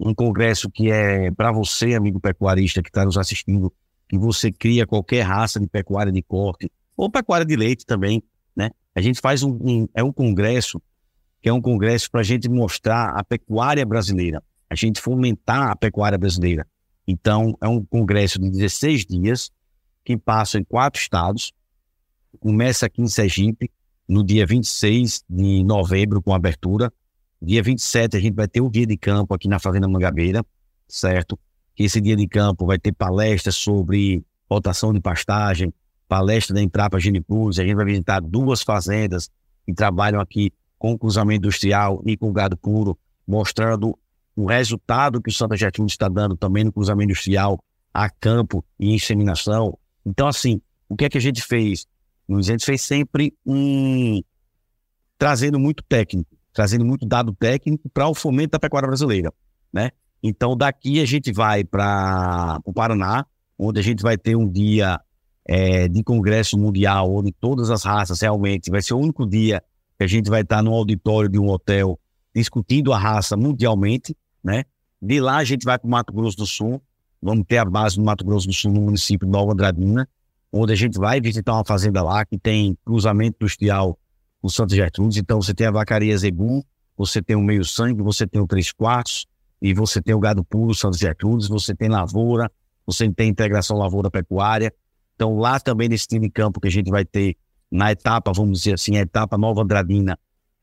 Um 0.00 0.14
congresso 0.14 0.70
que 0.70 0.90
é 0.90 1.30
para 1.30 1.52
você, 1.52 1.94
amigo 1.94 2.18
pecuarista 2.18 2.82
que 2.82 2.88
está 2.88 3.04
nos 3.04 3.16
assistindo, 3.16 3.72
que 4.08 4.18
você 4.18 4.50
cria 4.50 4.86
qualquer 4.86 5.22
raça 5.22 5.60
de 5.60 5.66
pecuária 5.66 6.10
de 6.10 6.22
corte, 6.22 6.70
ou 6.96 7.10
pecuária 7.10 7.44
de 7.44 7.54
leite 7.56 7.84
também, 7.84 8.22
né? 8.56 8.70
A 8.94 9.00
gente 9.00 9.20
faz 9.20 9.42
um, 9.42 9.50
um 9.60 9.88
é 9.94 10.02
um 10.02 10.12
congresso 10.12 10.80
que 11.42 11.48
é 11.50 11.52
um 11.52 11.60
congresso 11.60 12.10
para 12.10 12.22
a 12.22 12.24
gente 12.24 12.48
mostrar 12.48 13.10
a 13.10 13.22
pecuária 13.22 13.84
brasileira, 13.84 14.42
a 14.70 14.74
gente 14.74 14.98
fomentar 14.98 15.72
a 15.72 15.76
pecuária 15.76 16.16
brasileira. 16.16 16.66
Então, 17.06 17.54
é 17.60 17.68
um 17.68 17.84
congresso 17.84 18.38
de 18.40 18.48
16 18.48 19.04
dias, 19.04 19.50
que 20.02 20.16
passa 20.16 20.58
em 20.58 20.64
quatro 20.64 20.98
estados, 20.98 21.52
começa 22.40 22.86
aqui 22.86 23.02
em 23.02 23.08
Sergipe, 23.08 23.70
no 24.08 24.24
dia 24.24 24.46
26 24.46 25.24
de 25.28 25.64
novembro 25.64 26.22
com 26.22 26.34
abertura. 26.34 26.92
Dia 27.40 27.62
27 27.62 28.16
a 28.16 28.20
gente 28.20 28.34
vai 28.34 28.48
ter 28.48 28.60
o 28.60 28.70
dia 28.70 28.86
de 28.86 28.96
campo 28.96 29.34
aqui 29.34 29.48
na 29.48 29.58
Fazenda 29.58 29.88
Mangabeira, 29.88 30.44
certo? 30.88 31.38
Esse 31.78 32.00
dia 32.00 32.16
de 32.16 32.26
campo 32.28 32.66
vai 32.66 32.78
ter 32.78 32.92
palestras 32.92 33.56
sobre 33.56 34.24
rotação 34.48 34.92
de 34.92 35.00
pastagem, 35.00 35.72
palestra 36.08 36.54
da 36.54 36.62
Embrapa 36.62 37.00
Geniplus, 37.00 37.58
a 37.58 37.64
gente 37.64 37.74
vai 37.74 37.84
visitar 37.84 38.20
duas 38.20 38.62
fazendas 38.62 39.30
que 39.66 39.72
trabalham 39.72 40.20
aqui 40.20 40.52
com 40.78 40.96
cruzamento 40.98 41.46
industrial 41.46 42.02
e 42.04 42.16
com 42.16 42.32
gado 42.32 42.56
puro, 42.56 42.98
mostrando 43.26 43.98
o 44.36 44.46
resultado 44.46 45.20
que 45.20 45.30
o 45.30 45.32
Santa 45.32 45.56
Getúlio 45.56 45.88
está 45.88 46.08
dando 46.08 46.36
também 46.36 46.64
no 46.64 46.72
cruzamento 46.72 47.10
industrial 47.10 47.58
a 47.92 48.10
campo 48.10 48.64
e 48.78 48.92
inseminação. 48.92 49.78
Então, 50.04 50.26
assim, 50.26 50.60
o 50.88 50.96
que 50.96 51.04
é 51.04 51.08
que 51.08 51.18
a 51.18 51.20
gente 51.20 51.42
fez? 51.42 51.86
A 52.28 52.42
gente 52.42 52.64
fez 52.64 52.82
sempre 52.82 53.34
um. 53.44 54.22
trazendo 55.18 55.58
muito 55.58 55.82
técnico, 55.84 56.36
trazendo 56.52 56.84
muito 56.84 57.06
dado 57.06 57.34
técnico 57.34 57.88
para 57.90 58.08
o 58.08 58.14
fomento 58.14 58.52
da 58.52 58.58
pecuária 58.58 58.86
brasileira, 58.86 59.32
né? 59.72 59.90
Então, 60.22 60.56
daqui 60.56 61.00
a 61.00 61.04
gente 61.04 61.32
vai 61.32 61.64
para 61.64 62.58
o 62.64 62.72
Paraná, 62.72 63.26
onde 63.58 63.78
a 63.78 63.82
gente 63.82 64.02
vai 64.02 64.16
ter 64.16 64.34
um 64.34 64.50
dia 64.50 64.98
é, 65.44 65.86
de 65.86 66.02
congresso 66.02 66.58
mundial, 66.58 67.14
onde 67.14 67.30
todas 67.32 67.70
as 67.70 67.84
raças 67.84 68.20
realmente 68.20 68.70
vai 68.70 68.80
ser 68.80 68.94
o 68.94 68.98
único 68.98 69.26
dia 69.26 69.62
que 69.98 70.04
a 70.04 70.06
gente 70.06 70.30
vai 70.30 70.40
estar 70.40 70.62
no 70.62 70.72
auditório 70.72 71.28
de 71.28 71.38
um 71.38 71.48
hotel 71.48 71.98
discutindo 72.34 72.92
a 72.92 72.98
raça 72.98 73.36
mundialmente, 73.36 74.16
né? 74.42 74.64
De 75.00 75.20
lá 75.20 75.36
a 75.36 75.44
gente 75.44 75.64
vai 75.64 75.78
para 75.78 75.86
o 75.86 75.90
Mato 75.90 76.12
Grosso 76.12 76.38
do 76.38 76.46
Sul, 76.46 76.82
vamos 77.20 77.44
ter 77.46 77.58
a 77.58 77.64
base 77.64 77.96
do 77.96 78.02
Mato 78.02 78.24
Grosso 78.24 78.46
do 78.46 78.52
Sul 78.52 78.72
no 78.72 78.80
município 78.80 79.26
de 79.26 79.32
Nova 79.32 79.52
Andradina, 79.52 80.08
onde 80.56 80.72
a 80.72 80.76
gente 80.76 80.96
vai 80.96 81.20
visitar 81.20 81.52
uma 81.52 81.64
fazenda 81.64 82.00
lá 82.00 82.24
que 82.24 82.38
tem 82.38 82.78
cruzamento 82.84 83.36
industrial 83.40 83.98
com 84.40 84.48
Santa 84.48 84.72
Gertrudes. 84.76 85.18
Então 85.18 85.42
você 85.42 85.52
tem 85.52 85.66
a 85.66 85.70
vacaria 85.72 86.16
Zebu, 86.16 86.64
você 86.96 87.20
tem 87.20 87.34
o 87.34 87.42
meio 87.42 87.64
sangue, 87.64 88.00
você 88.02 88.24
tem 88.24 88.40
o 88.40 88.46
três 88.46 88.70
quartos 88.70 89.26
e 89.60 89.74
você 89.74 90.00
tem 90.00 90.14
o 90.14 90.20
gado 90.20 90.44
puro 90.44 90.72
Santa 90.72 90.96
Gertrudes, 90.96 91.48
você 91.48 91.74
tem 91.74 91.88
lavoura, 91.88 92.48
você 92.86 93.10
tem 93.10 93.28
integração 93.28 93.76
lavoura-pecuária. 93.76 94.72
Então 95.16 95.36
lá 95.38 95.58
também 95.58 95.88
nesse 95.88 96.06
time 96.06 96.28
de 96.28 96.32
campo 96.32 96.60
que 96.60 96.68
a 96.68 96.70
gente 96.70 96.88
vai 96.88 97.04
ter 97.04 97.36
na 97.68 97.90
etapa, 97.90 98.32
vamos 98.32 98.60
dizer 98.60 98.74
assim, 98.74 98.96
a 98.96 99.00
etapa 99.00 99.36
Nova 99.36 99.62
Andradina, 99.62 100.16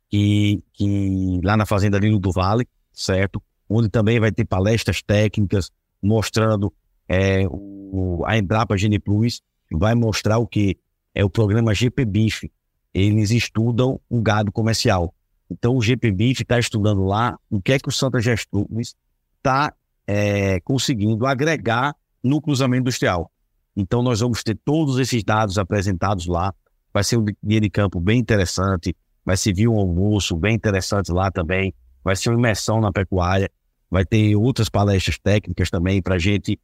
que, 0.10 0.64
que 0.72 1.42
lá 1.44 1.58
na 1.58 1.66
fazenda 1.66 2.00
Lino 2.00 2.18
do 2.18 2.32
Vale, 2.32 2.66
certo? 2.94 3.44
Onde 3.68 3.90
também 3.90 4.22
vai 4.22 4.32
ter 4.32 4.46
palestras 4.46 5.02
técnicas 5.02 5.70
mostrando 6.02 6.74
é, 7.10 7.46
o, 7.50 8.24
a 8.26 8.38
Embrapa 8.38 8.78
Gene 8.78 8.98
Plus 8.98 9.42
vai 9.72 9.96
mostrar 9.96 10.38
o 10.38 10.48
que? 10.48 10.78
É 11.14 11.24
o 11.24 11.30
programa 11.30 11.74
GP 11.74 12.06
BIF. 12.06 12.52
Eles 12.94 13.32
estudam 13.32 14.00
o 14.10 14.22
gado 14.22 14.52
comercial. 14.52 15.14
Então, 15.50 15.76
o 15.76 15.82
GP 15.82 16.12
BIF 16.12 16.42
está 16.44 16.58
estudando 16.58 17.04
lá 17.04 17.38
o 17.50 17.62
que 17.62 17.74
é 17.74 17.80
que 17.80 17.90
o 17.90 17.92
Santa 17.92 18.20
Gertrudes 18.22 18.96
está 19.38 19.74
é, 20.08 20.60
conseguindo 20.62 21.26
agregar 21.26 21.96
no 22.24 22.42
cruzamento 22.42 22.82
industrial. 22.82 23.30
Então, 23.76 24.02
nós 24.02 24.20
vamos 24.20 24.44
ter 24.44 24.58
todos 24.64 25.00
esses 25.00 25.24
dados 25.24 25.58
apresentados 25.58 26.26
lá. 26.28 26.54
Vai 26.94 27.04
ser 27.04 27.18
um 27.18 27.26
dia 27.44 27.60
de 27.60 27.70
campo 27.70 28.00
bem 28.00 28.20
interessante. 28.20 28.96
Vai 29.26 29.38
se 29.38 29.52
vir 29.52 29.68
um 29.68 29.78
almoço 29.78 30.36
bem 30.36 30.56
interessante 30.56 31.12
lá 31.12 31.32
também. 31.32 31.74
Vai 32.04 32.16
ser 32.16 32.30
uma 32.30 32.40
imersão 32.40 32.80
na 32.80 32.92
pecuária. 32.92 33.50
Vai 33.90 34.06
ter 34.06 34.36
outras 34.36 34.70
palestras 34.70 35.18
técnicas 35.20 35.70
também 35.70 36.02
para 36.02 36.18
gente 36.18 36.60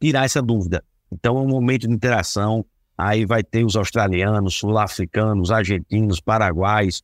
tirar 0.00 0.24
essa 0.24 0.42
dúvida. 0.42 0.84
Então 1.14 1.38
é 1.38 1.40
um 1.40 1.48
momento 1.48 1.86
de 1.86 1.94
interação. 1.94 2.64
Aí 2.98 3.24
vai 3.24 3.42
ter 3.42 3.64
os 3.64 3.76
australianos, 3.76 4.54
sul-africanos, 4.54 5.50
argentinos, 5.50 6.20
paraguaios, 6.20 7.02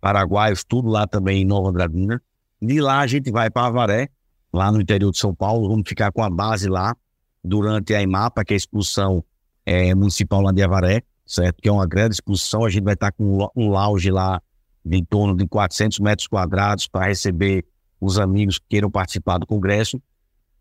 paraguaios, 0.00 0.64
tudo 0.64 0.88
lá 0.88 1.06
também 1.06 1.42
em 1.42 1.44
Nova 1.44 1.70
Andradina. 1.70 2.20
De 2.60 2.80
lá 2.80 3.00
a 3.00 3.06
gente 3.06 3.30
vai 3.30 3.50
para 3.50 3.66
Avaré, 3.66 4.08
lá 4.52 4.70
no 4.70 4.80
interior 4.80 5.10
de 5.12 5.18
São 5.18 5.34
Paulo. 5.34 5.68
Vamos 5.68 5.88
ficar 5.88 6.12
com 6.12 6.22
a 6.22 6.30
base 6.30 6.68
lá 6.68 6.96
durante 7.42 7.94
a 7.94 8.02
IMAPA, 8.02 8.44
que 8.44 8.52
é 8.52 8.56
a 8.56 8.58
expulsão 8.58 9.24
é, 9.64 9.94
municipal 9.94 10.42
lá 10.42 10.52
de 10.52 10.62
Avaré, 10.62 11.02
certo? 11.24 11.62
Que 11.62 11.68
é 11.68 11.72
uma 11.72 11.86
grande 11.86 12.14
exposição. 12.14 12.64
A 12.64 12.70
gente 12.70 12.84
vai 12.84 12.94
estar 12.94 13.12
com 13.12 13.48
um 13.56 13.68
lounge 13.68 14.10
lá 14.10 14.40
de 14.84 14.96
em 14.96 15.04
torno 15.04 15.36
de 15.36 15.46
400 15.46 15.98
metros 16.00 16.26
quadrados 16.26 16.88
para 16.88 17.06
receber 17.06 17.64
os 18.00 18.18
amigos 18.18 18.58
que 18.58 18.66
queiram 18.68 18.90
participar 18.90 19.38
do 19.38 19.46
congresso. 19.46 20.00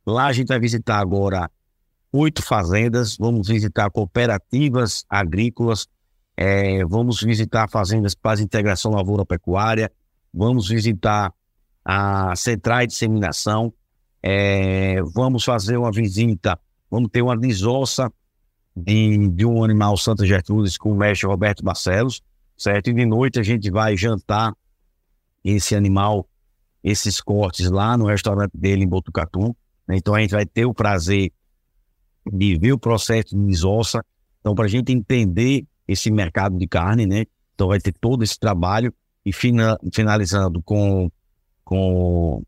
Lá 0.05 0.27
a 0.27 0.33
gente 0.33 0.47
vai 0.47 0.59
visitar 0.59 0.99
agora 0.99 1.49
oito 2.12 2.41
fazendas, 2.41 3.18
vamos 3.18 3.47
visitar 3.47 3.89
cooperativas 3.89 5.05
agrícolas, 5.10 5.88
é, 6.36 6.84
vamos 6.86 7.22
visitar 7.22 7.70
fazendas 7.70 8.14
para 8.16 8.41
integração 8.41 8.91
lavoura-pecuária, 8.91 9.91
vamos 10.34 10.68
visitar 10.68 11.34
a 11.84 12.36
central 12.36 12.82
de 12.82 12.88
disseminação, 12.88 13.74
é, 14.22 15.01
vamos 15.01 15.43
fazer 15.43 15.78
uma 15.78 15.91
visita, 15.91 16.60
vamos 16.89 17.10
ter 17.12 17.22
uma 17.22 17.38
desossa 17.38 18.12
de, 18.76 19.30
de 19.30 19.45
um 19.45 19.64
animal 19.64 19.97
Santa 19.97 20.26
Gertrudes 20.26 20.78
com 20.78 20.91
o 20.91 20.95
mestre 20.95 21.28
Roberto 21.28 21.64
Barcelos, 21.64 22.22
certo? 22.55 22.89
E 22.89 22.93
de 22.93 23.05
noite 23.05 23.39
a 23.39 23.43
gente 23.43 23.72
vai 23.72 23.97
jantar 23.97 24.53
esse 25.43 25.76
animal, 25.76 26.28
esses 26.84 27.20
cortes 27.22 27.70
lá 27.70 27.97
no 27.97 28.05
restaurante 28.05 28.51
dele 28.55 28.84
em 28.84 28.88
Botucatu. 28.88 29.55
Né? 29.88 29.97
Então 29.97 30.14
a 30.14 30.20
gente 30.20 30.32
vai 30.32 30.45
ter 30.45 30.66
o 30.66 30.74
prazer 30.74 31.32
de 32.32 32.57
ver 32.57 32.73
o 32.73 32.80
processo 32.80 33.36
de 33.36 33.45
desossa. 33.45 34.03
Então, 34.39 34.55
para 34.55 34.65
a 34.65 34.69
gente 34.69 34.91
entender 34.91 35.65
esse 35.88 36.11
mercado 36.11 36.57
de 36.57 36.67
carne, 36.67 37.05
né? 37.05 37.25
Então 37.55 37.69
vai 37.69 37.80
ter 37.80 37.93
todo 37.93 38.23
esse 38.23 38.38
trabalho 38.38 38.93
e 39.25 39.34
fina, 39.34 39.78
finalizando 39.93 40.61
com, 40.61 41.09
com 41.63 42.43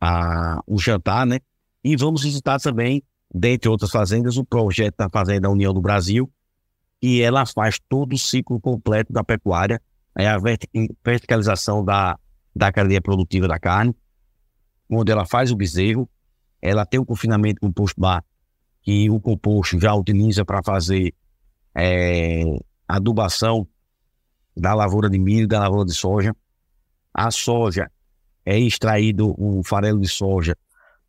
a, 0.00 0.60
o 0.66 0.78
jantar, 0.78 1.26
né? 1.26 1.38
E 1.82 1.96
vamos 1.96 2.22
visitar 2.22 2.60
também 2.60 3.02
dentre 3.32 3.68
outras 3.68 3.90
fazendas, 3.90 4.36
o 4.36 4.44
projeto 4.44 4.96
da 4.98 5.08
Fazenda 5.08 5.48
União 5.48 5.72
do 5.72 5.80
Brasil, 5.80 6.30
e 7.00 7.22
ela 7.22 7.46
faz 7.46 7.80
todo 7.88 8.12
o 8.12 8.18
ciclo 8.18 8.60
completo 8.60 9.12
da 9.12 9.24
pecuária, 9.24 9.80
é 10.16 10.28
a 10.28 10.38
verticalização 10.38 11.82
da, 11.82 12.18
da 12.54 12.70
cadeia 12.70 13.00
produtiva 13.00 13.48
da 13.48 13.58
carne, 13.58 13.96
onde 14.90 15.10
ela 15.10 15.24
faz 15.24 15.50
o 15.50 15.56
bezerro, 15.56 16.08
ela 16.60 16.84
tem 16.84 17.00
o 17.00 17.06
confinamento 17.06 17.60
composto 17.60 17.98
bar, 17.98 18.22
que 18.82 19.08
o 19.10 19.20
composto 19.20 19.78
já 19.78 19.94
utiliza 19.94 20.44
para 20.44 20.62
fazer 20.62 21.14
é, 21.74 22.42
adubação 22.86 23.66
da 24.56 24.74
lavoura 24.74 25.08
de 25.08 25.18
milho, 25.18 25.48
da 25.48 25.60
lavoura 25.60 25.86
de 25.86 25.94
soja. 25.94 26.34
A 27.14 27.30
soja 27.30 27.90
é 28.44 28.58
extraído 28.58 29.34
o 29.38 29.62
farelo 29.64 30.00
de 30.00 30.08
soja, 30.08 30.56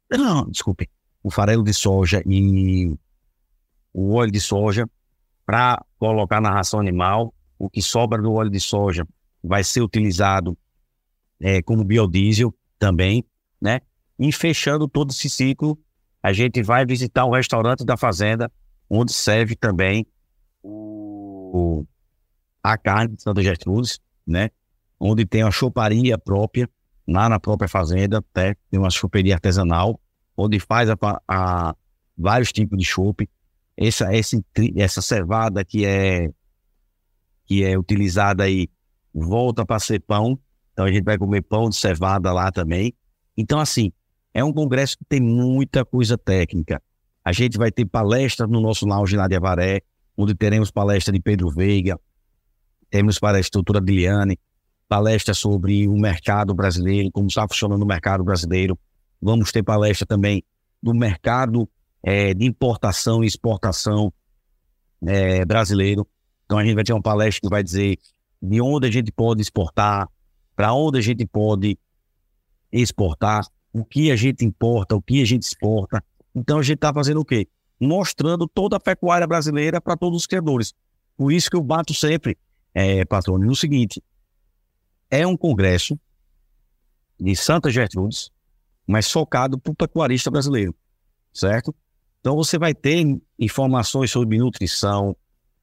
não, 0.10 0.50
desculpe, 0.50 0.90
o 1.24 1.32
farelo 1.32 1.64
de 1.64 1.74
soja 1.74 2.22
e 2.26 2.94
o 3.94 4.14
óleo 4.14 4.32
de 4.32 4.40
soja 4.40 4.88
para 5.46 5.84
colocar 5.98 6.42
na 6.42 6.52
ração 6.52 6.80
animal. 6.80 7.34
O 7.58 7.70
que 7.70 7.82
sobra 7.82 8.22
do 8.22 8.34
óleo 8.34 8.50
de 8.50 8.60
soja 8.60 9.08
vai 9.44 9.64
ser 9.64 9.82
utilizado 9.82 10.58
é, 11.40 11.62
como 11.62 11.84
biodiesel 11.84 12.54
também, 12.78 13.26
né? 13.62 13.82
E 14.20 14.32
fechando 14.32 14.88
todo 14.88 15.12
esse 15.12 15.30
ciclo, 15.30 15.80
a 16.24 16.32
gente 16.32 16.64
vai 16.64 16.86
visitar 16.86 17.26
o 17.26 17.34
restaurante 17.34 17.84
da 17.84 17.98
fazenda, 17.98 18.50
onde 18.90 19.12
serve 19.12 19.58
também 19.58 20.08
o, 20.64 21.86
a 22.64 22.78
carne 22.78 23.18
de 23.18 23.22
Santa 23.22 23.44
Gertrudes, 23.44 24.00
né? 24.26 24.50
Onde 24.98 25.26
tem 25.26 25.44
uma 25.44 25.52
choparia 25.52 26.18
própria, 26.18 26.70
lá 27.06 27.28
na 27.28 27.42
própria 27.42 27.68
fazenda, 27.68 28.20
até 28.20 28.56
tem 28.72 28.80
uma 28.80 28.90
choperia 28.90 29.34
artesanal, 29.34 30.00
onde 30.38 30.62
faz 30.62 30.90
a, 30.90 30.96
a 31.28 31.76
vários 32.18 32.54
tipos 32.54 32.78
de 32.78 32.86
chope. 32.86 33.30
Essa, 33.76 34.16
essa, 34.16 34.42
essa 34.78 35.02
cevada 35.02 35.66
que 35.66 35.86
é, 35.86 36.30
que 37.46 37.66
é 37.66 37.78
utilizada 37.78 38.44
aí 38.46 38.70
volta 39.14 39.66
para 39.66 39.80
ser 39.80 40.00
pão. 40.00 40.40
Então 40.72 40.86
a 40.86 40.92
gente 40.92 41.04
vai 41.04 41.18
comer 41.18 41.42
pão 41.42 41.70
de 41.70 41.76
cevada 41.76 42.32
lá 42.32 42.50
também. 42.50 42.94
Então, 43.36 43.60
assim, 43.60 43.92
é 44.34 44.44
um 44.44 44.52
congresso 44.52 44.98
que 44.98 45.06
tem 45.06 45.20
muita 45.20 45.86
coisa 45.86 46.18
técnica. 46.18 46.82
A 47.24 47.32
gente 47.32 47.58
vai 47.58 47.72
ter 47.72 47.86
palestras 47.86 48.50
no 48.50 48.60
nosso 48.60 48.86
lounge 48.86 49.16
lá 49.16 49.28
de 49.28 49.36
Avaré, 49.36 49.82
onde 50.18 50.36
teremos 50.36 50.72
palestra 50.72 51.14
de 51.14 51.20
Pedro 51.20 51.50
Veiga, 51.50 52.00
temos 52.90 53.18
palestra 53.20 53.62
de 53.62 53.94
Liane, 53.94 54.40
palestra 54.88 55.34
sobre 55.34 55.88
o 55.88 55.96
mercado 55.98 56.54
brasileiro, 56.54 57.12
como 57.12 57.28
está 57.28 57.48
funcionando 57.48 57.82
o 57.82 57.88
mercado 57.88 58.24
brasileiro, 58.24 58.78
Vamos 59.24 59.54
ter 59.54 59.64
palestra 59.64 60.06
também 60.06 60.44
do 60.82 60.94
mercado 60.94 61.70
é, 62.04 62.34
de 62.34 62.46
importação 62.46 63.24
e 63.24 63.28
exportação 63.28 64.12
é, 65.08 65.46
brasileiro. 65.46 66.06
Então 66.44 66.58
a 66.58 66.66
gente 66.66 66.76
vai 66.76 66.84
ter 66.84 66.92
uma 66.92 67.02
palestra 67.02 67.40
que 67.40 67.50
vai 67.50 67.64
dizer 67.64 67.98
de 68.42 68.60
onde 68.60 68.86
a 68.86 68.92
gente 68.92 69.14
pode 69.14 69.42
exportar, 69.42 70.10
para 70.54 70.74
onde 70.74 70.98
a 70.98 71.02
gente 71.02 71.26
pode 71.26 71.80
exportar, 72.70 73.48
o 73.74 73.84
que 73.84 74.12
a 74.12 74.16
gente 74.16 74.46
importa, 74.46 74.96
o 74.96 75.02
que 75.02 75.22
a 75.22 75.26
gente 75.26 75.44
exporta. 75.44 76.04
Então 76.34 76.60
a 76.60 76.62
gente 76.62 76.76
está 76.76 76.94
fazendo 76.94 77.20
o 77.20 77.26
quê? 77.26 77.48
Mostrando 77.80 78.48
toda 78.48 78.78
a 78.78 78.80
pecuária 78.80 79.28
brasileira 79.28 79.82
para 79.82 79.98
todos 79.98 80.22
os 80.22 80.28
criadores. 80.28 80.74
Por 81.18 81.34
isso 81.34 81.50
que 81.50 81.58
eu 81.58 81.62
bato 81.62 81.94
sempre, 81.94 82.38
é, 82.74 83.04
patrônio, 83.04 83.48
no 83.48 83.56
seguinte: 83.56 84.02
é 85.10 85.26
um 85.26 85.36
congresso 85.36 86.00
de 87.20 87.36
Santa 87.36 87.70
Gertrudes, 87.70 88.32
mas 88.86 89.12
focado 89.12 89.58
para 89.58 89.72
o 89.72 89.76
pecuarista 89.76 90.30
brasileiro, 90.30 90.76
certo? 91.34 91.76
Então 92.20 92.36
você 92.36 92.58
vai 92.58 92.74
ter 92.74 93.06
informações 93.38 94.12
sobre 94.12 94.38
nutrição, 94.38 95.16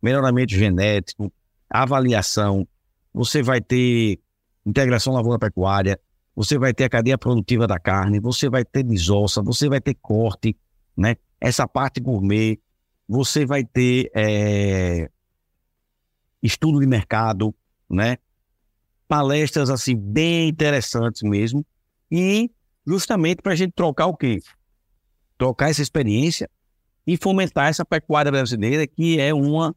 melhoramento 0.03 0.53
genético, 0.53 1.33
avaliação, 1.69 2.67
você 3.13 3.43
vai 3.43 3.61
ter 3.61 4.19
integração 4.65 5.13
lavoura-pecuária, 5.15 5.99
você 6.35 6.59
vai 6.59 6.73
ter 6.73 6.85
a 6.85 6.89
cadeia 6.89 7.19
produtiva 7.19 7.67
da 7.67 7.79
carne, 7.79 8.21
você 8.21 8.49
vai 8.49 8.65
ter 8.65 8.83
desossa, 8.83 9.43
você 9.43 9.69
vai 9.69 9.81
ter 9.81 9.95
corte, 9.95 10.57
né? 10.97 11.17
Essa 11.41 11.67
parte 11.67 12.01
gourmet, 12.01 12.59
você 13.09 13.45
vai 13.45 13.65
ter 13.65 14.11
é, 14.15 15.11
estudo 16.43 16.81
de 16.81 16.87
mercado, 16.87 17.55
né? 17.89 18.19
Palestras 19.09 19.71
assim 19.71 19.97
bem 19.97 20.49
interessantes 20.49 21.23
mesmo 21.23 21.67
e 22.11 22.51
justamente 22.87 23.43
para 23.43 23.53
a 23.53 23.57
gente 23.57 23.73
trocar 23.73 24.07
o 24.07 24.17
quê? 24.17 24.41
Trocar 25.37 25.71
essa 25.71 25.83
experiência 25.83 26.49
e 27.07 27.17
fomentar 27.17 27.69
essa 27.69 27.85
pecuária 27.85 28.31
brasileira, 28.31 28.87
que 28.87 29.19
é 29.19 29.35
uma, 29.35 29.75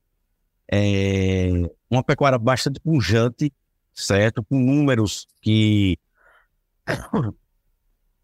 é, 0.71 1.49
uma 1.89 2.03
pecuária 2.03 2.37
bastante 2.37 2.79
pujante, 2.79 3.51
certo? 3.93 4.43
Com 4.43 4.59
números 4.59 5.27
que. 5.41 5.97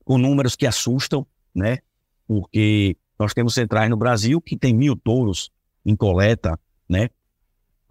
Com 0.03 0.18
números 0.18 0.55
que 0.55 0.66
assustam, 0.66 1.26
né? 1.53 1.80
Porque 2.28 2.97
nós 3.18 3.34
temos 3.34 3.53
centrais 3.53 3.89
no 3.89 3.97
Brasil 3.97 4.41
que 4.41 4.57
tem 4.57 4.74
mil 4.74 4.95
touros 4.95 5.51
em 5.86 5.95
coleta, 5.95 6.60
né? 6.88 7.10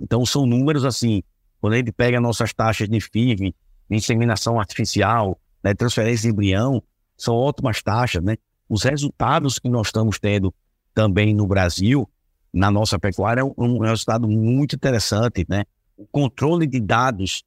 Então 0.01 0.25
são 0.25 0.47
números 0.47 0.85
assim, 0.85 1.23
quando 1.61 1.75
a 1.75 1.77
gente 1.77 1.93
pega 1.93 2.21
nossas 2.21 2.53
taxas 2.53 2.89
de 2.89 3.01
FIV, 3.01 3.55
de 3.91 3.97
inseminação 3.97 4.59
artificial, 4.59 5.39
né, 5.63 5.75
transferência 5.75 6.29
de 6.29 6.33
embrião, 6.33 6.83
são 7.17 7.35
ótimas 7.35 7.83
taxas, 7.83 8.23
né? 8.23 8.37
Os 8.69 8.83
resultados 8.85 9.59
que 9.59 9.69
nós 9.69 9.89
estamos 9.89 10.19
tendo 10.19 10.55
também 10.95 11.35
no 11.35 11.47
Brasil, 11.47 12.09
na 12.53 12.71
nossa 12.71 12.99
pecuária, 12.99 13.41
é 13.41 13.45
um, 13.45 13.55
um 13.57 13.79
resultado 13.79 14.29
muito 14.29 14.77
interessante, 14.77 15.45
né? 15.49 15.65
O 15.97 16.07
controle 16.07 16.67
de 16.67 16.81
dados 16.81 17.45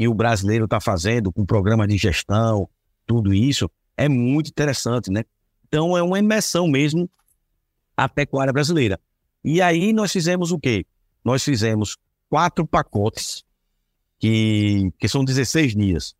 que 0.00 0.08
o 0.08 0.14
brasileiro 0.14 0.64
está 0.64 0.80
fazendo 0.80 1.30
com 1.30 1.44
programas 1.44 1.86
de 1.86 1.98
gestão, 1.98 2.66
tudo 3.06 3.34
isso, 3.34 3.70
é 3.98 4.08
muito 4.08 4.48
interessante, 4.48 5.10
né? 5.10 5.24
Então, 5.68 5.94
é 5.94 6.02
uma 6.02 6.18
imersão 6.18 6.66
mesmo 6.66 7.06
a 7.94 8.08
pecuária 8.08 8.50
brasileira. 8.50 8.98
E 9.44 9.60
aí 9.60 9.92
nós 9.92 10.10
fizemos 10.10 10.52
o 10.52 10.58
quê? 10.58 10.86
Nós 11.22 11.44
fizemos 11.44 11.98
quatro 12.30 12.66
pacotes, 12.66 13.44
que, 14.18 14.90
que 14.98 15.06
são 15.06 15.22
16 15.22 15.76
dias. 15.76 16.14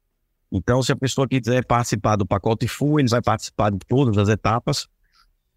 Então, 0.53 0.83
se 0.83 0.93
a 0.93 0.97
pessoa 0.97 1.26
quiser 1.26 1.64
participar 1.64 2.16
do 2.16 2.26
pacote 2.26 2.68
full, 2.68 3.01
ele 3.01 3.09
vai 3.09 3.22
participar 3.22 3.70
de 3.70 3.78
todas 3.89 4.18
as 4.18 4.28
etapas. 4.28 4.89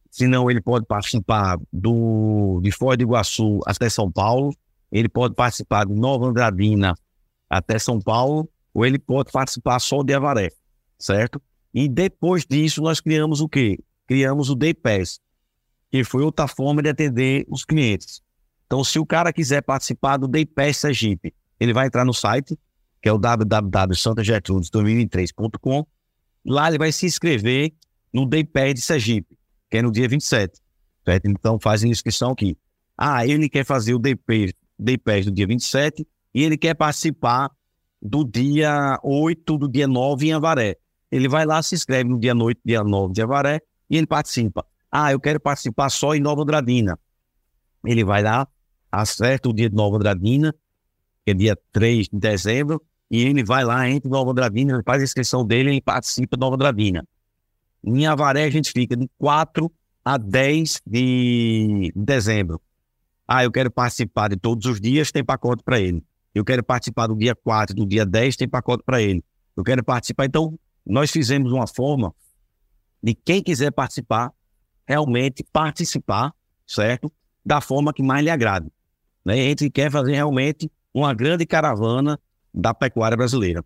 Se 0.09 0.27
não, 0.27 0.49
ele 0.49 0.61
pode 0.61 0.85
participar 0.85 1.59
do, 1.73 2.61
de 2.63 2.71
Foz 2.71 2.95
do 2.97 3.03
Iguaçu 3.03 3.59
até 3.65 3.89
São 3.89 4.09
Paulo. 4.09 4.55
Ele 4.89 5.09
pode 5.09 5.35
participar 5.35 5.85
de 5.85 5.93
Nova 5.93 6.25
Andradina 6.25 6.95
até 7.49 7.79
São 7.79 7.99
Paulo. 7.99 8.49
Ou 8.73 8.85
ele 8.85 8.97
pode 8.97 9.31
participar 9.31 9.79
só 9.79 10.01
de 10.01 10.13
Avaré, 10.13 10.49
certo? 10.97 11.41
E 11.73 11.87
depois 11.87 12.45
disso, 12.45 12.81
nós 12.81 12.99
criamos 12.99 13.39
o 13.39 13.47
quê? 13.47 13.77
Criamos 14.07 14.49
o 14.49 14.55
Day 14.55 14.73
Pass, 14.73 15.19
que 15.91 16.03
foi 16.03 16.23
outra 16.23 16.47
forma 16.47 16.81
de 16.81 16.89
atender 16.89 17.45
os 17.47 17.63
clientes. 17.63 18.21
Então, 18.65 18.83
se 18.83 18.97
o 18.97 19.05
cara 19.05 19.31
quiser 19.31 19.61
participar 19.61 20.17
do 20.17 20.27
Day 20.27 20.45
Pass 20.45 20.77
Sergipe, 20.77 21.33
ele 21.59 21.71
vai 21.71 21.85
entrar 21.85 22.03
no 22.03 22.13
site 22.13 22.57
que 23.03 23.09
é 23.09 23.11
o 23.11 23.17
www.santagertrudes2023.com. 23.17 25.85
Lá 26.45 26.69
ele 26.69 26.77
vai 26.77 26.93
se 26.93 27.05
inscrever 27.05 27.73
no 28.13 28.25
Day 28.25 28.45
Pass 28.45 28.75
de 28.75 28.81
Sergipe, 28.81 29.37
que 29.69 29.77
é 29.77 29.81
no 29.81 29.91
dia 29.91 30.07
27. 30.07 30.61
Certo? 31.03 31.25
Então 31.25 31.59
fazem 31.59 31.91
inscrição 31.91 32.31
aqui. 32.31 32.57
Ah, 32.97 33.27
ele 33.27 33.49
quer 33.49 33.65
fazer 33.65 33.93
o 33.93 33.99
Day 33.99 34.15
Pass, 34.15 34.53
Day 34.79 34.97
Pass 34.97 35.25
do 35.25 35.33
dia 35.33 35.45
27 35.45 36.07
e 36.33 36.43
ele 36.43 36.57
quer 36.57 36.73
participar 36.73 37.51
do 38.01 38.23
dia 38.23 38.99
8, 39.03 39.57
do 39.57 39.69
dia 39.69 39.87
9 39.87 40.27
em 40.27 40.33
Avaré. 40.33 40.77
Ele 41.11 41.27
vai 41.27 41.45
lá, 41.45 41.61
se 41.61 41.75
inscreve 41.75 42.09
no 42.09 42.19
dia 42.19 42.35
8, 42.35 42.59
dia 42.65 42.83
9 42.83 43.13
de 43.13 43.21
Avaré 43.21 43.61
e 43.89 43.97
ele 43.97 44.07
participa. 44.07 44.65
Ah, 44.91 45.11
eu 45.11 45.19
quero 45.19 45.39
participar 45.39 45.89
só 45.89 46.15
em 46.15 46.19
Nova 46.19 46.41
Andradina. 46.41 46.99
Ele 47.85 48.03
vai 48.03 48.23
lá, 48.23 48.47
acerta 48.91 49.49
o 49.49 49.53
dia 49.53 49.69
de 49.69 49.75
Nova 49.75 49.97
Andradina, 49.97 50.53
que 51.23 51.31
é 51.31 51.33
dia 51.33 51.57
3 51.71 52.09
de 52.09 52.19
dezembro, 52.19 52.81
e 53.09 53.21
ele 53.23 53.43
vai 53.43 53.63
lá, 53.63 53.87
entra 53.89 54.07
em 54.07 54.11
Nova 54.11 54.31
Andradina, 54.31 54.81
faz 54.85 55.01
a 55.01 55.05
inscrição 55.05 55.45
dele 55.45 55.71
e 55.73 55.81
participa 55.81 56.35
de 56.35 56.41
Nova 56.41 56.55
Andradina. 56.55 57.07
Em 57.83 58.05
Avaré, 58.07 58.45
a 58.45 58.49
gente 58.49 58.71
fica 58.71 58.95
de 58.95 59.09
4 59.17 59.71
a 60.03 60.17
10 60.17 60.81
de 60.85 61.93
dezembro. 61.95 62.61
Ah, 63.27 63.43
eu 63.43 63.51
quero 63.51 63.71
participar 63.71 64.29
de 64.29 64.37
todos 64.37 64.65
os 64.65 64.81
dias, 64.81 65.11
tem 65.11 65.23
pacote 65.23 65.63
para 65.63 65.79
ele. 65.79 66.03
Eu 66.33 66.43
quero 66.43 66.63
participar 66.63 67.07
do 67.07 67.15
dia 67.15 67.35
4, 67.35 67.75
do 67.75 67.85
dia 67.85 68.05
10, 68.05 68.35
tem 68.35 68.47
pacote 68.47 68.83
para 68.83 69.01
ele. 69.01 69.23
Eu 69.55 69.63
quero 69.63 69.83
participar. 69.83 70.25
Então, 70.25 70.57
nós 70.85 71.11
fizemos 71.11 71.51
uma 71.51 71.67
forma 71.67 72.13
de 73.01 73.13
quem 73.13 73.43
quiser 73.43 73.71
participar, 73.71 74.31
realmente 74.87 75.43
participar, 75.51 76.33
certo? 76.65 77.11
Da 77.45 77.61
forma 77.61 77.93
que 77.93 78.01
mais 78.01 78.23
lhe 78.23 78.29
agrade. 78.29 78.67
Né? 79.23 79.33
A 79.33 79.49
gente 79.49 79.69
quer 79.69 79.91
fazer 79.91 80.13
realmente 80.13 80.71
uma 80.93 81.13
grande 81.13 81.45
caravana 81.45 82.19
da 82.53 82.73
pecuária 82.73 83.17
brasileira. 83.17 83.63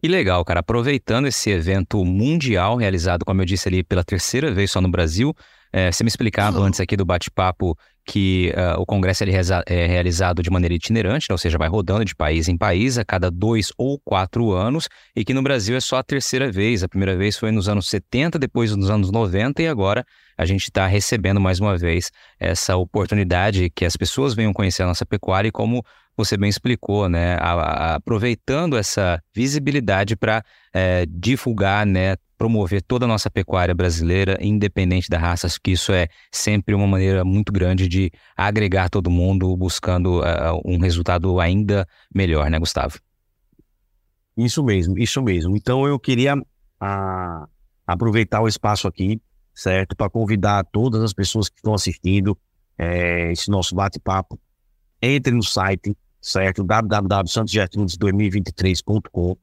Que 0.00 0.08
legal, 0.08 0.44
cara. 0.44 0.60
Aproveitando 0.60 1.28
esse 1.28 1.50
evento 1.50 2.04
mundial 2.04 2.76
realizado, 2.76 3.24
como 3.24 3.40
eu 3.40 3.44
disse 3.44 3.68
ali, 3.68 3.84
pela 3.84 4.02
terceira 4.02 4.52
vez 4.52 4.70
só 4.70 4.80
no 4.80 4.90
Brasil, 4.90 5.34
é, 5.72 5.92
você 5.92 6.02
me 6.02 6.08
explicava 6.08 6.58
uhum. 6.58 6.64
antes 6.64 6.80
aqui 6.80 6.96
do 6.96 7.04
bate-papo 7.04 7.78
que 8.04 8.52
uh, 8.56 8.80
o 8.80 8.86
congresso 8.86 9.22
ele 9.22 9.32
é 9.66 9.86
realizado 9.86 10.42
de 10.42 10.50
maneira 10.50 10.74
itinerante, 10.74 11.26
né? 11.28 11.34
ou 11.34 11.38
seja, 11.38 11.56
vai 11.56 11.68
rodando 11.68 12.04
de 12.04 12.14
país 12.14 12.48
em 12.48 12.56
país 12.56 12.98
a 12.98 13.04
cada 13.04 13.30
dois 13.30 13.72
ou 13.78 13.98
quatro 14.04 14.52
anos, 14.52 14.88
e 15.14 15.24
que 15.24 15.32
no 15.32 15.42
Brasil 15.42 15.76
é 15.76 15.80
só 15.80 15.98
a 15.98 16.02
terceira 16.02 16.50
vez. 16.50 16.82
A 16.82 16.88
primeira 16.88 17.16
vez 17.16 17.36
foi 17.36 17.50
nos 17.50 17.68
anos 17.68 17.88
70, 17.88 18.38
depois 18.38 18.74
nos 18.74 18.90
anos 18.90 19.10
90, 19.10 19.62
e 19.62 19.68
agora 19.68 20.04
a 20.36 20.44
gente 20.44 20.64
está 20.64 20.86
recebendo 20.86 21.40
mais 21.40 21.60
uma 21.60 21.78
vez 21.78 22.10
essa 22.40 22.76
oportunidade 22.76 23.70
que 23.70 23.84
as 23.84 23.96
pessoas 23.96 24.34
venham 24.34 24.52
conhecer 24.52 24.82
a 24.82 24.86
nossa 24.86 25.06
pecuária 25.06 25.48
e 25.48 25.52
como 25.52 25.84
você 26.16 26.36
bem 26.36 26.50
explicou, 26.50 27.08
né? 27.08 27.36
A, 27.36 27.52
a, 27.52 27.94
aproveitando 27.94 28.76
essa 28.76 29.22
visibilidade 29.34 30.16
para 30.16 30.44
é, 30.72 31.06
divulgar, 31.08 31.86
né? 31.86 32.16
Promover 32.42 32.82
toda 32.82 33.04
a 33.04 33.08
nossa 33.08 33.30
pecuária 33.30 33.72
brasileira, 33.72 34.36
independente 34.40 35.08
da 35.08 35.16
raça, 35.16 35.46
acho 35.46 35.60
que 35.62 35.70
isso 35.70 35.92
é 35.92 36.08
sempre 36.32 36.74
uma 36.74 36.88
maneira 36.88 37.24
muito 37.24 37.52
grande 37.52 37.86
de 37.86 38.10
agregar 38.36 38.90
todo 38.90 39.08
mundo, 39.08 39.56
buscando 39.56 40.18
uh, 40.18 40.60
um 40.64 40.80
resultado 40.80 41.38
ainda 41.38 41.86
melhor, 42.12 42.50
né, 42.50 42.58
Gustavo? 42.58 42.98
Isso 44.36 44.60
mesmo, 44.64 44.98
isso 44.98 45.22
mesmo. 45.22 45.56
Então 45.56 45.86
eu 45.86 46.00
queria 46.00 46.36
uh, 46.36 47.46
aproveitar 47.86 48.40
o 48.40 48.48
espaço 48.48 48.88
aqui, 48.88 49.22
certo, 49.54 49.94
para 49.94 50.10
convidar 50.10 50.64
todas 50.64 51.00
as 51.00 51.12
pessoas 51.12 51.48
que 51.48 51.58
estão 51.58 51.74
assistindo 51.74 52.36
é, 52.76 53.30
esse 53.30 53.48
nosso 53.52 53.72
bate-papo 53.72 54.36
entre 55.00 55.32
no 55.32 55.44
site, 55.44 55.96
certo? 56.20 56.64
www.santosgertrudes2023.com. 56.64 59.36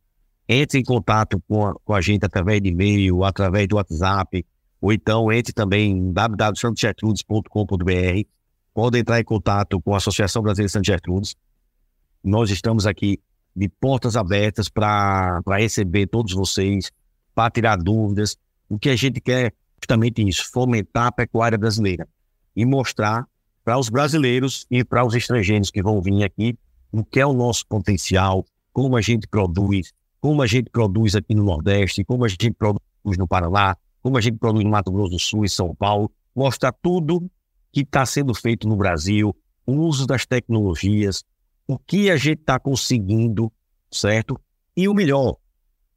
Entre 0.51 0.79
em 0.79 0.83
contato 0.83 1.39
com 1.47 1.67
a, 1.67 1.75
com 1.75 1.93
a 1.93 2.01
gente 2.01 2.25
através 2.25 2.59
de 2.59 2.69
e-mail, 2.69 3.23
através 3.23 3.67
do 3.67 3.75
WhatsApp, 3.75 4.43
ou 4.81 4.91
então 4.91 5.31
entre 5.31 5.53
também 5.53 5.91
em 5.91 6.11
www.santosgertrudes.com.br. 6.11 8.27
Pode 8.73 8.97
entrar 8.97 9.19
em 9.19 9.23
contato 9.23 9.79
com 9.79 9.93
a 9.93 9.97
Associação 9.97 10.41
Brasileira 10.41 10.69
Santos 10.69 10.87
Gertrudes. 10.87 11.35
Nós 12.23 12.49
estamos 12.49 12.87
aqui 12.87 13.19
de 13.55 13.69
portas 13.69 14.15
abertas 14.15 14.69
para 14.69 15.39
receber 15.49 16.07
todos 16.07 16.33
vocês, 16.33 16.91
para 17.35 17.51
tirar 17.51 17.77
dúvidas. 17.77 18.35
O 18.67 18.79
que 18.79 18.89
a 18.89 18.95
gente 18.95 19.21
quer 19.21 19.53
justamente 19.79 20.27
isso, 20.27 20.49
fomentar 20.51 21.07
a 21.07 21.11
pecuária 21.11 21.57
brasileira 21.57 22.07
e 22.55 22.65
mostrar 22.65 23.25
para 23.63 23.77
os 23.77 23.89
brasileiros 23.89 24.65
e 24.69 24.83
para 24.83 25.05
os 25.05 25.13
estrangeiros 25.13 25.71
que 25.71 25.81
vão 25.81 26.01
vir 26.01 26.23
aqui, 26.23 26.57
o 26.91 27.03
que 27.03 27.19
é 27.19 27.25
o 27.25 27.33
nosso 27.33 27.65
potencial, 27.67 28.45
como 28.73 28.97
a 28.97 29.01
gente 29.01 29.27
produz, 29.27 29.93
como 30.19 30.41
a 30.41 30.47
gente 30.47 30.69
produz 30.69 31.15
aqui 31.15 31.33
no 31.33 31.43
Nordeste, 31.43 32.03
como 32.03 32.25
a 32.25 32.27
gente 32.27 32.51
produz 32.51 33.17
no 33.17 33.27
Paraná, 33.27 33.75
como 34.01 34.17
a 34.17 34.21
gente 34.21 34.37
produz 34.37 34.63
no 34.63 34.69
Mato 34.69 34.91
Grosso 34.91 35.11
do 35.11 35.19
Sul 35.19 35.45
e 35.45 35.49
São 35.49 35.73
Paulo, 35.75 36.11
mostrar 36.35 36.71
tudo 36.71 37.29
que 37.71 37.81
está 37.81 38.05
sendo 38.05 38.33
feito 38.33 38.67
no 38.67 38.75
Brasil, 38.75 39.35
o 39.65 39.73
uso 39.73 40.05
das 40.07 40.25
tecnologias, 40.25 41.23
o 41.67 41.77
que 41.77 42.09
a 42.09 42.17
gente 42.17 42.39
está 42.39 42.59
conseguindo, 42.59 43.51
certo? 43.91 44.39
E 44.75 44.87
o 44.87 44.93
melhor, 44.93 45.37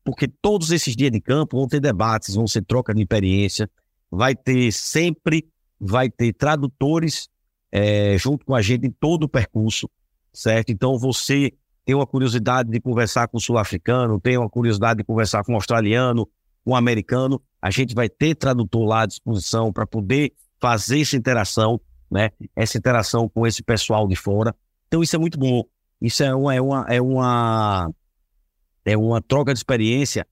porque 0.04 0.28
todos 0.28 0.70
esses 0.70 0.94
dias 0.94 1.10
de 1.10 1.20
campo 1.20 1.56
vão 1.56 1.66
ter 1.66 1.80
debates, 1.80 2.34
vão 2.34 2.46
ser 2.46 2.62
troca 2.62 2.94
de 2.94 3.00
experiência, 3.02 3.70
vai 4.10 4.34
ter 4.34 4.70
sempre, 4.72 5.48
vai 5.80 6.10
ter 6.10 6.32
tradutores 6.34 7.28
é, 7.70 8.18
junto 8.18 8.44
com 8.44 8.54
a 8.54 8.60
gente 8.60 8.86
em 8.86 8.90
todo 8.90 9.24
o 9.24 9.28
percurso, 9.28 9.88
certo? 10.32 10.70
Então 10.70 10.98
você 10.98 11.52
tem 11.84 11.94
uma 11.94 12.06
curiosidade 12.06 12.70
de 12.70 12.80
conversar 12.80 13.28
com 13.28 13.38
o 13.38 13.40
sul-africano, 13.40 14.20
tem 14.20 14.36
uma 14.38 14.48
curiosidade 14.48 14.98
de 14.98 15.04
conversar 15.04 15.44
com 15.44 15.52
o 15.52 15.54
australiano, 15.56 16.28
com 16.64 16.72
o 16.72 16.76
americano, 16.76 17.42
a 17.60 17.70
gente 17.70 17.94
vai 17.94 18.08
ter 18.08 18.34
tradutor 18.34 18.84
lá 18.84 19.02
à 19.02 19.06
disposição 19.06 19.72
para 19.72 19.86
poder 19.86 20.32
fazer 20.60 21.00
essa 21.00 21.16
interação, 21.16 21.80
né? 22.10 22.30
Essa 22.54 22.78
interação 22.78 23.28
com 23.28 23.46
esse 23.46 23.62
pessoal 23.62 24.06
de 24.06 24.14
fora. 24.14 24.54
Então 24.86 25.02
isso 25.02 25.16
é 25.16 25.18
muito 25.18 25.38
bom. 25.38 25.64
Isso 26.00 26.22
é 26.22 26.34
uma 26.34 26.54
é 26.54 26.60
uma 26.60 26.86
é 26.88 27.00
uma 27.00 27.90
é 28.84 28.96
uma 28.96 29.20
troca 29.20 29.52
de 29.52 29.58
experiência 29.58 30.26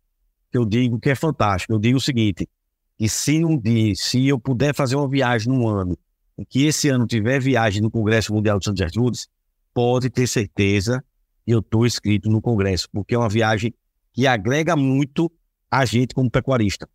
que 0.50 0.58
eu 0.58 0.64
digo 0.64 0.98
que 0.98 1.10
é 1.10 1.14
fantástico. 1.14 1.72
Eu 1.72 1.78
digo 1.78 1.98
o 1.98 2.00
seguinte, 2.00 2.48
que 2.98 3.08
se 3.08 3.44
um 3.44 3.56
dia, 3.56 3.94
se 3.96 4.26
eu 4.26 4.38
puder 4.38 4.74
fazer 4.74 4.96
uma 4.96 5.08
viagem 5.08 5.52
num 5.52 5.66
ano 5.66 5.96
que 6.48 6.64
esse 6.64 6.88
ano 6.88 7.06
tiver 7.06 7.40
viagem 7.40 7.82
no 7.82 7.90
Congresso 7.90 8.32
Mundial 8.32 8.58
de 8.58 8.64
Santo 8.64 8.78
Gertrudes, 8.78 9.28
pode 9.74 10.08
ter 10.10 10.26
certeza 10.26 11.04
eu 11.52 11.60
estou 11.60 11.86
inscrito 11.86 12.28
no 12.28 12.40
Congresso, 12.40 12.88
porque 12.92 13.14
é 13.14 13.18
uma 13.18 13.28
viagem 13.28 13.74
que 14.12 14.26
agrega 14.26 14.76
muito 14.76 15.30
a 15.70 15.84
gente 15.84 16.14
como 16.14 16.30
pecuarista. 16.30 16.88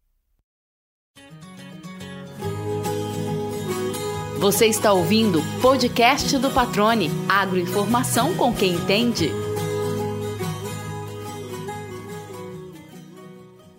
Você 4.40 4.68
está 4.68 4.94
ouvindo 4.94 5.40
o 5.40 5.62
podcast 5.62 6.38
do 6.38 6.52
Patrone, 6.52 7.10
agroinformação 7.28 8.36
com 8.36 8.54
quem 8.54 8.74
entende. 8.74 9.32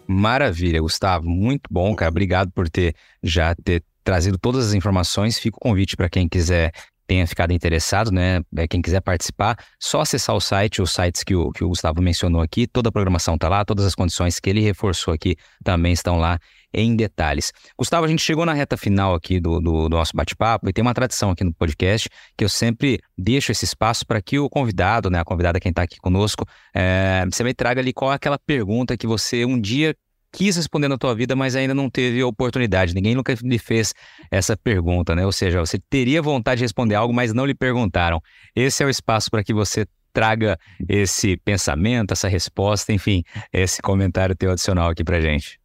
Maravilha, 0.08 0.80
Gustavo, 0.80 1.28
muito 1.28 1.68
bom, 1.70 1.94
cara. 1.94 2.10
Obrigado 2.10 2.50
por 2.52 2.68
ter 2.68 2.94
já 3.22 3.54
ter 3.54 3.84
trazido 4.02 4.38
todas 4.38 4.68
as 4.68 4.74
informações. 4.74 5.38
Fica 5.38 5.56
o 5.56 5.60
convite 5.60 5.96
para 5.96 6.08
quem 6.08 6.28
quiser 6.28 6.72
tenha 7.06 7.26
ficado 7.26 7.52
interessado, 7.52 8.10
né? 8.10 8.42
É, 8.56 8.66
quem 8.66 8.82
quiser 8.82 9.00
participar, 9.00 9.56
só 9.80 10.00
acessar 10.00 10.34
o 10.34 10.40
site, 10.40 10.82
os 10.82 10.92
sites 10.92 11.22
que 11.22 11.34
o, 11.34 11.50
que 11.52 11.64
o 11.64 11.68
Gustavo 11.68 12.02
mencionou 12.02 12.40
aqui, 12.40 12.66
toda 12.66 12.88
a 12.88 12.92
programação 12.92 13.34
está 13.34 13.48
lá, 13.48 13.64
todas 13.64 13.84
as 13.84 13.94
condições 13.94 14.40
que 14.40 14.50
ele 14.50 14.60
reforçou 14.60 15.14
aqui 15.14 15.36
também 15.62 15.92
estão 15.92 16.18
lá 16.18 16.38
em 16.72 16.94
detalhes. 16.94 17.52
Gustavo, 17.78 18.04
a 18.04 18.08
gente 18.08 18.22
chegou 18.22 18.44
na 18.44 18.52
reta 18.52 18.76
final 18.76 19.14
aqui 19.14 19.40
do, 19.40 19.60
do, 19.60 19.88
do 19.88 19.96
nosso 19.96 20.12
bate-papo 20.14 20.68
e 20.68 20.72
tem 20.72 20.82
uma 20.82 20.92
tradição 20.92 21.30
aqui 21.30 21.42
no 21.42 21.54
podcast 21.54 22.08
que 22.36 22.44
eu 22.44 22.48
sempre 22.48 23.00
deixo 23.16 23.50
esse 23.50 23.64
espaço 23.64 24.04
para 24.06 24.20
que 24.20 24.38
o 24.38 24.48
convidado, 24.50 25.08
né, 25.08 25.20
a 25.20 25.24
convidada 25.24 25.58
quem 25.58 25.70
está 25.70 25.82
aqui 25.82 25.96
conosco, 25.98 26.44
é, 26.74 27.24
você 27.30 27.42
me 27.42 27.54
traga 27.54 27.80
ali 27.80 27.92
qual 27.92 28.12
é 28.12 28.16
aquela 28.16 28.38
pergunta 28.38 28.96
que 28.96 29.06
você 29.06 29.44
um 29.44 29.58
dia 29.58 29.96
quis 30.36 30.54
responder 30.54 30.86
na 30.86 30.98
tua 30.98 31.14
vida, 31.14 31.34
mas 31.34 31.56
ainda 31.56 31.72
não 31.72 31.88
teve 31.88 32.22
oportunidade. 32.22 32.94
Ninguém 32.94 33.14
nunca 33.14 33.34
lhe 33.42 33.58
fez 33.58 33.94
essa 34.30 34.54
pergunta, 34.54 35.14
né? 35.14 35.24
Ou 35.24 35.32
seja, 35.32 35.60
você 35.60 35.78
teria 35.88 36.20
vontade 36.20 36.58
de 36.58 36.64
responder 36.64 36.94
algo, 36.94 37.14
mas 37.14 37.32
não 37.32 37.46
lhe 37.46 37.54
perguntaram. 37.54 38.20
Esse 38.54 38.82
é 38.82 38.86
o 38.86 38.90
espaço 38.90 39.30
para 39.30 39.42
que 39.42 39.54
você 39.54 39.86
traga 40.12 40.58
esse 40.86 41.38
pensamento, 41.38 42.12
essa 42.12 42.28
resposta, 42.28 42.92
enfim, 42.92 43.24
esse 43.50 43.80
comentário 43.80 44.36
teu 44.36 44.50
adicional 44.50 44.90
aqui 44.90 45.02
pra 45.02 45.22
gente. 45.22 45.58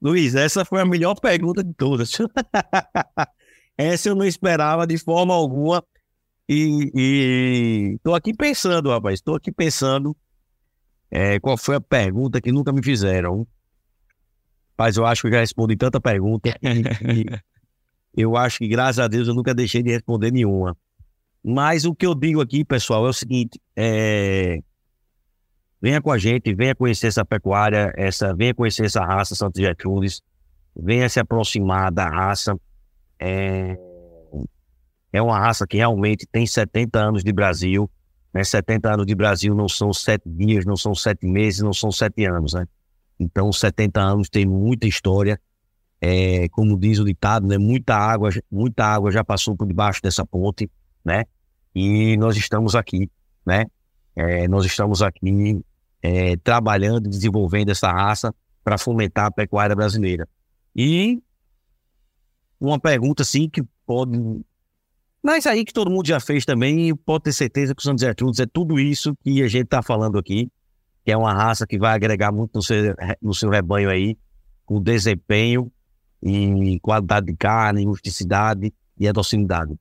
Luiz, 0.00 0.36
essa 0.36 0.64
foi 0.64 0.80
a 0.80 0.84
melhor 0.86 1.16
pergunta 1.16 1.64
de 1.64 1.74
todas. 1.74 2.12
essa 3.76 4.08
eu 4.08 4.14
não 4.14 4.24
esperava 4.24 4.86
de 4.86 4.96
forma 4.96 5.34
alguma. 5.34 5.82
E 6.48 7.94
estou 7.96 8.14
aqui 8.14 8.32
pensando, 8.32 8.90
rapaz, 8.90 9.14
estou 9.14 9.34
aqui 9.34 9.50
pensando 9.50 10.16
é, 11.10 11.40
qual 11.40 11.56
foi 11.56 11.74
a 11.74 11.80
pergunta 11.80 12.40
que 12.40 12.52
nunca 12.52 12.72
me 12.72 12.80
fizeram. 12.80 13.44
Mas 14.78 14.96
eu 14.96 15.04
acho 15.04 15.22
que 15.22 15.26
eu 15.26 15.32
já 15.32 15.40
respondi 15.40 15.76
tanta 15.76 16.00
pergunta. 16.00 16.56
eu 18.16 18.36
acho 18.36 18.58
que, 18.58 18.68
graças 18.68 19.00
a 19.00 19.08
Deus, 19.08 19.26
eu 19.26 19.34
nunca 19.34 19.52
deixei 19.52 19.82
de 19.82 19.90
responder 19.90 20.30
nenhuma. 20.30 20.76
Mas 21.42 21.84
o 21.84 21.94
que 21.94 22.06
eu 22.06 22.14
digo 22.14 22.40
aqui, 22.40 22.64
pessoal, 22.64 23.04
é 23.04 23.08
o 23.08 23.12
seguinte: 23.12 23.60
é... 23.74 24.60
venha 25.82 26.00
com 26.00 26.12
a 26.12 26.18
gente, 26.18 26.54
venha 26.54 26.76
conhecer 26.76 27.08
essa 27.08 27.24
pecuária, 27.24 27.92
essa, 27.96 28.32
venha 28.34 28.54
conhecer 28.54 28.86
essa 28.86 29.04
raça 29.04 29.34
Santos 29.34 29.60
Gertrudes. 29.60 30.22
venha 30.76 31.08
se 31.08 31.18
aproximar 31.18 31.90
da 31.90 32.08
raça. 32.08 32.56
É, 33.18 33.76
é 35.12 35.20
uma 35.20 35.40
raça 35.40 35.66
que 35.66 35.76
realmente 35.76 36.24
tem 36.30 36.46
70 36.46 36.98
anos 37.00 37.24
de 37.24 37.32
Brasil. 37.32 37.90
Né? 38.32 38.44
70 38.44 38.94
anos 38.94 39.06
de 39.06 39.14
Brasil 39.14 39.54
não 39.56 39.68
são 39.68 39.92
sete 39.92 40.28
dias, 40.28 40.64
não 40.64 40.76
são 40.76 40.94
sete 40.94 41.26
meses, 41.26 41.60
não 41.60 41.72
são 41.72 41.90
sete 41.90 42.24
anos. 42.26 42.54
Né? 42.54 42.64
Então, 43.18 43.52
70 43.52 44.00
anos 44.00 44.28
tem 44.28 44.46
muita 44.46 44.86
história. 44.86 45.40
É, 46.00 46.48
como 46.50 46.78
diz 46.78 46.98
o 46.98 47.04
ditado, 47.04 47.46
né? 47.46 47.58
muita 47.58 47.96
água, 47.96 48.30
muita 48.50 48.84
água 48.84 49.10
já 49.10 49.24
passou 49.24 49.56
por 49.56 49.66
debaixo 49.66 50.00
dessa 50.00 50.24
ponte, 50.24 50.70
né? 51.04 51.24
E 51.74 52.16
nós 52.16 52.36
estamos 52.36 52.76
aqui, 52.76 53.10
né? 53.44 53.66
É, 54.14 54.46
nós 54.46 54.64
estamos 54.64 55.02
aqui 55.02 55.60
é, 56.00 56.36
trabalhando, 56.36 57.08
desenvolvendo 57.08 57.70
essa 57.70 57.90
raça 57.90 58.32
para 58.62 58.78
fomentar 58.78 59.26
a 59.26 59.30
pecuária 59.30 59.74
brasileira. 59.74 60.28
E 60.74 61.20
uma 62.60 62.78
pergunta 62.78 63.22
assim 63.22 63.48
que 63.48 63.62
pode 63.84 64.16
mas 65.22 65.46
aí 65.46 65.64
que 65.64 65.72
todo 65.72 65.90
mundo 65.90 66.06
já 66.06 66.20
fez 66.20 66.44
também, 66.44 66.94
pode 66.94 67.24
ter 67.24 67.32
certeza 67.32 67.74
que 67.74 67.80
o 67.80 67.82
Santos 67.82 68.02
Gertrudes 68.02 68.40
é 68.40 68.46
tudo 68.46 68.78
isso 68.78 69.16
que 69.22 69.42
a 69.42 69.48
gente 69.48 69.64
está 69.64 69.82
falando 69.82 70.16
aqui, 70.16 70.48
que 71.08 71.12
é 71.12 71.16
uma 71.16 71.32
raça 71.32 71.66
que 71.66 71.78
vai 71.78 71.94
agregar 71.94 72.30
muito 72.30 72.56
no 72.56 72.62
seu, 72.62 72.94
no 73.22 73.32
seu 73.32 73.48
rebanho 73.48 73.88
aí, 73.88 74.14
com 74.66 74.78
desempenho, 74.78 75.72
em 76.22 76.78
qualidade 76.80 77.24
de 77.24 77.34
carne, 77.34 77.86
rusticidade 77.86 78.74
e 79.00 79.08
a 79.08 79.12
docilidade. 79.12 79.74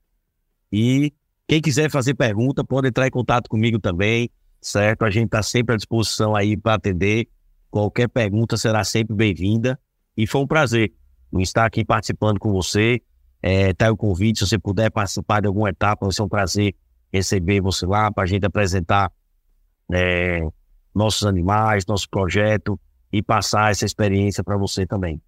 E 0.72 1.12
quem 1.46 1.62
quiser 1.62 1.92
fazer 1.92 2.14
pergunta, 2.14 2.64
pode 2.64 2.88
entrar 2.88 3.08
em 3.08 3.12
contato 3.12 3.50
comigo 3.50 3.78
também, 3.78 4.30
certo? 4.62 5.04
A 5.04 5.10
gente 5.10 5.26
está 5.26 5.44
sempre 5.44 5.74
à 5.74 5.78
disposição 5.78 6.34
aí 6.34 6.56
para 6.56 6.76
atender. 6.76 7.28
Qualquer 7.70 8.08
pergunta 8.08 8.56
será 8.56 8.86
sempre 8.86 9.14
bem-vinda. 9.14 9.78
E 10.16 10.26
foi 10.26 10.40
um 10.40 10.48
prazer 10.48 10.94
estar 11.40 11.66
aqui 11.66 11.84
participando 11.84 12.40
com 12.40 12.54
você. 12.54 13.02
É, 13.42 13.74
tá 13.74 13.92
o 13.92 13.98
convite, 13.98 14.40
se 14.40 14.48
você 14.48 14.58
puder 14.58 14.90
participar 14.90 15.42
de 15.42 15.48
alguma 15.48 15.72
etapa, 15.72 16.06
vai 16.06 16.14
ser 16.14 16.22
um 16.22 16.30
prazer 16.30 16.74
receber 17.12 17.60
você 17.60 17.86
lá 17.86 18.10
para 18.14 18.24
a 18.24 18.28
gente 18.28 18.46
apresentar 18.46 19.12
é, 19.92 20.48
nossos 20.98 21.26
animais, 21.26 21.86
nosso 21.86 22.10
projeto 22.10 22.80
e 23.12 23.22
passar 23.22 23.72
essa 23.72 23.86
experiência 23.86 24.44
para 24.44 24.58
você 24.58 24.86
também. 24.86 25.22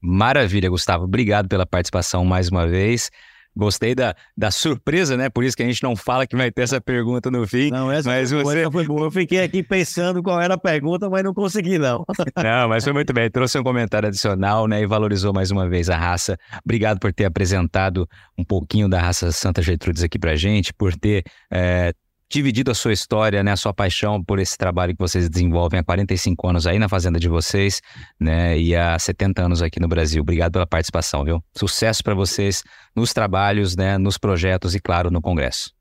Maravilha, 0.00 0.70
Gustavo. 0.70 1.04
Obrigado 1.04 1.48
pela 1.48 1.66
participação 1.66 2.24
mais 2.24 2.48
uma 2.48 2.66
vez. 2.66 3.10
Gostei 3.56 3.92
da, 3.92 4.14
da 4.36 4.52
surpresa, 4.52 5.16
né? 5.16 5.28
Por 5.28 5.42
isso 5.42 5.56
que 5.56 5.64
a 5.64 5.66
gente 5.66 5.82
não 5.82 5.96
fala 5.96 6.24
que 6.28 6.36
vai 6.36 6.48
ter 6.48 6.62
essa 6.62 6.80
pergunta 6.80 7.28
no 7.28 7.44
fim. 7.44 7.70
Não, 7.70 7.90
essa 7.90 8.08
mas 8.08 8.30
você... 8.30 8.70
foi 8.70 8.86
boa. 8.86 9.06
Eu 9.06 9.10
fiquei 9.10 9.42
aqui 9.42 9.64
pensando 9.64 10.22
qual 10.22 10.40
era 10.40 10.54
a 10.54 10.58
pergunta, 10.58 11.10
mas 11.10 11.24
não 11.24 11.34
consegui, 11.34 11.76
não. 11.76 12.04
não, 12.40 12.68
mas 12.68 12.84
foi 12.84 12.92
muito 12.92 13.12
bem. 13.12 13.28
Trouxe 13.28 13.58
um 13.58 13.64
comentário 13.64 14.06
adicional, 14.06 14.68
né? 14.68 14.82
E 14.82 14.86
valorizou 14.86 15.32
mais 15.32 15.50
uma 15.50 15.68
vez 15.68 15.90
a 15.90 15.96
raça. 15.96 16.38
Obrigado 16.64 17.00
por 17.00 17.12
ter 17.12 17.24
apresentado 17.24 18.08
um 18.38 18.44
pouquinho 18.44 18.88
da 18.88 19.00
raça 19.00 19.32
Santa 19.32 19.60
Gertrudes 19.60 20.04
aqui 20.04 20.20
pra 20.20 20.36
gente, 20.36 20.72
por 20.72 20.94
ter 20.94 21.24
é, 21.50 21.92
dividido 22.30 22.70
a 22.70 22.74
sua 22.74 22.92
história, 22.92 23.42
né, 23.42 23.52
a 23.52 23.56
sua 23.56 23.72
paixão 23.72 24.22
por 24.22 24.38
esse 24.38 24.56
trabalho 24.56 24.92
que 24.92 24.98
vocês 24.98 25.28
desenvolvem 25.28 25.80
há 25.80 25.84
45 25.84 26.48
anos 26.48 26.66
aí 26.66 26.78
na 26.78 26.88
fazenda 26.88 27.18
de 27.18 27.28
vocês, 27.28 27.80
né, 28.20 28.58
e 28.58 28.76
há 28.76 28.98
70 28.98 29.42
anos 29.42 29.62
aqui 29.62 29.80
no 29.80 29.88
Brasil. 29.88 30.20
Obrigado 30.20 30.52
pela 30.52 30.66
participação, 30.66 31.24
viu? 31.24 31.42
Sucesso 31.56 32.04
para 32.04 32.14
vocês 32.14 32.62
nos 32.94 33.12
trabalhos, 33.12 33.76
né, 33.76 33.96
nos 33.96 34.18
projetos 34.18 34.74
e 34.74 34.80
claro, 34.80 35.10
no 35.10 35.22
congresso. 35.22 35.72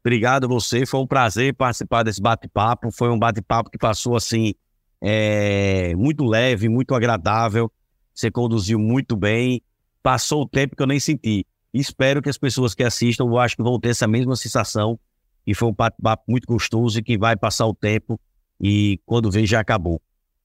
Obrigado 0.00 0.44
a 0.44 0.48
você, 0.48 0.84
foi 0.84 1.00
um 1.00 1.06
prazer 1.06 1.54
participar 1.54 2.02
desse 2.02 2.20
bate-papo, 2.20 2.90
foi 2.92 3.08
um 3.08 3.18
bate-papo 3.18 3.70
que 3.70 3.78
passou 3.78 4.14
assim 4.14 4.54
é, 5.00 5.94
muito 5.96 6.24
leve, 6.24 6.68
muito 6.68 6.94
agradável. 6.94 7.72
Você 8.14 8.30
conduziu 8.30 8.78
muito 8.78 9.16
bem, 9.16 9.62
passou 10.02 10.42
o 10.42 10.48
tempo 10.48 10.76
que 10.76 10.82
eu 10.82 10.86
nem 10.86 11.00
senti. 11.00 11.46
Espero 11.72 12.20
que 12.20 12.28
as 12.28 12.36
pessoas 12.38 12.74
que 12.74 12.84
assistam, 12.84 13.24
eu 13.24 13.38
acho 13.38 13.56
que 13.56 13.62
vão 13.62 13.80
ter 13.80 13.88
essa 13.88 14.06
mesma 14.06 14.36
sensação 14.36 14.98
e 15.46 15.54
foi 15.54 15.68
um 15.68 15.72
bate-papo 15.72 16.24
muito 16.28 16.46
gostoso 16.46 16.98
e 16.98 17.02
que 17.02 17.18
vai 17.18 17.36
passar 17.36 17.66
o 17.66 17.74
tempo 17.74 18.18
e 18.60 18.98
quando 19.04 19.30
vem 19.30 19.46
já 19.46 19.60
acabou. 19.60 20.00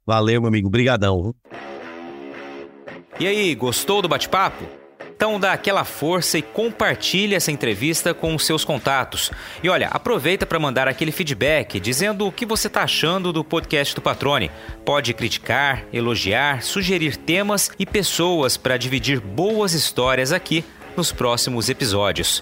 Valeu, 0.06 0.42
meu 0.42 0.48
amigo. 0.48 0.68
Obrigadão. 0.68 1.36
E 3.20 3.28
aí, 3.28 3.54
gostou 3.54 4.02
do 4.02 4.08
bate-papo? 4.08 4.66
Então 5.20 5.38
dá 5.38 5.52
aquela 5.52 5.84
força 5.84 6.38
e 6.38 6.42
compartilha 6.42 7.36
essa 7.36 7.52
entrevista 7.52 8.14
com 8.14 8.34
os 8.34 8.46
seus 8.46 8.64
contatos. 8.64 9.30
E 9.62 9.68
olha, 9.68 9.90
aproveita 9.90 10.46
para 10.46 10.58
mandar 10.58 10.88
aquele 10.88 11.12
feedback 11.12 11.78
dizendo 11.78 12.26
o 12.26 12.32
que 12.32 12.46
você 12.46 12.68
está 12.68 12.84
achando 12.84 13.34
do 13.34 13.44
podcast 13.44 13.94
do 13.94 14.02
Patrone. 14.02 14.50
Pode 14.86 15.14
criticar, 15.14 15.86
elogiar, 15.92 16.64
sugerir 16.64 17.18
temas 17.18 17.70
e 17.78 17.86
pessoas 17.86 18.56
para 18.56 18.78
dividir 18.78 19.20
boas 19.20 19.74
histórias 19.74 20.32
aqui 20.32 20.64
nos 20.96 21.12
próximos 21.12 21.68
episódios. 21.68 22.42